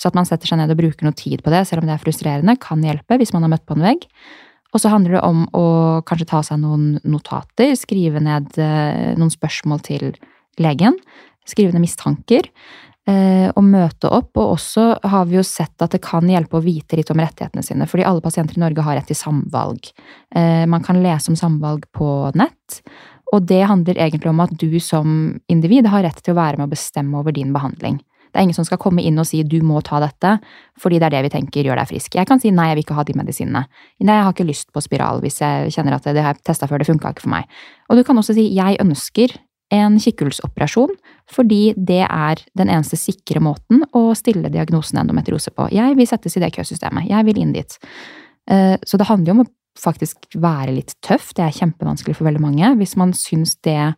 Så 0.00 0.08
at 0.10 0.16
man 0.16 0.28
setter 0.28 0.48
seg 0.48 0.60
ned 0.60 0.72
og 0.72 0.80
bruker 0.80 1.06
noe 1.06 1.16
tid 1.16 1.44
på 1.44 1.52
det, 1.52 1.64
selv 1.68 1.82
om 1.82 1.90
det 1.90 1.96
er 1.96 2.02
frustrerende, 2.02 2.56
kan 2.60 2.82
hjelpe 2.84 3.18
hvis 3.20 3.34
man 3.36 3.44
har 3.44 3.52
møtt 3.54 3.66
på 3.68 3.76
en 3.76 3.84
vegg. 3.84 4.08
Og 4.74 4.82
så 4.82 4.90
handler 4.90 5.18
det 5.18 5.26
om 5.26 5.44
å 5.54 5.66
kanskje 6.06 6.30
ta 6.32 6.40
seg 6.46 6.58
noen 6.64 6.96
notater, 7.06 7.76
skrive 7.78 8.22
ned 8.22 8.56
eh, 8.58 9.12
noen 9.14 9.30
spørsmål 9.30 9.84
til 9.86 10.10
legen, 10.62 10.98
skrive 11.46 11.74
ned 11.74 11.82
mistanker 11.84 12.50
Og 13.04 13.60
møte 13.60 14.08
opp. 14.08 14.30
Og 14.40 14.54
også 14.54 14.84
har 15.12 15.26
vi 15.28 15.36
jo 15.36 15.42
sett 15.44 15.82
at 15.84 15.92
det 15.92 16.00
kan 16.02 16.24
hjelpe 16.24 16.56
å 16.56 16.64
vite 16.64 16.96
litt 16.96 17.10
om 17.12 17.20
rettighetene 17.20 17.62
sine. 17.62 17.84
Fordi 17.84 18.06
alle 18.08 18.24
pasienter 18.24 18.56
i 18.56 18.62
Norge 18.62 18.80
har 18.86 18.96
rett 18.96 19.10
til 19.12 19.18
samvalg. 19.18 19.90
Eh, 20.34 20.64
man 20.64 20.82
kan 20.82 21.02
lese 21.04 21.28
om 21.28 21.36
samvalg 21.36 21.84
på 21.92 22.08
nett. 22.32 22.80
Og 23.34 23.44
det 23.44 23.60
handler 23.68 24.00
egentlig 24.00 24.30
om 24.30 24.40
at 24.40 24.56
du 24.56 24.80
som 24.80 25.36
individ 25.52 25.90
har 25.92 26.06
rett 26.06 26.22
til 26.22 26.32
å 26.32 26.40
være 26.40 26.56
med 26.56 26.70
å 26.70 26.72
bestemme 26.72 27.20
over 27.20 27.34
din 27.36 27.52
behandling. 27.52 28.00
Det 28.34 28.40
er 28.40 28.48
ingen 28.48 28.56
som 28.56 28.66
skal 28.66 28.80
komme 28.82 29.02
inn 29.06 29.20
og 29.22 29.28
si 29.28 29.44
du 29.46 29.60
må 29.62 29.78
ta 29.86 30.00
dette, 30.02 30.32
fordi 30.82 30.98
det 30.98 31.06
er 31.06 31.14
det 31.14 31.22
vi 31.28 31.32
tenker 31.36 31.68
gjør 31.68 31.78
deg 31.78 31.92
frisk. 31.92 32.16
Jeg 32.18 32.26
kan 32.26 32.42
si 32.42 32.50
nei, 32.50 32.72
jeg 32.72 32.80
vil 32.80 32.86
ikke 32.88 32.98
ha 32.98 33.06
de 33.06 33.14
medisinene. 33.14 33.62
Nei, 34.02 34.18
jeg 34.18 34.26
har 34.26 34.34
ikke 34.34 34.48
lyst 34.48 34.72
på 34.74 34.82
spiral 34.82 35.22
hvis 35.22 35.38
jeg 35.38 35.70
kjenner 35.76 35.94
at 35.94 36.08
det, 36.10 36.18
har 36.18 36.34
jeg 36.34 36.42
testa 36.50 36.66
før, 36.66 36.82
det 36.82 36.90
funka 36.90 37.14
ikke 37.14 37.28
for 37.28 37.34
meg. 37.36 37.46
Og 37.86 38.00
du 38.00 38.02
kan 38.08 38.18
også 38.18 38.34
si 38.34 38.48
jeg 38.56 38.80
ønsker 38.82 39.38
en 39.74 39.96
kikkhullsoperasjon, 40.02 40.92
fordi 41.30 41.62
det 41.78 42.02
er 42.04 42.42
den 42.58 42.70
eneste 42.74 42.98
sikre 43.00 43.40
måten 43.42 43.86
å 43.96 44.08
stille 44.18 44.50
diagnosen 44.52 45.00
endometriose 45.00 45.54
på. 45.54 45.70
Jeg 45.74 45.96
vil 45.98 46.10
settes 46.10 46.36
i 46.36 46.42
det 46.42 46.52
køsystemet. 46.58 47.08
Jeg 47.10 47.26
vil 47.30 47.40
inn 47.40 47.54
dit. 47.54 47.78
Eh, 48.50 48.74
så 48.82 49.00
det 49.00 49.08
handler 49.08 49.30
jo 49.30 49.36
om 49.38 49.46
å 49.46 49.52
faktisk 49.80 50.28
være 50.38 50.76
litt 50.76 50.94
tøff. 51.02 51.32
Det 51.34 51.46
er 51.46 51.56
kjempevanskelig 51.56 52.18
for 52.18 52.28
veldig 52.28 52.42
mange. 52.42 52.74
Hvis 52.78 52.94
man 53.00 53.14
syns 53.16 53.56
det 53.66 53.94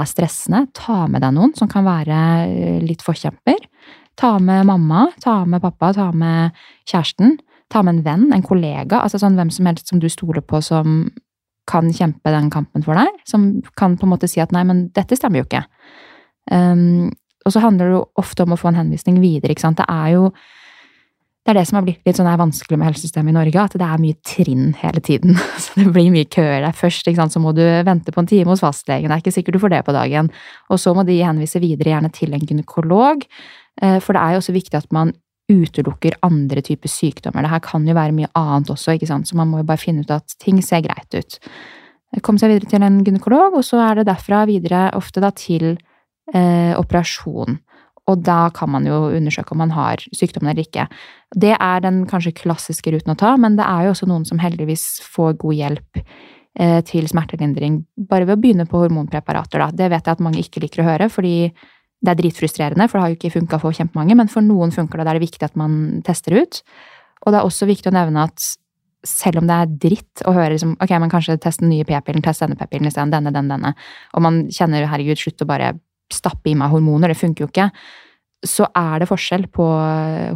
er 0.00 0.08
stressende, 0.10 0.64
ta 0.76 1.04
med 1.10 1.24
deg 1.24 1.34
noen 1.36 1.54
som 1.58 1.70
kan 1.70 1.86
være 1.86 2.20
eh, 2.46 2.78
litt 2.84 3.04
forkjemper. 3.04 3.60
Ta 4.20 4.36
med 4.38 4.66
mamma, 4.68 5.08
ta 5.22 5.42
med 5.48 5.62
pappa, 5.64 5.92
ta 5.96 6.10
med 6.14 6.54
kjæresten. 6.86 7.38
Ta 7.72 7.82
med 7.82 7.96
en 7.96 8.04
venn, 8.04 8.26
en 8.34 8.44
kollega. 8.44 9.00
altså 9.00 9.18
sånn 9.18 9.38
Hvem 9.38 9.50
som 9.50 9.66
helst 9.66 9.90
som 9.90 10.00
du 10.02 10.08
stoler 10.12 10.44
på 10.44 10.60
som 10.62 11.08
kan 11.66 11.88
kjempe 11.92 12.30
den 12.30 12.50
kampen 12.52 12.84
for 12.84 12.98
deg. 12.98 13.10
Som 13.28 13.62
kan 13.78 13.96
på 13.98 14.06
en 14.06 14.12
måte 14.12 14.28
si 14.30 14.42
at 14.42 14.52
nei, 14.52 14.64
men 14.68 14.88
dette 14.96 15.16
stemmer 15.16 15.40
jo 15.40 15.48
ikke. 15.48 15.64
Um, 16.52 17.10
og 17.44 17.54
så 17.54 17.62
handler 17.64 17.88
det 17.88 17.96
jo 17.96 18.04
ofte 18.20 18.44
om 18.44 18.54
å 18.54 18.60
få 18.60 18.70
en 18.70 18.78
henvisning 18.82 19.20
videre, 19.22 19.54
ikke 19.54 19.64
sant. 19.64 19.80
Det 19.80 19.88
er 19.88 20.14
jo 20.16 20.28
det 21.44 21.52
er 21.52 21.58
det 21.58 21.66
som 21.68 21.76
har 21.76 21.84
blitt 21.84 22.06
litt 22.08 22.16
sånn 22.16 22.28
vanskelig 22.40 22.78
med 22.80 22.88
helsesystemet 22.88 23.34
i 23.34 23.36
Norge, 23.36 23.64
at 23.66 23.74
det 23.76 23.84
er 23.84 24.00
mye 24.00 24.16
trinn 24.24 24.70
hele 24.80 25.02
tiden. 25.04 25.36
Så 25.60 25.76
det 25.76 25.90
blir 25.92 26.08
mye 26.14 26.28
køer 26.32 26.64
der. 26.64 26.76
Først 26.76 27.04
så 27.04 27.42
må 27.42 27.52
du 27.52 27.60
vente 27.84 28.14
på 28.14 28.22
en 28.22 28.30
time 28.30 28.48
hos 28.48 28.64
fastlegen, 28.64 29.10
det 29.12 29.18
er 29.18 29.24
ikke 29.24 29.34
sikkert 29.34 29.58
du 29.58 29.60
får 29.60 29.74
det 29.74 29.82
på 29.84 29.92
dagen. 29.92 30.30
Og 30.72 30.80
så 30.80 30.94
må 30.96 31.04
de 31.04 31.18
henvise 31.20 31.60
videre, 31.60 31.92
gjerne 31.92 32.10
til 32.16 32.32
en 32.32 32.48
gynekolog. 32.48 33.26
Eh, 33.82 33.98
for 34.00 34.16
det 34.16 34.22
er 34.22 34.32
jo 34.32 34.40
også 34.40 34.56
viktig 34.56 34.80
at 34.80 34.88
man 34.94 35.12
utelukker 35.52 36.16
andre 36.24 36.62
typer 36.64 36.88
sykdommer. 36.88 37.44
Det 37.44 37.52
her 37.52 37.64
kan 37.64 37.84
jo 37.84 37.96
være 37.96 38.16
mye 38.16 38.30
annet 38.40 38.72
også, 38.72 38.96
ikke 38.96 39.10
sant, 39.10 39.28
så 39.28 39.36
man 39.36 39.50
må 39.50 39.60
jo 39.60 39.68
bare 39.68 39.82
finne 39.82 40.00
ut 40.00 40.14
at 40.14 40.36
ting 40.40 40.62
ser 40.64 40.80
greit 40.86 41.12
ut. 41.12 41.38
Komme 42.24 42.40
seg 42.40 42.54
videre 42.54 42.70
til 42.70 42.86
en 42.86 43.02
gynekolog, 43.04 43.58
og 43.58 43.66
så 43.66 43.82
er 43.84 44.00
det 44.00 44.08
derfra 44.08 44.46
videre 44.48 44.86
ofte 44.96 45.20
da 45.20 45.28
til 45.36 45.74
eh, 46.32 46.72
operasjon. 46.78 47.58
Og 48.10 48.20
da 48.20 48.50
kan 48.52 48.68
man 48.72 48.84
jo 48.88 49.06
undersøke 49.16 49.54
om 49.54 49.62
man 49.62 49.72
har 49.72 50.02
sykdommen 50.12 50.50
eller 50.52 50.66
ikke. 50.66 50.86
Det 51.32 51.54
er 51.56 51.84
den 51.84 52.02
kanskje 52.08 52.34
klassiske 52.36 52.92
ruten 52.92 53.14
å 53.14 53.18
ta, 53.18 53.32
men 53.40 53.56
det 53.56 53.64
er 53.64 53.86
jo 53.86 53.94
også 53.94 54.08
noen 54.10 54.26
som 54.28 54.42
heldigvis 54.42 54.84
får 55.14 55.38
god 55.40 55.56
hjelp 55.60 56.00
eh, 56.00 56.80
til 56.84 57.08
smertelindring 57.08 57.80
bare 57.96 58.28
ved 58.28 58.36
å 58.36 58.42
begynne 58.42 58.68
på 58.68 58.82
hormonpreparater, 58.82 59.64
da. 59.64 59.70
Det 59.72 59.88
vet 59.94 60.04
jeg 60.04 60.18
at 60.18 60.24
mange 60.24 60.42
ikke 60.42 60.64
liker 60.66 60.84
å 60.84 60.90
høre, 60.90 61.08
fordi 61.12 61.36
det 62.04 62.12
er 62.12 62.20
dritfrustrerende, 62.20 62.88
for 62.90 62.98
det 62.98 63.04
har 63.04 63.14
jo 63.14 63.18
ikke 63.18 63.32
funka 63.38 63.60
for 63.62 63.76
kjempemange, 63.76 64.18
men 64.20 64.28
for 64.28 64.44
noen 64.44 64.74
funker 64.74 65.00
det. 65.00 65.06
og 65.06 65.08
Da 65.08 65.14
er 65.14 65.20
det 65.20 65.28
viktig 65.30 65.46
at 65.46 65.56
man 65.56 65.78
tester 66.04 66.36
ut. 66.36 66.60
Og 67.24 67.32
det 67.32 67.40
er 67.40 67.48
også 67.48 67.68
viktig 67.70 67.88
å 67.88 67.96
nevne 67.96 68.26
at 68.28 68.50
selv 69.04 69.40
om 69.40 69.48
det 69.48 69.56
er 69.56 69.72
dritt 69.86 70.24
å 70.28 70.32
høre 70.32 70.54
liksom, 70.54 70.76
ok, 70.80 70.92
men 71.00 71.12
kanskje 71.12 71.38
test 71.40 71.60
den 71.60 71.72
nye 71.72 71.84
p-pillen, 71.88 72.24
test 72.24 72.44
denne 72.44 72.56
p-pillen 72.60 72.88
isteden, 72.88 73.12
denne, 73.12 73.32
denne, 73.32 73.56
denne, 73.56 73.72
og 74.16 74.24
man 74.24 74.44
kjenner 74.52 74.88
herregud, 74.88 75.20
slutt 75.20 75.44
å 75.44 75.48
bare 75.48 75.74
stappe 76.12 76.50
i 76.50 76.56
meg 76.58 76.72
hormoner, 76.72 77.12
det 77.12 77.20
funker 77.20 77.44
jo 77.44 77.50
ikke, 77.52 77.70
så 78.44 78.66
er 78.76 79.00
det 79.00 79.08
forskjell 79.08 79.46
på 79.48 79.66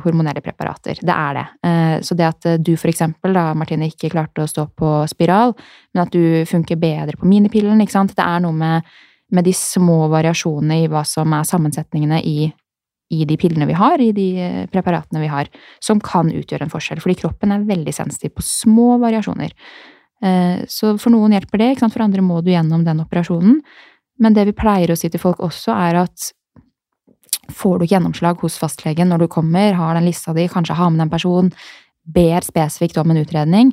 hormonelle 0.01 0.41
preparater. 0.41 0.97
Det 1.05 1.13
er 1.13 1.35
det. 1.37 1.45
Eh, 1.69 1.97
så 2.01 2.17
det 2.17 2.25
at 2.25 2.47
du 2.65 2.73
for 2.81 2.89
eksempel, 2.89 3.37
da, 3.37 3.51
Martine, 3.59 3.91
ikke 3.91 4.15
klarte 4.15 4.47
å 4.47 4.49
stå 4.49 4.65
på 4.79 4.95
spiral, 5.13 5.53
men 5.93 6.07
at 6.07 6.15
du 6.15 6.47
funker 6.49 6.81
bedre 6.81 7.19
på 7.21 7.29
minipillen, 7.29 7.85
ikke 7.85 7.99
sant, 7.99 8.17
det 8.17 8.25
er 8.25 8.41
noe 8.45 8.57
med 8.57 8.89
med 9.35 9.45
de 9.45 9.53
små 9.57 10.07
variasjonene 10.13 10.83
i 10.85 10.89
hva 10.91 11.03
som 11.07 11.33
er 11.37 11.47
sammensetningene 11.49 12.21
i, 12.25 12.49
i, 13.13 13.21
de 13.29 13.37
pillene 13.41 13.69
vi 13.69 13.77
har, 13.77 14.01
i 14.01 14.11
de 14.17 14.29
eh, 14.41 14.65
preparatene 14.73 15.23
vi 15.23 15.31
har, 15.33 15.51
som 15.85 16.01
kan 16.05 16.33
utgjøre 16.33 16.67
en 16.67 16.73
forskjell. 16.73 17.03
Fordi 17.05 17.19
kroppen 17.23 17.53
er 17.53 17.69
veldig 17.69 17.95
sensitiv 17.95 18.37
på 18.39 18.47
små 18.47 18.97
variasjoner. 19.03 19.53
Eh, 20.25 20.65
så 20.71 20.95
for 20.97 21.15
noen 21.15 21.37
hjelper 21.37 21.65
det, 21.65 21.71
for 21.85 22.07
andre 22.07 22.25
må 22.25 22.41
du 22.41 22.53
gjennom 22.55 22.87
den 22.89 23.05
operasjonen. 23.05 23.61
Men 24.19 24.35
det 24.35 24.49
vi 24.49 24.57
pleier 24.57 24.93
å 24.93 24.99
si 24.99 25.11
til 25.13 25.23
folk 25.23 25.43
også, 25.45 25.75
er 25.75 26.03
at 26.05 26.31
får 27.55 27.79
du 27.79 27.87
ikke 27.87 27.97
gjennomslag 27.97 28.43
hos 28.45 28.59
fastlegen 28.61 29.09
når 29.13 29.25
du 29.25 29.29
kommer, 29.33 29.77
har 29.79 29.97
den 29.97 30.09
lista 30.09 30.35
di, 30.37 30.49
kanskje 30.51 30.77
har 30.79 30.91
med 30.93 31.07
en 31.07 31.13
person, 31.13 31.53
ber 32.09 32.45
spesifikt 32.45 32.99
om 33.01 33.13
en 33.13 33.23
utredning, 33.23 33.73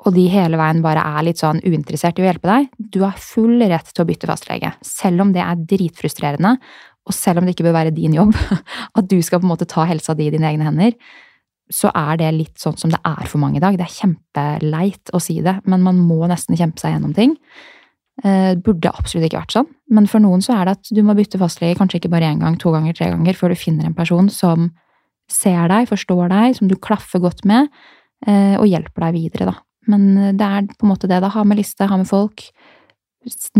og 0.00 0.14
de 0.16 0.24
hele 0.32 0.56
veien 0.56 0.80
bare 0.84 1.02
er 1.04 1.24
litt 1.26 1.40
sånn 1.42 1.60
uinteressert 1.60 2.18
i 2.18 2.24
å 2.24 2.28
hjelpe 2.30 2.48
deg, 2.48 2.68
du 2.78 3.02
har 3.04 3.18
full 3.20 3.60
rett 3.60 3.90
til 3.92 4.04
å 4.04 4.08
bytte 4.08 4.30
fastlege. 4.30 4.70
Selv 4.86 5.26
om 5.26 5.34
det 5.34 5.42
er 5.44 5.66
dritfrustrerende, 5.74 6.54
og 7.04 7.16
selv 7.16 7.40
om 7.40 7.48
det 7.48 7.56
ikke 7.56 7.66
bør 7.68 7.76
være 7.76 7.96
din 7.96 8.14
jobb, 8.16 8.32
at 8.98 9.10
du 9.10 9.18
skal 9.24 9.42
på 9.42 9.48
en 9.48 9.52
måte 9.52 9.68
ta 9.68 9.84
helsa 9.88 10.16
di 10.16 10.30
i 10.30 10.32
dine 10.32 10.48
egne 10.48 10.68
hender, 10.70 10.96
så 11.70 11.92
er 11.94 12.16
det 12.18 12.30
litt 12.34 12.56
sånn 12.58 12.78
som 12.80 12.90
det 12.90 12.98
er 13.06 13.28
for 13.30 13.38
mange 13.42 13.60
i 13.60 13.62
dag. 13.62 13.76
Det 13.78 13.86
er 13.86 13.98
kjempeleit 14.00 15.12
å 15.14 15.20
si 15.22 15.38
det, 15.44 15.60
men 15.70 15.84
man 15.84 16.00
må 16.02 16.24
nesten 16.30 16.58
kjempe 16.58 16.82
seg 16.82 16.96
gjennom 16.96 17.12
ting. 17.14 17.36
Det 18.20 18.28
eh, 18.28 18.58
burde 18.60 18.90
absolutt 18.92 19.30
ikke 19.30 19.40
vært 19.40 19.54
sånn, 19.54 19.68
men 19.96 20.06
for 20.10 20.20
noen 20.20 20.42
så 20.44 20.58
er 20.58 20.68
det 20.68 20.76
at 20.76 20.90
du 20.92 21.00
må 21.06 21.14
bytte 21.16 21.40
fastlege 21.40 21.78
kanskje 21.78 22.02
ikke 22.02 22.12
bare 22.12 22.28
én 22.28 22.42
gang, 22.42 22.58
to 22.60 22.72
ganger, 22.74 22.92
tre 22.96 23.08
ganger, 23.14 23.38
før 23.38 23.54
du 23.54 23.56
finner 23.56 23.88
en 23.88 23.96
person 23.96 24.28
som 24.32 24.68
ser 25.30 25.70
deg, 25.72 25.88
forstår 25.88 26.28
deg, 26.28 26.58
som 26.58 26.68
du 26.68 26.76
klaffer 26.76 27.22
godt 27.22 27.46
med, 27.48 27.70
eh, 28.26 28.58
og 28.58 28.68
hjelper 28.68 29.06
deg 29.06 29.16
videre, 29.16 29.54
da. 29.54 29.56
Men 29.88 30.04
eh, 30.18 30.34
det 30.36 30.50
er 30.50 30.68
på 30.74 30.84
en 30.84 30.92
måte 30.92 31.08
det, 31.08 31.22
da. 31.24 31.32
Ha 31.32 31.46
med 31.48 31.62
liste, 31.62 31.88
ha 31.88 31.96
med 31.96 32.10
folk. 32.10 32.44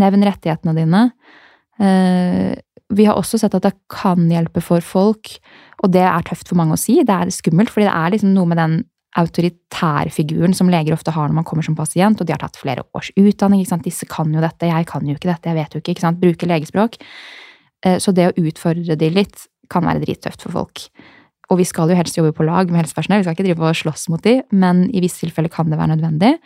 Nevn 0.01 0.25
rettighetene 0.25 0.77
dine. 0.77 1.03
Vi 1.81 3.05
har 3.07 3.17
også 3.17 3.39
sett 3.41 3.55
at 3.57 3.65
det 3.65 3.75
kan 3.93 4.25
hjelpe 4.29 4.61
for 4.65 4.85
folk, 4.85 5.35
og 5.81 5.93
det 5.95 6.05
er 6.05 6.25
tøft 6.27 6.49
for 6.49 6.59
mange 6.61 6.77
å 6.77 6.81
si. 6.81 6.99
Det 7.07 7.17
er 7.17 7.33
skummelt, 7.33 7.73
fordi 7.73 7.87
det 7.87 7.97
er 7.97 8.15
liksom 8.15 8.33
noe 8.35 8.49
med 8.51 8.61
den 8.61 8.81
autoritærfiguren 9.19 10.55
som 10.55 10.71
leger 10.71 10.95
ofte 10.95 11.13
har 11.15 11.29
når 11.29 11.41
man 11.41 11.47
kommer 11.47 11.67
som 11.67 11.77
pasient, 11.79 12.21
og 12.21 12.29
de 12.29 12.35
har 12.35 12.43
tatt 12.43 12.59
flere 12.61 12.85
års 12.95 13.11
utdanning. 13.19 13.63
ikke 13.63 13.73
sant? 13.73 13.87
Disse 13.87 14.07
kan 14.07 14.31
jo 14.33 14.43
dette, 14.43 14.69
jeg 14.71 14.87
kan 14.87 15.07
jo 15.07 15.17
ikke 15.17 15.33
dette, 15.33 15.51
jeg 15.51 15.59
vet 15.59 15.75
jo 15.75 15.83
ikke. 15.83 15.97
ikke 15.97 16.07
sant? 16.07 16.21
Bruke 16.23 16.47
legespråk. 16.47 17.01
Eh, 17.85 17.99
så 17.99 18.15
det 18.15 18.29
å 18.31 18.37
utfordre 18.39 18.99
de 18.99 19.11
litt 19.11 19.47
kan 19.71 19.87
være 19.87 20.05
drittøft 20.05 20.45
for 20.47 20.55
folk. 20.55 20.85
Og 21.51 21.59
vi 21.59 21.67
skal 21.67 21.91
jo 21.91 21.99
helst 21.99 22.19
jobbe 22.19 22.35
på 22.37 22.47
lag 22.47 22.71
med 22.71 22.85
helsepersonell, 22.85 23.23
vi 23.23 23.27
skal 23.27 23.39
ikke 23.39 23.49
drive 23.49 23.73
og 23.73 23.79
slåss 23.79 24.07
mot 24.13 24.23
de, 24.23 24.37
men 24.55 24.85
i 24.95 25.03
visse 25.03 25.25
tilfeller 25.25 25.51
kan 25.51 25.71
det 25.71 25.81
være 25.81 25.97
nødvendig. 25.97 26.37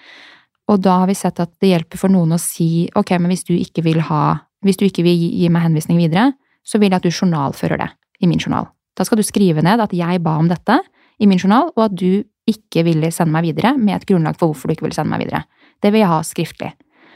Og 0.72 0.80
da 0.80 1.02
har 1.02 1.10
vi 1.10 1.16
sett 1.18 1.42
at 1.42 1.52
det 1.60 1.74
hjelper 1.74 2.00
for 2.00 2.12
noen 2.12 2.32
å 2.32 2.40
si 2.40 2.86
ok, 2.96 3.18
men 3.20 3.34
hvis 3.34 3.44
du 3.44 3.52
ikke 3.56 3.84
vil 3.84 4.00
ha 4.08 4.40
Hvis 4.64 4.78
du 4.80 4.86
ikke 4.86 5.02
vil 5.04 5.18
gi 5.36 5.48
meg 5.52 5.60
henvisning 5.60 5.98
videre, 6.00 6.30
så 6.64 6.78
vil 6.80 6.88
jeg 6.88 6.96
at 6.96 7.04
du 7.04 7.12
journalfører 7.12 7.76
det 7.76 7.88
i 8.24 8.26
min 8.26 8.40
journal. 8.40 8.70
Da 8.96 9.04
skal 9.04 9.20
du 9.20 9.22
skrive 9.26 9.60
ned 9.60 9.82
at 9.84 9.92
jeg 9.92 10.22
ba 10.24 10.38
om 10.40 10.48
dette 10.48 10.78
i 11.20 11.28
min 11.28 11.36
journal, 11.36 11.68
og 11.76 11.82
at 11.84 11.98
du 12.00 12.24
ikke 12.50 12.84
ville 12.86 13.10
sende 13.14 13.32
meg 13.34 13.46
videre 13.48 13.74
med 13.78 13.96
et 13.96 14.08
grunnlag 14.08 14.36
for 14.38 14.52
hvorfor 14.52 14.68
du 14.68 14.74
ikke 14.74 14.86
ville 14.88 14.96
sende 14.96 15.14
meg 15.14 15.24
videre. 15.24 15.44
Det 15.80 15.92
vil 15.92 16.04
jeg 16.04 16.12
ha 16.12 16.18
skriftlig. 16.26 16.72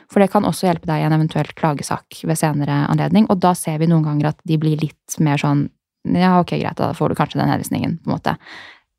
For 0.08 0.24
det 0.24 0.30
kan 0.32 0.46
også 0.48 0.70
hjelpe 0.70 0.88
deg 0.88 1.02
i 1.02 1.06
en 1.08 1.16
eventuell 1.18 1.50
klagesak 1.56 2.22
ved 2.24 2.38
senere 2.40 2.86
anledning, 2.88 3.26
og 3.28 3.42
da 3.44 3.52
ser 3.56 3.76
vi 3.82 3.90
noen 3.90 4.06
ganger 4.06 4.30
at 4.30 4.40
de 4.48 4.56
blir 4.60 4.80
litt 4.80 5.18
mer 5.20 5.40
sånn 5.40 5.66
ja, 6.08 6.38
ok, 6.40 6.54
greit, 6.56 6.78
da 6.78 6.94
får 6.96 7.12
du 7.12 7.18
kanskje 7.18 7.40
den 7.40 7.50
henvisningen, 7.50 7.98
på 8.00 8.08
en 8.08 8.14
måte. 8.14 8.34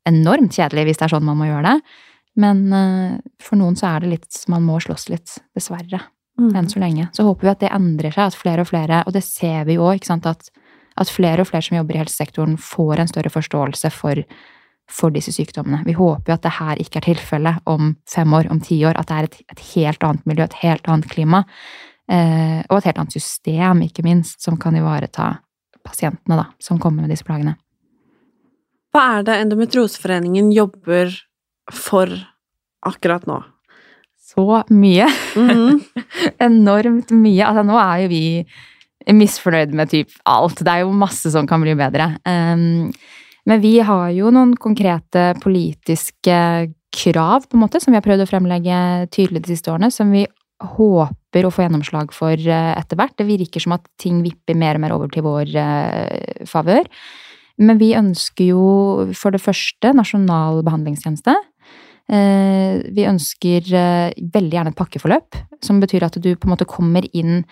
Enormt 0.06 0.54
kjedelig 0.54 0.84
hvis 0.86 1.00
det 1.00 1.08
er 1.08 1.12
sånn 1.16 1.26
man 1.26 1.40
må 1.40 1.48
gjøre 1.48 1.72
det. 1.72 1.96
Men 2.38 2.62
uh, 2.70 3.18
for 3.42 3.58
noen 3.58 3.74
så 3.78 3.88
er 3.90 4.04
det 4.04 4.12
litt 4.12 4.42
Man 4.48 4.62
må 4.62 4.78
slåss 4.82 5.08
litt, 5.10 5.32
dessverre. 5.56 6.04
Mm. 6.40 6.52
Enn 6.56 6.70
så 6.70 6.80
lenge. 6.80 7.08
Så 7.16 7.26
håper 7.26 7.48
vi 7.48 7.52
at 7.52 7.64
det 7.64 7.72
endrer 7.74 8.14
seg, 8.14 8.30
at 8.30 8.38
flere 8.38 8.64
og 8.64 8.70
flere, 8.70 9.02
og 9.06 9.16
det 9.16 9.24
ser 9.26 9.66
vi 9.68 9.76
jo 9.76 9.88
òg, 9.90 10.06
at, 10.14 10.48
at, 10.96 11.10
flere 11.12 11.44
og 11.44 11.50
flere 11.50 11.66
som 11.66 11.76
jobber 11.80 11.98
i 11.98 12.00
helsesektoren, 12.00 12.56
får 12.56 13.02
en 13.02 13.10
større 13.10 13.32
forståelse 13.34 13.90
for, 13.92 14.22
for 14.90 15.14
disse 15.14 15.32
sykdommene. 15.34 15.84
Vi 15.86 15.94
håper 15.96 16.32
jo 16.32 16.36
at 16.36 16.46
det 16.46 16.56
her 16.56 16.80
ikke 16.82 17.00
er 17.00 17.06
tilfellet 17.10 17.70
om 17.70 17.94
fem 18.10 18.34
år, 18.36 18.50
om 18.52 18.60
ti 18.64 18.80
år, 18.86 18.98
at 18.98 19.10
det 19.10 19.16
er 19.16 19.28
et, 19.28 19.38
et 19.54 19.62
helt 19.74 20.04
annet 20.06 20.26
miljø, 20.28 20.46
et 20.46 20.60
helt 20.64 20.90
annet 20.90 21.08
klima, 21.10 21.44
eh, 22.10 22.58
og 22.68 22.80
et 22.80 22.90
helt 22.90 23.00
annet 23.02 23.16
system, 23.16 23.84
ikke 23.86 24.04
minst, 24.06 24.40
som 24.42 24.58
kan 24.60 24.76
ivareta 24.78 25.32
pasientene 25.86 26.40
da, 26.42 26.48
som 26.62 26.80
kommer 26.82 27.04
med 27.04 27.14
disse 27.14 27.26
plagene. 27.26 27.56
Hva 28.90 29.06
er 29.20 29.26
det 29.26 29.38
Endometrioseforeningen 29.44 30.50
jobber 30.52 31.14
for 31.70 32.10
akkurat 32.86 33.26
nå? 33.30 33.38
Så 34.30 34.62
mye. 34.74 35.06
Mm. 35.38 35.80
Enormt 36.48 37.14
mye. 37.14 37.46
Altså, 37.46 37.64
nå 37.66 37.78
er 37.78 38.02
jo 38.04 38.10
vi 38.10 38.24
misfornøyd 39.16 39.72
med 39.78 39.90
typ 39.90 40.12
alt. 40.28 40.62
Det 40.62 40.74
er 40.74 40.84
jo 40.84 40.94
masse 40.94 41.32
som 41.32 41.48
kan 41.50 41.62
bli 41.62 41.74
bedre. 41.78 42.12
Um, 42.26 42.90
men 43.48 43.62
vi 43.62 43.78
har 43.84 44.10
jo 44.12 44.32
noen 44.34 44.52
konkrete 44.60 45.30
politiske 45.42 46.36
krav 46.90 47.46
på 47.46 47.56
en 47.56 47.64
måte, 47.64 47.80
som 47.80 47.94
vi 47.94 47.98
har 48.00 48.04
prøvd 48.04 48.24
å 48.24 48.28
fremlegge 48.28 48.76
tydelig 49.14 49.44
de 49.44 49.54
siste 49.54 49.72
årene, 49.72 49.90
som 49.94 50.10
vi 50.12 50.26
håper 50.60 51.46
å 51.46 51.52
få 51.54 51.64
gjennomslag 51.64 52.12
for 52.12 52.34
eh, 52.36 52.72
etter 52.76 52.98
hvert. 52.98 53.16
Det 53.16 53.28
virker 53.28 53.62
som 53.62 53.76
at 53.76 53.86
ting 54.00 54.20
vipper 54.24 54.58
mer 54.58 54.76
og 54.76 54.84
mer 54.84 54.96
over 54.96 55.12
til 55.12 55.24
vår 55.24 55.54
eh, 55.56 56.44
favør. 56.48 56.88
Men 57.60 57.80
vi 57.80 57.92
ønsker 57.96 58.50
jo 58.50 58.64
for 59.16 59.32
det 59.34 59.42
første 59.42 59.92
nasjonal 59.96 60.62
behandlingstjeneste. 60.66 61.36
Eh, 62.10 62.80
vi 62.92 63.08
ønsker 63.08 63.68
veldig 63.70 64.56
gjerne 64.58 64.74
et 64.74 64.80
pakkeforløp, 64.80 65.40
som 65.64 65.80
betyr 65.80 66.08
at 66.08 66.20
du 66.20 66.32
på 66.34 66.48
en 66.48 66.56
måte 66.56 66.68
kommer 66.68 67.06
inn 67.12 67.44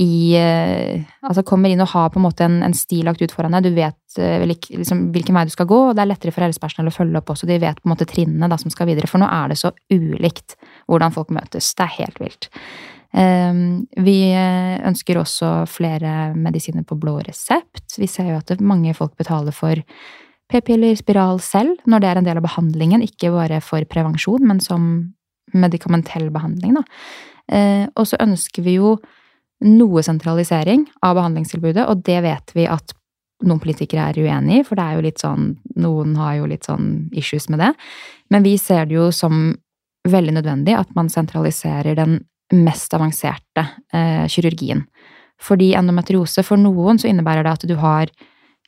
i 0.00 0.34
eh, 0.38 1.02
Altså 1.22 1.42
kommer 1.44 1.68
inn 1.68 1.82
og 1.84 1.90
har 1.92 2.08
på 2.10 2.18
en 2.18 2.24
måte 2.24 2.46
en, 2.46 2.62
en 2.64 2.74
sti 2.74 3.02
lagt 3.04 3.20
ut 3.22 3.32
foran 3.34 3.52
deg. 3.52 3.66
Du 3.68 3.76
vet 3.76 4.18
eh, 4.18 4.44
liksom, 4.48 5.10
hvilken 5.12 5.36
vei 5.36 5.44
du 5.44 5.52
skal 5.52 5.68
gå, 5.68 5.80
og 5.90 5.96
det 5.96 6.04
er 6.04 6.10
lettere 6.14 6.32
for 6.32 6.46
helsepersonell 6.46 6.88
å 6.88 6.94
følge 6.96 7.20
opp 7.20 7.34
også. 7.34 7.48
De 7.50 7.58
vet 7.60 7.76
på 7.82 7.88
en 7.88 7.92
måte 7.92 8.08
trinnene 8.08 8.48
da, 8.48 8.56
som 8.60 8.72
skal 8.72 8.88
videre, 8.88 9.10
for 9.10 9.22
nå 9.22 9.28
er 9.28 9.52
det 9.52 9.60
så 9.60 9.72
ulikt 9.92 10.56
hvordan 10.88 11.14
folk 11.14 11.30
møtes. 11.36 11.74
Det 11.76 11.86
er 11.86 11.96
helt 11.98 12.18
vilt. 12.24 12.48
Eh, 13.12 13.62
Vi 14.08 14.16
eh, 14.32 14.80
ønsker 14.88 15.20
også 15.20 15.52
flere 15.70 16.32
medisiner 16.34 16.88
på 16.88 16.96
blå 16.98 17.18
resept. 17.28 17.98
Vi 18.00 18.08
ser 18.08 18.32
jo 18.32 18.40
at 18.40 18.56
mange 18.60 18.96
folk 18.96 19.16
betaler 19.20 19.52
for 19.52 19.84
p-piller, 20.52 20.96
spiral 20.96 21.38
selv, 21.40 21.78
når 21.88 22.00
det 22.00 22.08
er 22.08 22.18
en 22.20 22.26
del 22.26 22.40
av 22.40 22.44
behandlingen, 22.44 23.04
ikke 23.04 23.30
bare 23.32 23.60
for 23.64 23.84
prevensjon, 23.88 24.44
men 24.48 24.58
som 24.60 25.12
medikamentell 25.52 26.30
behandling, 26.32 26.76
da. 26.80 26.82
Eh, 27.52 27.86
Og 27.96 28.06
så 28.08 28.16
ønsker 28.20 28.64
vi 28.64 28.78
jo 28.80 28.96
noe 29.62 30.02
sentralisering 30.04 30.86
av 31.06 31.16
behandlingstilbudet, 31.18 31.86
og 31.88 32.02
det 32.06 32.18
vet 32.24 32.52
vi 32.56 32.66
at 32.70 32.94
noen 33.42 33.60
politikere 33.62 34.10
er 34.10 34.20
uenig 34.22 34.60
i, 34.60 34.64
for 34.66 34.78
det 34.78 34.84
er 34.84 34.98
jo 34.98 35.06
litt 35.06 35.22
sånn 35.22 35.52
Noen 35.82 36.12
har 36.20 36.36
jo 36.36 36.48
litt 36.50 36.66
sånn 36.68 37.08
issues 37.16 37.48
med 37.50 37.62
det. 37.62 37.70
Men 38.30 38.44
vi 38.44 38.52
ser 38.60 38.84
det 38.86 38.94
jo 38.94 39.08
som 39.14 39.54
veldig 40.08 40.34
nødvendig 40.36 40.76
at 40.76 40.90
man 40.94 41.08
sentraliserer 41.10 41.96
den 41.98 42.20
mest 42.52 42.92
avanserte 42.94 43.64
eh, 43.94 44.28
kirurgien. 44.30 44.84
Fordi 45.42 45.72
endometriose, 45.78 46.44
for 46.46 46.60
noen 46.60 47.00
så 47.00 47.08
innebærer 47.10 47.46
det 47.46 47.54
at 47.56 47.66
du 47.66 47.74
har 47.80 48.12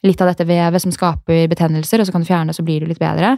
litt 0.04 0.20
av 0.20 0.32
dette 0.32 0.46
vevet 0.48 0.82
som 0.82 0.92
skaper 0.94 1.46
betennelser, 1.52 2.00
og 2.00 2.08
så 2.08 2.14
kan 2.14 2.24
du 2.24 2.28
fjerne, 2.28 2.56
så 2.56 2.64
blir 2.66 2.82
du 2.82 2.90
litt 2.90 3.02
bedre. 3.02 3.36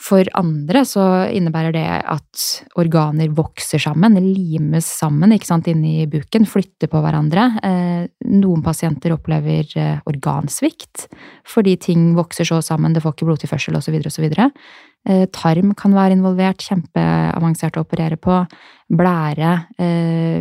For 0.00 0.24
andre 0.38 0.80
så 0.88 1.02
innebærer 1.28 1.74
det 1.76 1.84
at 2.08 2.44
organer 2.80 3.28
vokser 3.36 3.82
sammen, 3.82 4.16
limes 4.16 4.88
sammen 4.96 5.34
ikke 5.34 5.50
sant, 5.50 5.68
inni 5.68 6.06
buken, 6.08 6.46
flytter 6.48 6.88
på 6.88 7.02
hverandre. 7.04 7.44
Eh, 7.68 8.06
noen 8.32 8.64
pasienter 8.64 9.12
opplever 9.12 9.74
eh, 9.76 9.98
organsvikt 10.08 11.04
fordi 11.50 11.76
ting 11.84 12.14
vokser 12.16 12.48
så 12.48 12.62
sammen, 12.64 12.94
det 12.96 13.02
får 13.04 13.12
ikke 13.12 13.28
blodtilførsel 13.28 13.76
osv. 13.76 13.98
osv. 14.08 14.26
Eh, 14.30 15.26
tarm 15.36 15.74
kan 15.76 15.96
være 15.96 16.16
involvert, 16.16 16.64
kjempeavansert 16.64 17.76
å 17.76 17.84
operere 17.84 18.16
på. 18.16 18.40
Blære, 18.90 19.50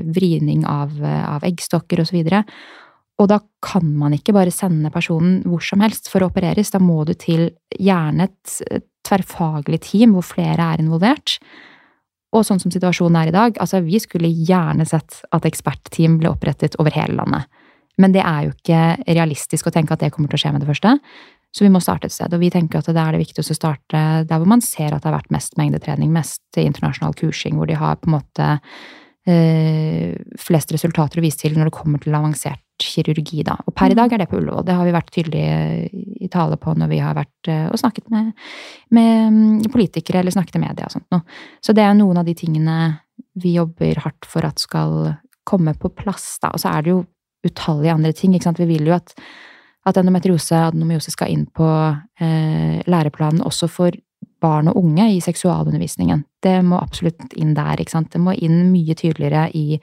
vridning 0.09 0.63
av, 0.65 0.95
av 1.05 1.43
eggstokker 1.45 1.99
osv. 2.01 2.15
Og 3.19 3.27
da 3.29 3.37
kan 3.61 3.91
man 3.99 4.15
ikke 4.15 4.33
bare 4.33 4.53
sende 4.55 4.89
personen 4.89 5.43
hvor 5.45 5.61
som 5.61 5.83
helst 5.83 6.09
for 6.09 6.23
å 6.23 6.31
opereres. 6.31 6.71
Da 6.73 6.81
må 6.81 7.03
du 7.05 7.13
til 7.19 7.51
gjerne 7.77 8.25
et 8.31 8.87
tverrfaglig 9.07 9.81
team 9.87 10.15
hvor 10.15 10.25
flere 10.27 10.73
er 10.73 10.83
involvert. 10.83 11.37
Og 12.35 12.45
sånn 12.45 12.61
som 12.61 12.71
situasjonen 12.73 13.17
er 13.17 13.31
i 13.31 13.35
dag, 13.35 13.57
altså 13.61 13.81
vi 13.81 13.97
skulle 14.01 14.29
gjerne 14.29 14.85
sett 14.85 15.23
at 15.33 15.47
ekspertteam 15.49 16.19
ble 16.21 16.29
opprettet 16.29 16.77
over 16.81 16.93
hele 16.93 17.17
landet. 17.17 17.49
Men 17.99 18.13
det 18.15 18.21
er 18.23 18.45
jo 18.45 18.53
ikke 18.53 18.83
realistisk 19.09 19.67
å 19.67 19.73
tenke 19.75 19.95
at 19.95 20.03
det 20.03 20.11
kommer 20.13 20.31
til 20.31 20.39
å 20.39 20.43
skje 20.43 20.53
med 20.55 20.63
det 20.63 20.69
første. 20.69 20.93
Så 21.49 21.65
vi 21.65 21.71
må 21.73 21.81
starte 21.81 22.07
et 22.07 22.13
sted. 22.13 22.31
Og 22.31 22.43
vi 22.43 22.51
tenker 22.53 22.79
at 22.79 22.87
det 22.87 23.01
er 23.01 23.15
det 23.15 23.23
viktigste 23.23 23.55
å 23.55 23.57
starte 23.57 24.03
der 24.29 24.39
hvor 24.39 24.47
man 24.47 24.61
ser 24.63 24.93
at 24.93 25.01
det 25.01 25.09
har 25.09 25.17
vært 25.17 25.33
mest 25.33 25.57
mengdetrening, 25.59 26.13
mest 26.13 26.61
internasjonal 26.61 27.17
kursing, 27.17 27.57
hvor 27.57 27.67
de 27.67 27.79
har 27.79 27.97
på 27.97 28.11
en 28.11 28.15
måte 28.19 28.49
eh, 29.25 30.13
flest 30.39 30.71
resultater 30.75 31.19
å 31.19 31.25
vise 31.25 31.41
til 31.41 31.57
når 31.57 31.71
det 31.71 31.77
kommer 31.79 32.03
til 32.03 32.15
avansert 32.15 32.61
kirurgi, 32.83 33.43
da. 33.47 33.57
Og 33.67 33.75
per 33.75 33.93
i 33.93 33.97
dag 33.97 34.13
er 34.13 34.21
det 34.21 34.29
på 34.31 34.39
Ullevål. 34.39 34.65
Det 34.67 34.75
har 34.77 34.87
vi 34.87 34.95
vært 34.95 35.11
tydelige 35.15 35.53
i 36.19 36.29
tale 36.31 36.57
på 36.61 36.73
når 36.77 36.91
vi 36.91 37.01
har 37.03 37.17
vært 37.17 37.51
eh, 37.51 37.67
og 37.69 37.79
snakket 37.81 38.09
med, 38.13 38.31
med 38.95 39.69
politikere 39.73 40.21
eller 40.21 40.35
snakket 40.35 40.59
i 40.59 40.63
media 40.63 40.87
og 40.87 40.95
sånt 40.95 41.07
noe. 41.13 41.39
Så 41.63 41.75
det 41.75 41.85
er 41.85 41.95
noen 41.97 42.21
av 42.21 42.27
de 42.27 42.35
tingene 42.37 42.79
vi 43.39 43.55
jobber 43.57 44.01
hardt 44.05 44.27
for 44.27 44.47
at 44.47 44.61
skal 44.61 45.15
komme 45.49 45.73
på 45.77 45.91
plass, 45.95 46.37
da. 46.43 46.53
Og 46.53 46.61
så 46.61 46.73
er 46.73 46.85
det 46.85 46.93
jo 46.93 47.03
utallige 47.45 47.95
andre 47.95 48.13
ting, 48.15 48.35
ikke 48.35 48.49
sant. 48.49 48.61
Vi 48.61 48.69
vil 48.69 48.89
jo 48.89 48.97
at, 48.97 49.15
at 49.87 49.97
endometriose, 49.99 50.57
adenomyose 50.69 51.13
skal 51.15 51.31
inn 51.33 51.47
på 51.55 51.67
eh, 52.19 52.79
læreplanen 52.89 53.43
også 53.45 53.69
for 53.71 53.95
barn 54.39 54.69
og 54.71 54.79
unge 54.79 55.09
i 55.13 55.19
seksualundervisningen. 55.23 56.23
Det 56.43 56.59
må 56.65 56.79
absolutt 56.79 57.33
inn 57.39 57.55
der, 57.57 57.79
ikke 57.79 57.97
sant. 57.97 58.11
Det 58.13 58.21
må 58.23 58.35
inn 58.35 58.69
mye 58.71 58.95
tydeligere 58.97 59.49
i 59.55 59.79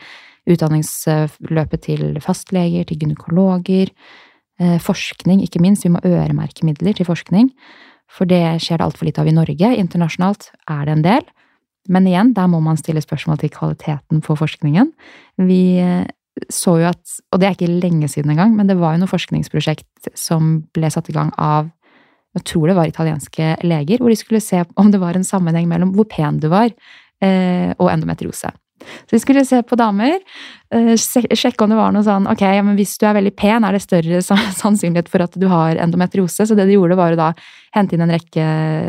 utdanningsløpet 0.46 1.84
til 1.88 2.20
fastleger, 2.24 2.86
til 2.86 3.00
gynekologer, 3.02 3.90
eh, 4.60 4.78
forskning, 4.78 5.42
ikke 5.42 5.60
minst. 5.60 5.84
Vi 5.84 5.92
må 5.92 6.02
øremerke 6.04 6.66
midler 6.66 6.94
til 6.96 7.06
forskning, 7.06 7.50
for 8.08 8.24
det 8.24 8.60
skjer 8.62 8.78
det 8.78 8.86
altfor 8.86 9.06
lite 9.06 9.20
av 9.20 9.28
i 9.28 9.34
Norge. 9.34 9.76
Internasjonalt 9.76 10.50
er 10.68 10.84
det 10.84 10.92
en 10.92 11.02
del. 11.02 11.24
Men 11.88 12.06
igjen, 12.06 12.34
der 12.34 12.46
må 12.50 12.60
man 12.60 12.76
stille 12.76 13.02
spørsmål 13.02 13.38
til 13.38 13.50
kvaliteten 13.50 14.22
på 14.22 14.36
forskningen. 14.36 14.92
Vi 15.38 15.78
eh, 15.78 16.06
så 16.52 16.76
jo 16.80 16.90
at, 16.90 17.00
og 17.32 17.40
det 17.40 17.48
er 17.48 17.56
ikke 17.56 17.80
lenge 17.80 18.08
siden 18.12 18.34
engang, 18.34 18.54
men 18.56 18.66
det 18.68 18.76
var 18.76 18.94
jo 18.94 19.00
noe 19.04 19.10
forskningsprosjekt 19.10 20.10
som 20.14 20.66
ble 20.76 20.90
satt 20.92 21.08
i 21.08 21.16
gang 21.16 21.32
av 21.38 21.70
jeg 22.36 22.44
tror 22.50 22.68
det 22.68 22.76
var 22.76 22.90
italienske 22.90 23.54
leger, 23.64 24.02
hvor 24.02 24.12
de 24.12 24.18
skulle 24.18 24.42
se 24.44 24.60
om 24.76 24.90
det 24.92 25.00
var 25.00 25.16
en 25.16 25.24
sammenheng 25.24 25.68
mellom 25.70 25.94
hvor 25.96 26.04
pen 26.10 26.36
du 26.42 26.50
var, 26.52 26.68
eh, 27.24 27.72
og 27.78 27.88
endometriose. 27.88 28.50
Så 28.84 29.16
vi 29.16 29.20
skulle 29.20 29.44
se 29.44 29.62
på 29.62 29.76
damer, 29.78 30.18
eh, 30.74 30.94
sjekke 30.96 31.64
om 31.64 31.72
det 31.72 31.78
var 31.78 31.92
noe 31.94 32.04
sånn 32.06 32.26
Ok, 32.30 32.42
ja, 32.44 32.62
men 32.62 32.76
hvis 32.78 32.96
du 33.00 33.06
er 33.08 33.16
veldig 33.16 33.34
pen, 33.38 33.64
er 33.64 33.76
det 33.76 33.82
større 33.84 34.22
sannsynlighet 34.62 35.10
for 35.10 35.24
at 35.24 35.36
du 35.38 35.46
har 35.50 35.80
endometriose. 35.80 36.46
Så 36.46 36.56
det 36.58 36.68
de 36.68 36.76
gjorde, 36.76 36.98
var 36.98 37.14
å 37.14 37.20
da 37.20 37.30
hente 37.76 37.96
inn 37.96 38.04
en 38.06 38.14
rekke 38.14 38.48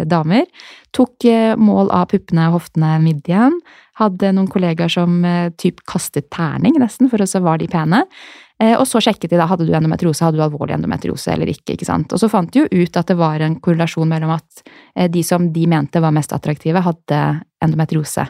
damer. 0.09 0.47
Tok 0.95 1.27
eh, 1.29 1.53
mål 1.55 1.91
av 1.95 2.09
puppene, 2.13 2.49
hoftene, 2.53 2.97
midjen. 3.03 3.59
Hadde 3.97 4.33
noen 4.35 4.49
kollegaer 4.51 4.91
som 4.93 5.23
typ 5.57 5.79
kastet 5.89 6.27
terning, 6.29 6.75
nesten, 6.77 7.09
for 7.09 7.23
så 7.25 7.41
var 7.41 7.57
de 7.57 7.65
pene. 7.65 8.03
Og 8.77 8.83
så 8.85 8.99
sjekket 9.01 9.31
de 9.31 9.39
da, 9.39 9.47
hadde 9.49 9.65
du 9.65 9.71
endometriose, 9.73 10.21
hadde 10.21 10.37
du 10.37 10.43
alvorlig 10.45 10.75
endometriose 10.75 11.31
eller 11.33 11.49
ikke. 11.49 11.73
ikke 11.73 11.87
sant? 11.89 12.13
Og 12.13 12.21
så 12.21 12.29
fant 12.29 12.51
de 12.53 12.61
jo 12.61 12.67
ut 12.69 12.99
at 13.01 13.09
det 13.09 13.17
var 13.17 13.41
en 13.41 13.57
korrelasjon 13.57 14.05
mellom 14.09 14.35
at 14.35 15.09
de 15.09 15.23
som 15.25 15.49
de 15.53 15.65
mente 15.65 15.97
var 16.01 16.13
mest 16.13 16.33
attraktive, 16.37 16.85
hadde 16.85 17.23
endometriose. 17.65 18.27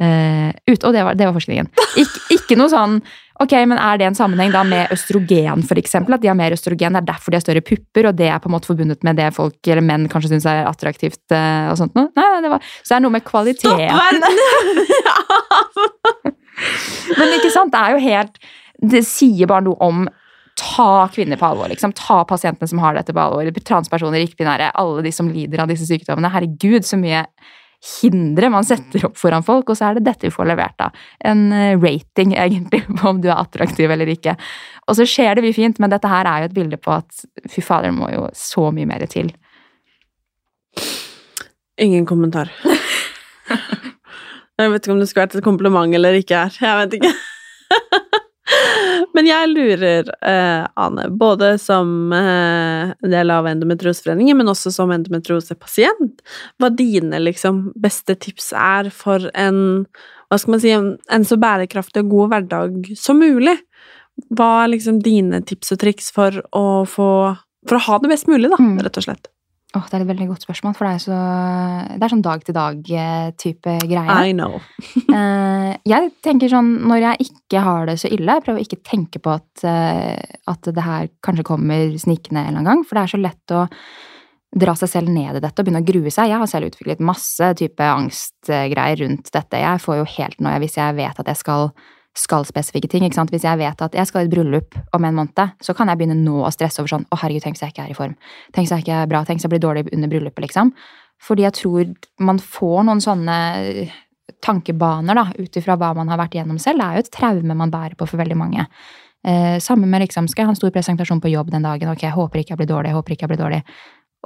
Uh, 0.00 0.48
ut, 0.70 0.84
og 0.88 0.94
det 0.94 1.02
var, 1.04 1.16
det 1.18 1.26
var 1.28 1.34
forskningen. 1.36 1.66
Ik, 2.00 2.14
ikke 2.38 2.56
noe 2.56 2.72
sånn 2.72 3.02
Ok, 3.42 3.52
men 3.66 3.78
er 3.80 3.98
det 3.98 4.06
en 4.06 4.16
sammenheng 4.16 4.52
da 4.54 4.60
med 4.64 4.92
østrogen, 4.94 5.64
eksempel? 5.80 6.14
At 6.14 6.22
de 6.22 6.28
har 6.30 6.36
mer 6.38 6.54
østrogen, 6.54 6.94
det 6.94 7.00
er 7.00 7.08
derfor 7.08 7.32
de 7.32 7.38
har 7.38 7.42
større 7.42 7.62
pupper, 7.64 8.06
og 8.10 8.16
det 8.16 8.28
er 8.30 8.38
på 8.38 8.48
en 8.50 8.54
måte 8.54 8.70
forbundet 8.70 9.02
med 9.02 9.18
det 9.18 9.30
folk, 9.34 9.56
eller 9.66 9.82
menn, 9.82 10.04
kanskje 10.12 10.30
syns 10.30 10.46
er 10.46 10.68
attraktivt 10.68 11.34
uh, 11.34 11.72
og 11.72 11.76
sånt 11.80 11.96
noe? 11.98 12.12
Nei, 12.14 12.28
det 12.44 12.52
var, 12.52 12.68
så 12.84 12.92
det 12.92 12.98
er 12.98 13.04
noe 13.06 13.16
med 13.16 13.26
kvaliteten. 13.26 14.22
men 17.18 17.36
ikke 17.40 17.50
sant, 17.52 17.72
det 17.72 17.80
er 17.80 17.96
jo 17.96 18.02
helt 18.04 18.36
Det 18.92 19.00
sier 19.08 19.48
bare 19.50 19.64
noe 19.66 19.80
om 19.82 20.04
Ta 20.62 21.08
kvinner 21.10 21.38
på 21.40 21.48
alvor. 21.48 21.70
liksom. 21.72 21.94
Ta 21.96 22.20
pasientene 22.28 22.68
som 22.68 22.80
har 22.82 22.94
dette 22.94 23.14
på 23.16 23.18
alvor. 23.18 23.48
Transpersoner, 23.64 24.20
ikke-binære, 24.26 24.68
alle 24.78 25.02
de 25.02 25.12
som 25.14 25.30
lider 25.32 25.62
av 25.64 25.72
disse 25.72 25.88
sykdommene. 25.88 26.30
Herregud, 26.30 26.84
så 26.86 26.98
mye 27.00 27.24
hindre 27.82 28.50
man 28.52 28.66
setter 28.66 29.08
opp 29.08 29.16
foran 29.18 29.44
folk, 29.46 29.70
og 29.70 29.78
så 29.78 29.88
er 29.88 29.98
det 29.98 30.06
dette 30.06 30.28
vi 30.28 30.34
får 30.34 30.48
levert, 30.52 30.76
da. 30.78 30.90
En 31.28 31.48
eh, 31.52 31.74
rating, 31.80 32.34
egentlig, 32.44 32.84
på 32.86 33.08
om 33.10 33.22
du 33.22 33.28
er 33.30 33.40
attraktiv 33.40 33.90
eller 33.90 34.10
ikke. 34.12 34.36
Og 34.86 34.98
så 34.98 35.06
skjer 35.08 35.36
det 35.36 35.46
mye 35.46 35.56
fint, 35.56 35.80
men 35.82 35.92
dette 35.92 36.10
her 36.10 36.28
er 36.28 36.44
jo 36.44 36.50
et 36.50 36.58
bilde 36.58 36.78
på 36.80 36.94
at 36.94 37.24
fy 37.50 37.64
fader, 37.64 37.90
det 37.90 37.98
må 37.98 38.10
jo 38.12 38.28
så 38.36 38.70
mye 38.74 38.88
mer 38.88 39.06
til. 39.10 39.32
Ingen 41.82 42.06
kommentar. 42.06 42.52
Jeg 44.60 44.70
vet 44.70 44.84
ikke 44.84 44.92
om 44.94 45.00
det 45.00 45.08
skulle 45.08 45.24
vært 45.24 45.38
et 45.40 45.44
kompliment 45.44 45.94
eller 45.96 46.14
ikke 46.14 46.44
her. 46.44 46.56
Jeg 46.60 46.78
vet 46.78 46.92
ikke. 47.00 47.12
Men 49.14 49.28
jeg 49.28 49.50
lurer, 49.52 50.08
eh, 50.24 50.66
Ane, 50.80 51.08
både 51.10 51.58
som 51.60 52.12
eh, 52.16 52.92
del 53.04 53.30
av 53.34 53.48
Endometrioseforeningen, 53.50 54.38
men 54.38 54.48
også 54.48 54.72
som 54.72 54.92
endometriosepasient, 54.94 56.22
hva 56.60 56.70
dine 56.72 57.20
liksom 57.20 57.66
beste 57.76 58.16
tips 58.16 58.52
er 58.56 58.88
for 58.94 59.28
en 59.34 59.86
hva 60.32 60.38
skal 60.40 60.54
man 60.54 60.60
si, 60.62 60.70
en, 60.72 60.86
en 61.12 61.24
så 61.28 61.36
bærekraftig 61.36 62.06
og 62.06 62.08
god 62.14 62.30
hverdag 62.32 62.86
som 62.96 63.18
mulig. 63.20 63.58
Hva 64.32 64.62
er 64.62 64.70
liksom 64.72 65.02
dine 65.04 65.42
tips 65.44 65.74
og 65.74 65.82
triks 65.82 66.08
for 66.12 66.40
å 66.56 66.64
få 66.88 67.08
For 67.68 67.76
å 67.78 67.84
ha 67.84 67.98
det 68.02 68.08
best 68.10 68.26
mulig, 68.26 68.48
da, 68.50 68.56
Mm. 68.58 68.80
rett 68.82 68.96
og 68.98 69.04
slett? 69.04 69.28
Åh, 69.72 69.84
det 69.88 69.96
er 69.96 70.02
et 70.04 70.08
veldig 70.10 70.26
godt 70.28 70.44
spørsmål, 70.44 70.74
for 70.76 70.84
det 70.84 70.92
er, 70.92 71.00
så, 71.00 71.18
det 71.96 72.04
er 72.04 72.12
sånn 72.12 72.24
dag-til-dag-type 72.26 73.76
greie. 73.88 74.18
I 74.28 74.36
know. 74.36 74.60
Eh, 75.12 75.74
jeg 75.88 76.08
tenker 76.24 76.48
sånn, 76.48 76.70
når 76.88 76.98
jeg 77.02 77.26
ikke 77.26 77.60
har 77.64 77.86
det 77.88 77.94
så 78.00 78.08
ille, 78.12 78.34
jeg 78.36 78.44
prøver 78.44 78.60
å 78.60 78.64
ikke 78.64 78.78
tenke 78.84 79.20
på 79.22 79.32
at, 79.32 79.62
eh, 79.68 80.36
at 80.48 80.68
det 80.68 80.84
her 80.84 81.08
kanskje 81.24 81.44
kommer 81.46 81.92
snikende 82.00 82.40
en 82.40 82.48
eller 82.48 82.60
annen 82.60 82.68
gang, 82.68 82.84
for 82.88 82.96
det 82.96 83.02
er 83.02 83.12
så 83.12 83.20
lett 83.20 83.54
å 83.54 83.62
dra 84.64 84.74
seg 84.76 84.90
selv 84.92 85.12
ned 85.12 85.38
i 85.38 85.42
dette 85.42 85.60
og 85.60 85.68
begynne 85.68 85.82
å 85.84 85.88
grue 85.88 86.12
seg. 86.12 86.30
Jeg 86.32 86.40
har 86.42 86.50
selv 86.50 86.68
utviklet 86.68 87.04
masse 87.04 87.50
type 87.60 87.88
angstgreier 87.88 89.00
rundt 89.04 89.32
dette. 89.32 89.62
Jeg 89.64 89.84
får 89.84 90.00
jo 90.00 90.08
helt 90.18 90.44
noe 90.44 90.58
hvis 90.64 90.76
jeg 90.80 90.98
vet 90.98 91.22
at 91.24 91.32
jeg 91.32 91.40
skal 91.40 91.70
skal 92.14 92.44
spesifikke 92.44 92.88
ting. 92.90 93.04
ikke 93.06 93.16
sant? 93.16 93.30
Hvis 93.32 93.46
jeg 93.46 93.58
vet 93.58 93.82
at 93.82 93.94
jeg 93.96 94.08
skal 94.08 94.24
i 94.24 94.28
et 94.28 94.32
bryllup 94.32 94.76
om 94.92 95.04
en 95.04 95.14
måned, 95.16 95.54
så 95.64 95.74
kan 95.74 95.88
jeg 95.88 96.00
begynne 96.00 96.18
nå 96.20 96.42
å 96.44 96.50
stresse 96.52 96.82
over 96.82 96.92
sånn 96.92 97.06
Å, 97.08 97.18
herregud, 97.22 97.42
tenk 97.46 97.56
så 97.56 97.66
jeg 97.66 97.76
ikke 97.76 97.86
er 97.86 97.94
i 97.94 97.98
form. 97.98 98.16
Tenk 98.52 98.68
så 98.68 98.76
jeg 98.76 98.86
ikke 98.86 98.98
er 99.02 99.10
bra. 99.10 99.22
Tenk 99.24 99.40
så 99.40 99.48
jeg 99.48 99.54
blir 99.54 99.64
dårlig 99.64 99.86
under 99.92 100.12
bryllupet, 100.12 100.44
liksom. 100.46 100.74
Fordi 101.22 101.46
jeg 101.46 101.56
tror 101.56 101.92
man 102.20 102.40
får 102.42 102.82
noen 102.88 103.00
sånne 103.00 103.36
tankebaner 104.42 105.16
da, 105.16 105.24
ut 105.38 105.56
ifra 105.56 105.76
hva 105.78 105.92
man 105.96 106.10
har 106.10 106.20
vært 106.20 106.36
gjennom 106.36 106.58
selv. 106.60 106.82
Det 106.82 106.88
er 106.88 106.98
jo 106.98 107.06
et 107.06 107.14
traume 107.14 107.56
man 107.58 107.72
bærer 107.72 107.96
på 107.98 108.08
for 108.10 108.20
veldig 108.20 108.38
mange. 108.38 108.66
Eh, 109.24 109.56
samme 109.62 109.86
med 109.86 110.02
liksom, 110.02 110.26
skal 110.28 110.42
jeg 110.42 110.50
ha 110.50 110.54
en 110.56 110.58
stor 110.58 110.72
presentasjon 110.74 111.20
på 111.22 111.30
jobb 111.30 111.52
den 111.52 111.62
dagen, 111.62 111.92
ok, 111.92 112.02
jeg 112.08 112.16
håper 112.16 112.42
ikke 112.42 112.56
jeg 112.56 112.62
blir 112.64 112.70
dårlig, 112.72 112.90
jeg 112.90 112.98
håper 112.98 113.14
ikke 113.14 113.28
jeg 113.28 113.32
blir 113.32 113.42
dårlig. 113.44 113.60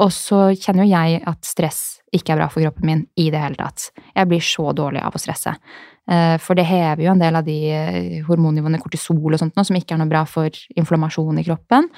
Og 0.03 0.13
så 0.13 0.51
kjenner 0.61 0.85
jo 0.85 0.93
jeg 0.93 1.21
at 1.25 1.47
stress 1.49 1.83
ikke 2.15 2.35
er 2.35 2.41
bra 2.41 2.49
for 2.53 2.65
kroppen 2.65 2.89
min 2.89 3.03
i 3.19 3.31
det 3.33 3.41
hele 3.41 3.57
tatt. 3.59 3.91
Jeg 4.15 4.29
blir 4.29 4.43
så 4.45 4.73
dårlig 4.77 5.03
av 5.05 5.17
å 5.17 5.21
stresse. 5.21 5.55
Eh, 6.07 6.37
for 6.43 6.59
det 6.59 6.67
hever 6.69 7.03
jo 7.07 7.13
en 7.15 7.23
del 7.23 7.39
av 7.39 7.47
de 7.47 7.57
eh, 7.73 8.19
hormonnivåene, 8.27 8.81
kortisol 8.83 9.35
og 9.35 9.41
sånt, 9.41 9.57
som 9.57 9.79
ikke 9.79 9.97
er 9.97 10.03
noe 10.03 10.11
bra 10.11 10.23
for 10.29 10.53
inflammasjon 10.79 11.41
i 11.41 11.47
kroppen. 11.47 11.89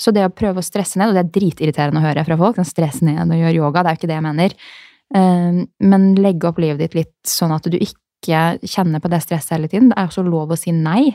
Så 0.00 0.10
det 0.14 0.24
å 0.26 0.32
prøve 0.34 0.58
å 0.58 0.66
stresse 0.66 0.98
ned, 0.98 1.12
og 1.12 1.18
det 1.18 1.22
er 1.22 1.34
dritirriterende 1.36 2.00
å 2.00 2.06
høre 2.06 2.24
fra 2.26 2.38
folk, 2.40 2.56
den 2.58 2.68
stressen 2.68 3.12
ned 3.12 3.30
og 3.30 3.44
gjøre 3.44 3.60
yoga, 3.60 3.84
det 3.84 3.92
er 3.92 3.96
jo 3.96 4.02
ikke 4.02 4.10
det 4.10 4.18
jeg 4.18 4.26
mener. 4.26 4.56
Eh, 5.20 5.60
men 5.92 6.08
legge 6.18 6.48
opp 6.50 6.62
livet 6.64 6.82
ditt 6.82 6.98
litt 6.98 7.34
sånn 7.34 7.54
at 7.54 7.68
du 7.68 7.76
ikke 7.78 8.46
kjenner 8.64 9.04
på 9.04 9.10
det 9.12 9.20
stresset 9.22 9.58
hele 9.58 9.68
tiden. 9.70 9.92
Det 9.92 10.00
er 10.00 10.08
også 10.08 10.24
lov 10.26 10.54
å 10.54 10.58
si 10.58 10.72
nei. 10.74 11.12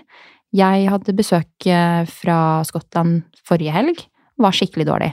Jeg 0.56 0.86
hadde 0.90 1.18
besøk 1.18 1.66
fra 2.10 2.38
Skottland 2.66 3.26
forrige 3.46 3.74
helg, 3.74 4.00
var 4.42 4.56
skikkelig 4.56 4.86
dårlig. 4.88 5.10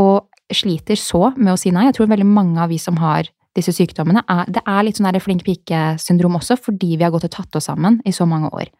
Og 0.00 0.24
sliter 0.52 0.98
så 1.00 1.30
med 1.36 1.54
å 1.54 1.58
si 1.60 1.72
nei. 1.74 1.86
Jeg 1.88 1.98
tror 1.98 2.10
veldig 2.10 2.28
mange 2.28 2.60
av 2.60 2.72
vi 2.72 2.78
som 2.82 2.98
har 3.00 3.30
disse 3.54 3.70
sykdommene, 3.74 4.24
er, 4.26 4.48
det 4.50 4.64
er 4.66 4.82
litt 4.82 4.98
sånn 4.98 5.06
der 5.06 5.22
flink 5.22 5.44
pike-syndrom 5.46 6.40
også, 6.40 6.56
fordi 6.58 6.96
vi 6.98 7.06
har 7.06 7.12
gått 7.14 7.28
og 7.28 7.34
tatt 7.36 7.58
oss 7.60 7.68
sammen 7.70 8.00
i 8.02 8.12
så 8.14 8.26
mange 8.26 8.50
år. 8.50 8.70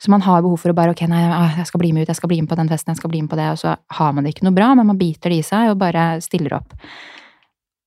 Så 0.00 0.10
man 0.10 0.24
har 0.24 0.42
behov 0.42 0.58
for 0.62 0.72
å 0.72 0.76
bare 0.76 0.94
ok, 0.94 1.04
nei, 1.08 1.22
jeg 1.58 1.68
skal 1.68 1.82
bli 1.82 1.92
med 1.94 2.04
ut, 2.04 2.10
jeg 2.10 2.18
skal 2.18 2.32
bli 2.32 2.40
med 2.42 2.50
på 2.50 2.58
den 2.58 2.70
festen, 2.72 2.94
jeg 2.94 3.02
skal 3.02 3.12
bli 3.12 3.20
med 3.22 3.30
på 3.32 3.38
det, 3.38 3.50
og 3.52 3.60
så 3.60 3.76
har 3.98 4.16
man 4.16 4.26
det 4.26 4.34
ikke 4.34 4.48
noe 4.48 4.56
bra, 4.56 4.72
men 4.74 4.88
man 4.88 5.00
biter 5.00 5.32
det 5.32 5.42
i 5.42 5.46
seg 5.46 5.70
og 5.70 5.78
bare 5.80 6.08
stiller 6.24 6.56
opp. 6.58 6.74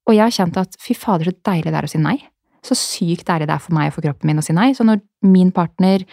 Og 0.07 0.15
jeg 0.15 0.23
har 0.23 0.35
kjent 0.37 0.59
at 0.61 0.77
fy 0.81 0.95
fader, 0.97 1.31
så 1.31 1.49
deilig 1.49 1.73
det 1.73 1.79
er 1.81 1.87
å 1.89 1.91
si 1.91 2.01
nei. 2.01 2.17
Så 2.65 2.77
sykt 2.79 3.27
deilig 3.27 3.49
det 3.49 3.55
er 3.57 3.63
for 3.63 3.75
meg 3.75 3.91
og 3.91 3.97
for 3.97 4.07
kroppen 4.07 4.29
min 4.29 4.39
å 4.39 4.45
si 4.45 4.55
nei. 4.55 4.71
Så 4.75 4.85
når 4.87 5.01
min 5.27 5.51
partner 5.55 6.03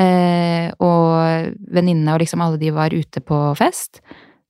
eh, 0.00 0.72
og 0.82 1.52
venninne 1.72 2.14
og 2.14 2.22
liksom 2.22 2.42
alle 2.44 2.60
de 2.60 2.72
var 2.74 2.94
ute 2.94 3.22
på 3.24 3.40
fest, 3.58 4.00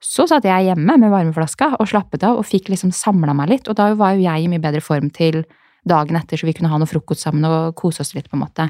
så 0.02 0.26
satt 0.26 0.46
jeg 0.46 0.66
hjemme 0.66 0.96
med 0.98 1.12
varmeflaska 1.12 1.76
og 1.78 1.88
slappet 1.88 2.24
av 2.26 2.40
og 2.40 2.46
fikk 2.48 2.72
liksom 2.72 2.90
samla 2.94 3.34
meg 3.38 3.52
litt, 3.52 3.70
og 3.70 3.78
da 3.78 3.92
var 3.98 4.16
jo 4.16 4.24
jeg 4.24 4.44
i 4.44 4.50
mye 4.50 4.62
bedre 4.62 4.82
form 4.82 5.08
til 5.14 5.44
dagen 5.88 6.18
etter, 6.18 6.38
så 6.38 6.46
vi 6.46 6.54
kunne 6.56 6.70
ha 6.72 6.78
noe 6.78 6.90
frokost 6.90 7.24
sammen 7.24 7.46
og 7.46 7.74
kose 7.78 8.02
oss 8.02 8.12
litt, 8.16 8.28
på 8.30 8.38
en 8.38 8.44
måte. 8.44 8.68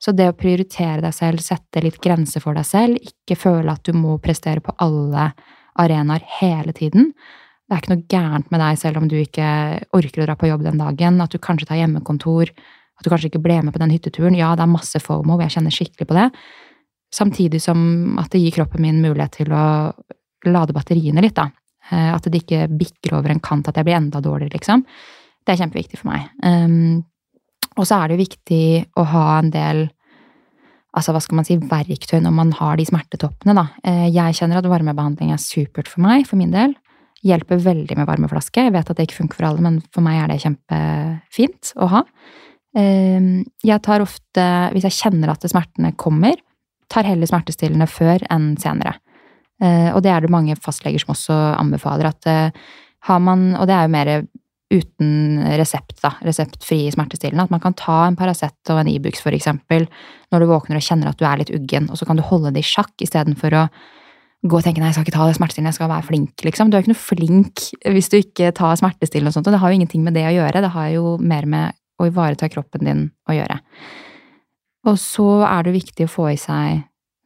Så 0.00 0.12
det 0.12 0.28
å 0.28 0.36
prioritere 0.36 1.00
deg 1.00 1.14
selv, 1.16 1.40
sette 1.44 1.80
litt 1.84 1.98
grenser 2.04 2.44
for 2.44 2.56
deg 2.56 2.68
selv, 2.68 3.00
ikke 3.00 3.38
føle 3.40 3.72
at 3.72 3.84
du 3.88 3.96
må 3.96 4.18
prestere 4.20 4.60
på 4.64 4.74
alle 4.84 5.30
arenaer 5.80 6.24
hele 6.38 6.74
tiden. 6.76 7.12
Det 7.66 7.74
er 7.74 7.82
ikke 7.82 7.94
noe 7.94 8.08
gærent 8.12 8.52
med 8.52 8.62
deg 8.62 8.80
selv 8.80 9.00
om 9.00 9.08
du 9.10 9.16
ikke 9.18 9.46
orker 9.96 10.22
å 10.22 10.28
dra 10.28 10.36
på 10.38 10.50
jobb 10.50 10.66
den 10.66 10.80
dagen, 10.80 11.20
at 11.24 11.32
du 11.32 11.40
kanskje 11.42 11.70
tar 11.70 11.80
hjemmekontor, 11.80 12.52
at 12.96 13.04
du 13.04 13.12
kanskje 13.12 13.32
ikke 13.32 13.42
ble 13.44 13.58
med 13.64 13.74
på 13.74 13.82
den 13.82 13.92
hytteturen. 13.92 14.36
Ja, 14.38 14.52
det 14.56 14.64
er 14.64 14.72
masse 14.72 15.00
fomo, 15.02 15.40
jeg 15.40 15.56
kjenner 15.56 15.74
skikkelig 15.74 16.08
på 16.08 16.16
det. 16.16 16.28
Samtidig 17.16 17.60
som 17.64 17.80
at 18.20 18.30
det 18.32 18.42
gir 18.42 18.54
kroppen 18.54 18.84
min 18.84 19.02
mulighet 19.04 19.40
til 19.40 19.52
å 19.54 19.64
lade 20.52 20.76
batteriene 20.76 21.24
litt, 21.24 21.36
da. 21.38 21.48
Eh, 21.90 22.08
at 22.14 22.26
det 22.30 22.42
ikke 22.42 22.66
bikker 22.70 23.18
over 23.18 23.32
en 23.32 23.42
kant, 23.42 23.68
at 23.68 23.78
jeg 23.78 23.86
blir 23.86 23.98
enda 23.98 24.22
dårligere, 24.24 24.56
liksom. 24.58 24.84
Det 25.46 25.54
er 25.54 25.60
kjempeviktig 25.62 26.00
for 26.00 26.10
meg. 26.10 26.26
Um, 26.42 27.04
og 27.76 27.86
så 27.86 28.00
er 28.00 28.10
det 28.10 28.22
viktig 28.24 28.64
å 28.98 29.04
ha 29.12 29.26
en 29.38 29.52
del 29.54 29.84
altså 30.96 31.12
hva 31.12 31.20
skal 31.20 31.38
man 31.40 31.46
si, 31.46 31.58
verktøy 31.60 32.22
når 32.24 32.32
man 32.32 32.50
har 32.56 32.78
de 32.80 32.86
smertetoppene, 32.88 33.54
da. 33.56 33.66
Eh, 33.84 34.08
jeg 34.14 34.38
kjenner 34.38 34.62
at 34.62 34.68
varmebehandling 34.70 35.32
er 35.34 35.42
supert 35.42 35.90
for 35.92 36.02
meg, 36.06 36.24
for 36.28 36.40
min 36.40 36.54
del. 36.54 36.72
Hjelper 37.26 37.60
veldig 37.60 37.98
med 37.98 38.08
varmeflaske. 38.08 38.64
Jeg 38.64 38.74
vet 38.74 38.90
at 38.90 38.98
det 38.98 39.08
ikke 39.08 39.20
funker 39.20 39.40
for 39.40 39.50
alle, 39.50 39.64
men 39.64 39.78
for 39.92 40.04
meg 40.06 40.22
er 40.22 40.32
det 40.32 40.40
kjempefint 40.44 41.72
å 41.82 41.90
ha. 41.92 42.02
Ehm, 42.76 43.44
jeg 43.64 43.82
tar 43.84 44.04
ofte, 44.04 44.46
hvis 44.72 44.86
jeg 44.88 44.98
kjenner 45.00 45.32
at 45.32 45.44
smertene 45.48 45.94
kommer, 46.00 46.36
tar 46.92 47.08
heller 47.08 47.28
smertestillende 47.28 47.88
før 47.90 48.24
enn 48.32 48.54
senere. 48.60 48.96
Eh, 49.62 49.90
og 49.94 50.02
det 50.04 50.12
er 50.12 50.24
det 50.24 50.32
mange 50.32 50.56
fastleger 50.60 51.00
som 51.02 51.14
også 51.14 51.36
anbefaler. 51.56 52.10
At 52.10 52.28
eh, 52.30 52.66
har 53.08 53.22
man, 53.22 53.54
og 53.56 53.68
det 53.68 53.76
er 53.76 53.86
jo 53.86 53.94
mer 53.94 54.12
uten 54.74 55.42
resept, 55.58 56.00
da, 56.02 56.16
reseptfri 56.26 56.88
smertestillende, 56.90 57.44
at 57.46 57.52
man 57.54 57.62
kan 57.62 57.76
ta 57.78 58.00
en 58.06 58.16
Paracet 58.18 58.72
og 58.72 58.80
en 58.80 58.90
Ibux 58.90 59.20
for 59.22 59.34
eksempel 59.36 59.86
når 60.34 60.42
du 60.42 60.48
våkner 60.50 60.80
og 60.80 60.82
kjenner 60.82 61.12
at 61.12 61.20
du 61.20 61.26
er 61.28 61.38
litt 61.38 61.52
uggen, 61.54 61.86
og 61.86 62.00
så 62.00 62.08
kan 62.08 62.18
du 62.18 62.24
holde 62.26 62.50
det 62.54 62.64
i 62.64 62.66
sjakk 62.66 63.04
istedenfor 63.04 63.54
å 63.54 63.66
gå 64.46 64.58
og 64.58 64.66
tenke 64.66 64.82
nei, 64.82 64.90
jeg 64.90 64.98
skal 64.98 65.06
ikke 65.06 65.14
ta 65.14 65.28
det 65.28 65.36
smertestillende, 65.38 65.70
jeg 65.70 65.78
skal 65.78 65.90
være 65.90 66.06
flink, 66.08 66.42
liksom. 66.44 66.70
Du 66.70 66.76
er 66.76 66.82
ikke 66.82 66.92
noe 66.92 66.98
flink 66.98 67.62
hvis 67.94 68.10
du 68.10 68.18
ikke 68.18 68.50
tar 68.58 68.74
smertestillende 68.78 69.30
og 69.30 69.38
sånt, 69.38 69.46
og 69.50 69.54
det 69.54 69.62
har 69.62 69.70
jo 69.70 69.78
ingenting 69.78 70.02
med 70.06 70.18
det 70.18 70.26
å 70.28 70.34
gjøre, 70.34 70.64
det 70.66 70.72
har 70.74 70.90
jo 70.96 71.14
mer 71.22 71.46
med 71.50 71.78
å 72.02 72.10
ivareta 72.10 72.50
kroppen 72.52 72.90
din 72.90 73.04
å 73.30 73.38
gjøre. 73.38 73.60
Og 74.90 74.98
så 75.02 75.28
er 75.46 75.66
det 75.66 75.78
viktig 75.78 76.06
å 76.06 76.12
få 76.12 76.28
i 76.34 76.40
seg 76.40 76.82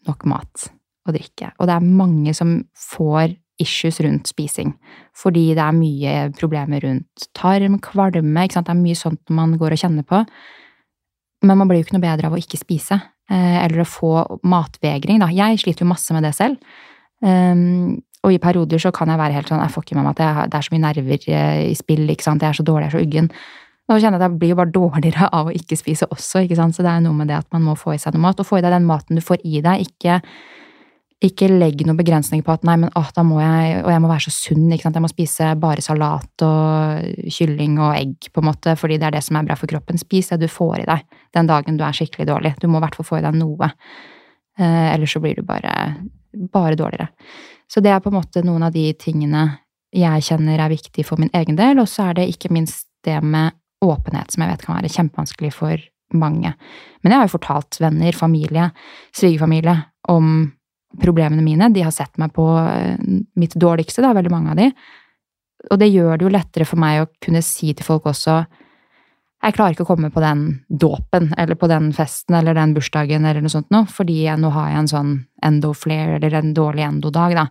nok 0.09 0.29
mat 0.29 0.69
å 1.09 1.15
drikke. 1.15 1.53
Og 1.59 1.69
det 1.69 1.77
er 1.77 1.93
mange 2.03 2.35
som 2.37 2.59
får 2.77 3.37
issues 3.61 4.01
rundt 4.01 4.31
spising, 4.31 4.73
fordi 5.17 5.51
det 5.57 5.63
er 5.63 5.77
mye 5.77 6.15
problemer 6.37 6.81
rundt 6.85 7.29
tarm, 7.37 7.77
kvalme, 7.85 8.47
ikke 8.47 8.57
sant, 8.57 8.71
det 8.71 8.77
er 8.77 8.81
mye 8.81 8.99
sånt 8.99 9.35
man 9.37 9.57
går 9.61 9.77
og 9.77 9.83
kjenner 9.83 10.07
på. 10.09 10.23
Men 11.45 11.61
man 11.61 11.69
blir 11.69 11.81
jo 11.81 11.87
ikke 11.87 11.97
noe 11.97 12.05
bedre 12.05 12.29
av 12.29 12.37
å 12.37 12.41
ikke 12.41 12.61
spise, 12.61 13.01
eh, 13.31 13.59
eller 13.65 13.83
å 13.83 13.89
få 13.89 14.15
matvegring, 14.49 15.21
da. 15.21 15.29
Jeg 15.33 15.61
sliter 15.61 15.85
jo 15.85 15.93
masse 15.93 16.17
med 16.17 16.25
det 16.25 16.35
selv. 16.37 16.57
Um, 17.21 18.01
og 18.25 18.33
i 18.33 18.41
perioder 18.41 18.81
så 18.81 18.93
kan 18.93 19.09
jeg 19.09 19.21
være 19.21 19.37
helt 19.37 19.49
sånn 19.49 19.61
jeg 19.61 19.73
får 19.75 19.85
ikke 19.85 19.97
med 19.99 20.07
meg 20.07 20.21
at 20.23 20.49
det 20.49 20.57
er 20.57 20.65
så 20.65 20.73
mye 20.73 20.85
nerver 20.87 21.27
eh, 21.29 21.65
i 21.71 21.75
spill, 21.77 22.07
ikke 22.09 22.27
sant, 22.27 22.45
jeg 22.45 22.53
er 22.53 22.61
så 22.61 22.65
dårlig, 22.65 22.89
jeg 22.89 22.93
er 22.93 22.97
så 22.97 23.05
uggen. 23.05 23.29
Så 23.91 23.97
kjenner 23.99 24.21
jeg 24.21 24.23
at 24.23 24.27
jeg 24.29 24.41
blir 24.41 24.53
jo 24.53 24.59
bare 24.61 24.73
dårligere 24.75 25.29
av 25.35 25.49
å 25.51 25.55
ikke 25.57 25.79
spise 25.79 26.07
også, 26.13 26.45
ikke 26.45 26.59
sant, 26.59 26.77
så 26.77 26.85
det 26.87 26.93
er 26.93 27.05
noe 27.05 27.17
med 27.17 27.31
det 27.33 27.41
at 27.41 27.49
man 27.55 27.65
må 27.67 27.75
få 27.81 27.97
i 27.97 28.01
seg 28.01 28.15
noe 28.15 28.23
mat, 28.29 28.41
og 28.41 28.47
få 28.47 28.61
i 28.61 28.65
deg 28.65 28.77
den 28.77 28.89
maten 28.89 29.19
du 29.19 29.25
får 29.25 29.41
i 29.43 29.65
deg, 29.65 29.89
ikke 29.89 30.21
ikke 31.21 31.51
legg 31.53 31.83
noen 31.85 31.99
begrensninger 31.99 32.45
på 32.47 32.55
at 32.55 32.63
nei, 32.65 32.79
men 32.81 32.93
åh, 32.97 33.09
da 33.13 33.23
må 33.27 33.43
jeg 33.43 33.83
Og 33.83 33.91
jeg 33.93 34.01
må 34.01 34.09
være 34.09 34.25
så 34.25 34.33
sunn, 34.33 34.71
ikke 34.73 34.87
sant. 34.87 34.97
Jeg 34.97 35.05
må 35.05 35.11
spise 35.13 35.51
bare 35.61 35.85
salat 35.85 36.45
og 36.47 37.29
kylling 37.37 37.77
og 37.79 37.93
egg, 37.99 38.31
på 38.33 38.41
en 38.41 38.49
måte, 38.49 38.73
fordi 38.81 38.97
det 39.01 39.11
er 39.11 39.19
det 39.19 39.25
som 39.27 39.37
er 39.37 39.49
bra 39.49 39.57
for 39.59 39.69
kroppen. 39.69 40.01
Spis 40.01 40.33
det 40.33 40.41
du 40.41 40.49
får 40.49 40.81
i 40.81 40.89
deg 40.89 41.05
den 41.37 41.51
dagen 41.51 41.77
du 41.77 41.85
er 41.85 41.97
skikkelig 41.97 42.27
dårlig. 42.31 42.55
Du 42.61 42.69
må 42.69 42.81
i 42.81 42.85
hvert 42.87 42.97
fall 42.97 43.09
få 43.09 43.19
i 43.21 43.25
deg 43.27 43.37
noe. 43.37 43.69
Eh, 44.59 44.87
ellers 44.95 45.13
så 45.13 45.21
blir 45.23 45.37
du 45.37 45.45
bare, 45.47 45.75
bare 46.33 46.79
dårligere. 46.79 47.11
Så 47.71 47.83
det 47.85 47.93
er 47.93 48.01
på 48.03 48.11
en 48.11 48.19
måte 48.19 48.43
noen 48.43 48.65
av 48.67 48.73
de 48.75 48.89
tingene 48.99 49.45
jeg 49.95 50.25
kjenner 50.27 50.63
er 50.63 50.73
viktig 50.73 51.05
for 51.07 51.21
min 51.21 51.33
egen 51.35 51.59
del, 51.59 51.83
og 51.83 51.89
så 51.91 52.11
er 52.11 52.21
det 52.21 52.31
ikke 52.31 52.53
minst 52.55 52.89
det 53.07 53.19
med 53.23 53.53
åpenhet, 53.85 54.31
som 54.33 54.45
jeg 54.45 54.53
vet 54.53 54.65
kan 54.65 54.77
være 54.79 54.93
kjempevanskelig 54.93 55.53
for 55.55 55.85
mange. 56.15 56.53
Men 57.03 57.13
jeg 57.13 57.21
har 57.21 57.29
jo 57.29 57.35
fortalt 57.37 57.79
venner, 57.83 58.17
familie, 58.17 58.71
svigerfamilie 59.17 59.77
om 60.11 60.51
problemene 60.99 61.45
mine. 61.45 61.69
De 61.71 61.85
har 61.87 61.95
sett 61.95 62.19
meg 62.19 62.33
på 62.35 62.47
eh, 62.59 62.97
mitt 63.39 63.55
dårligste, 63.55 64.03
da, 64.03 64.15
veldig 64.17 64.33
mange 64.33 64.55
av 64.55 64.59
de. 64.59 64.71
Og 65.71 65.79
det 65.79 65.91
gjør 65.93 66.17
det 66.17 66.27
jo 66.27 66.33
lettere 66.33 66.67
for 66.67 66.81
meg 66.81 67.03
å 67.03 67.11
kunne 67.23 67.45
si 67.45 67.75
til 67.77 67.87
folk 67.87 68.09
også 68.11 68.41
jeg 69.41 69.57
klarer 69.57 69.73
ikke 69.73 69.87
å 69.87 69.89
komme 69.89 70.11
på 70.13 70.21
den 70.21 70.41
dåpen 70.69 71.31
eller 71.41 71.57
på 71.57 71.69
den 71.71 71.91
festen 71.97 72.37
eller 72.37 72.57
den 72.57 72.75
bursdagen 72.77 73.25
eller 73.25 73.41
noe 73.41 73.53
sånt 73.53 73.71
nå, 73.73 73.87
fordi 73.89 74.27
jeg, 74.27 74.37
nå 74.41 74.51
har 74.53 74.69
jeg 74.69 74.83
en 74.83 74.91
sånn 74.91 75.15
endo-flair 75.47 76.19
eller 76.19 76.37
en 76.37 76.53
dårlig 76.57 76.85
endo-dag, 76.85 77.37
da. 77.39 77.47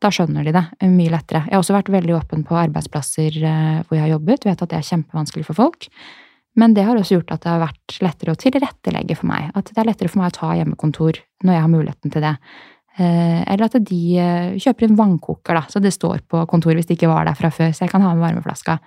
Da 0.00 0.10
skjønner 0.10 0.46
de 0.46 0.54
det 0.56 0.88
mye 0.88 1.12
lettere. 1.12 1.44
Jeg 1.44 1.54
har 1.54 1.62
også 1.62 1.76
vært 1.76 1.92
veldig 1.92 2.16
åpen 2.16 2.42
på 2.48 2.56
arbeidsplasser 2.56 3.36
eh, 3.36 3.78
hvor 3.84 3.98
jeg 3.98 4.06
har 4.06 4.14
jobbet, 4.14 4.46
vet 4.48 4.64
at 4.64 4.72
det 4.72 4.78
er 4.80 4.88
kjempevanskelig 4.88 5.46
for 5.46 5.60
folk. 5.60 5.86
Men 6.58 6.74
det 6.74 6.82
har 6.86 6.98
også 6.98 7.20
gjort 7.20 7.30
at 7.34 7.44
det 7.44 7.52
har 7.52 7.62
vært 7.62 8.00
lettere 8.02 8.34
å 8.34 8.40
tilrettelegge 8.40 9.16
for 9.18 9.30
meg. 9.30 9.52
At 9.54 9.70
det 9.70 9.78
er 9.78 9.88
lettere 9.88 10.10
for 10.10 10.22
meg 10.22 10.32
å 10.32 10.36
ta 10.40 10.50
hjemmekontor 10.58 11.20
når 11.46 11.56
jeg 11.56 11.64
har 11.64 11.72
muligheten 11.72 12.14
til 12.14 12.26
det. 12.26 12.34
Eh, 12.98 13.40
eller 13.46 13.68
at 13.68 13.78
de 13.86 14.02
eh, 14.18 14.58
kjøper 14.60 14.88
en 14.88 14.98
vannkoker, 14.98 15.56
da, 15.56 15.64
så 15.70 15.80
det 15.82 15.94
står 15.94 16.24
på 16.28 16.42
kontoret 16.50 16.80
hvis 16.80 16.90
det 16.90 16.98
ikke 16.98 17.12
var 17.12 17.28
der 17.28 17.38
fra 17.38 17.52
før, 17.54 17.70
så 17.72 17.86
jeg 17.86 17.92
kan 17.92 18.02
ha 18.04 18.12
med 18.16 18.26
varmeflaska. 18.26 18.80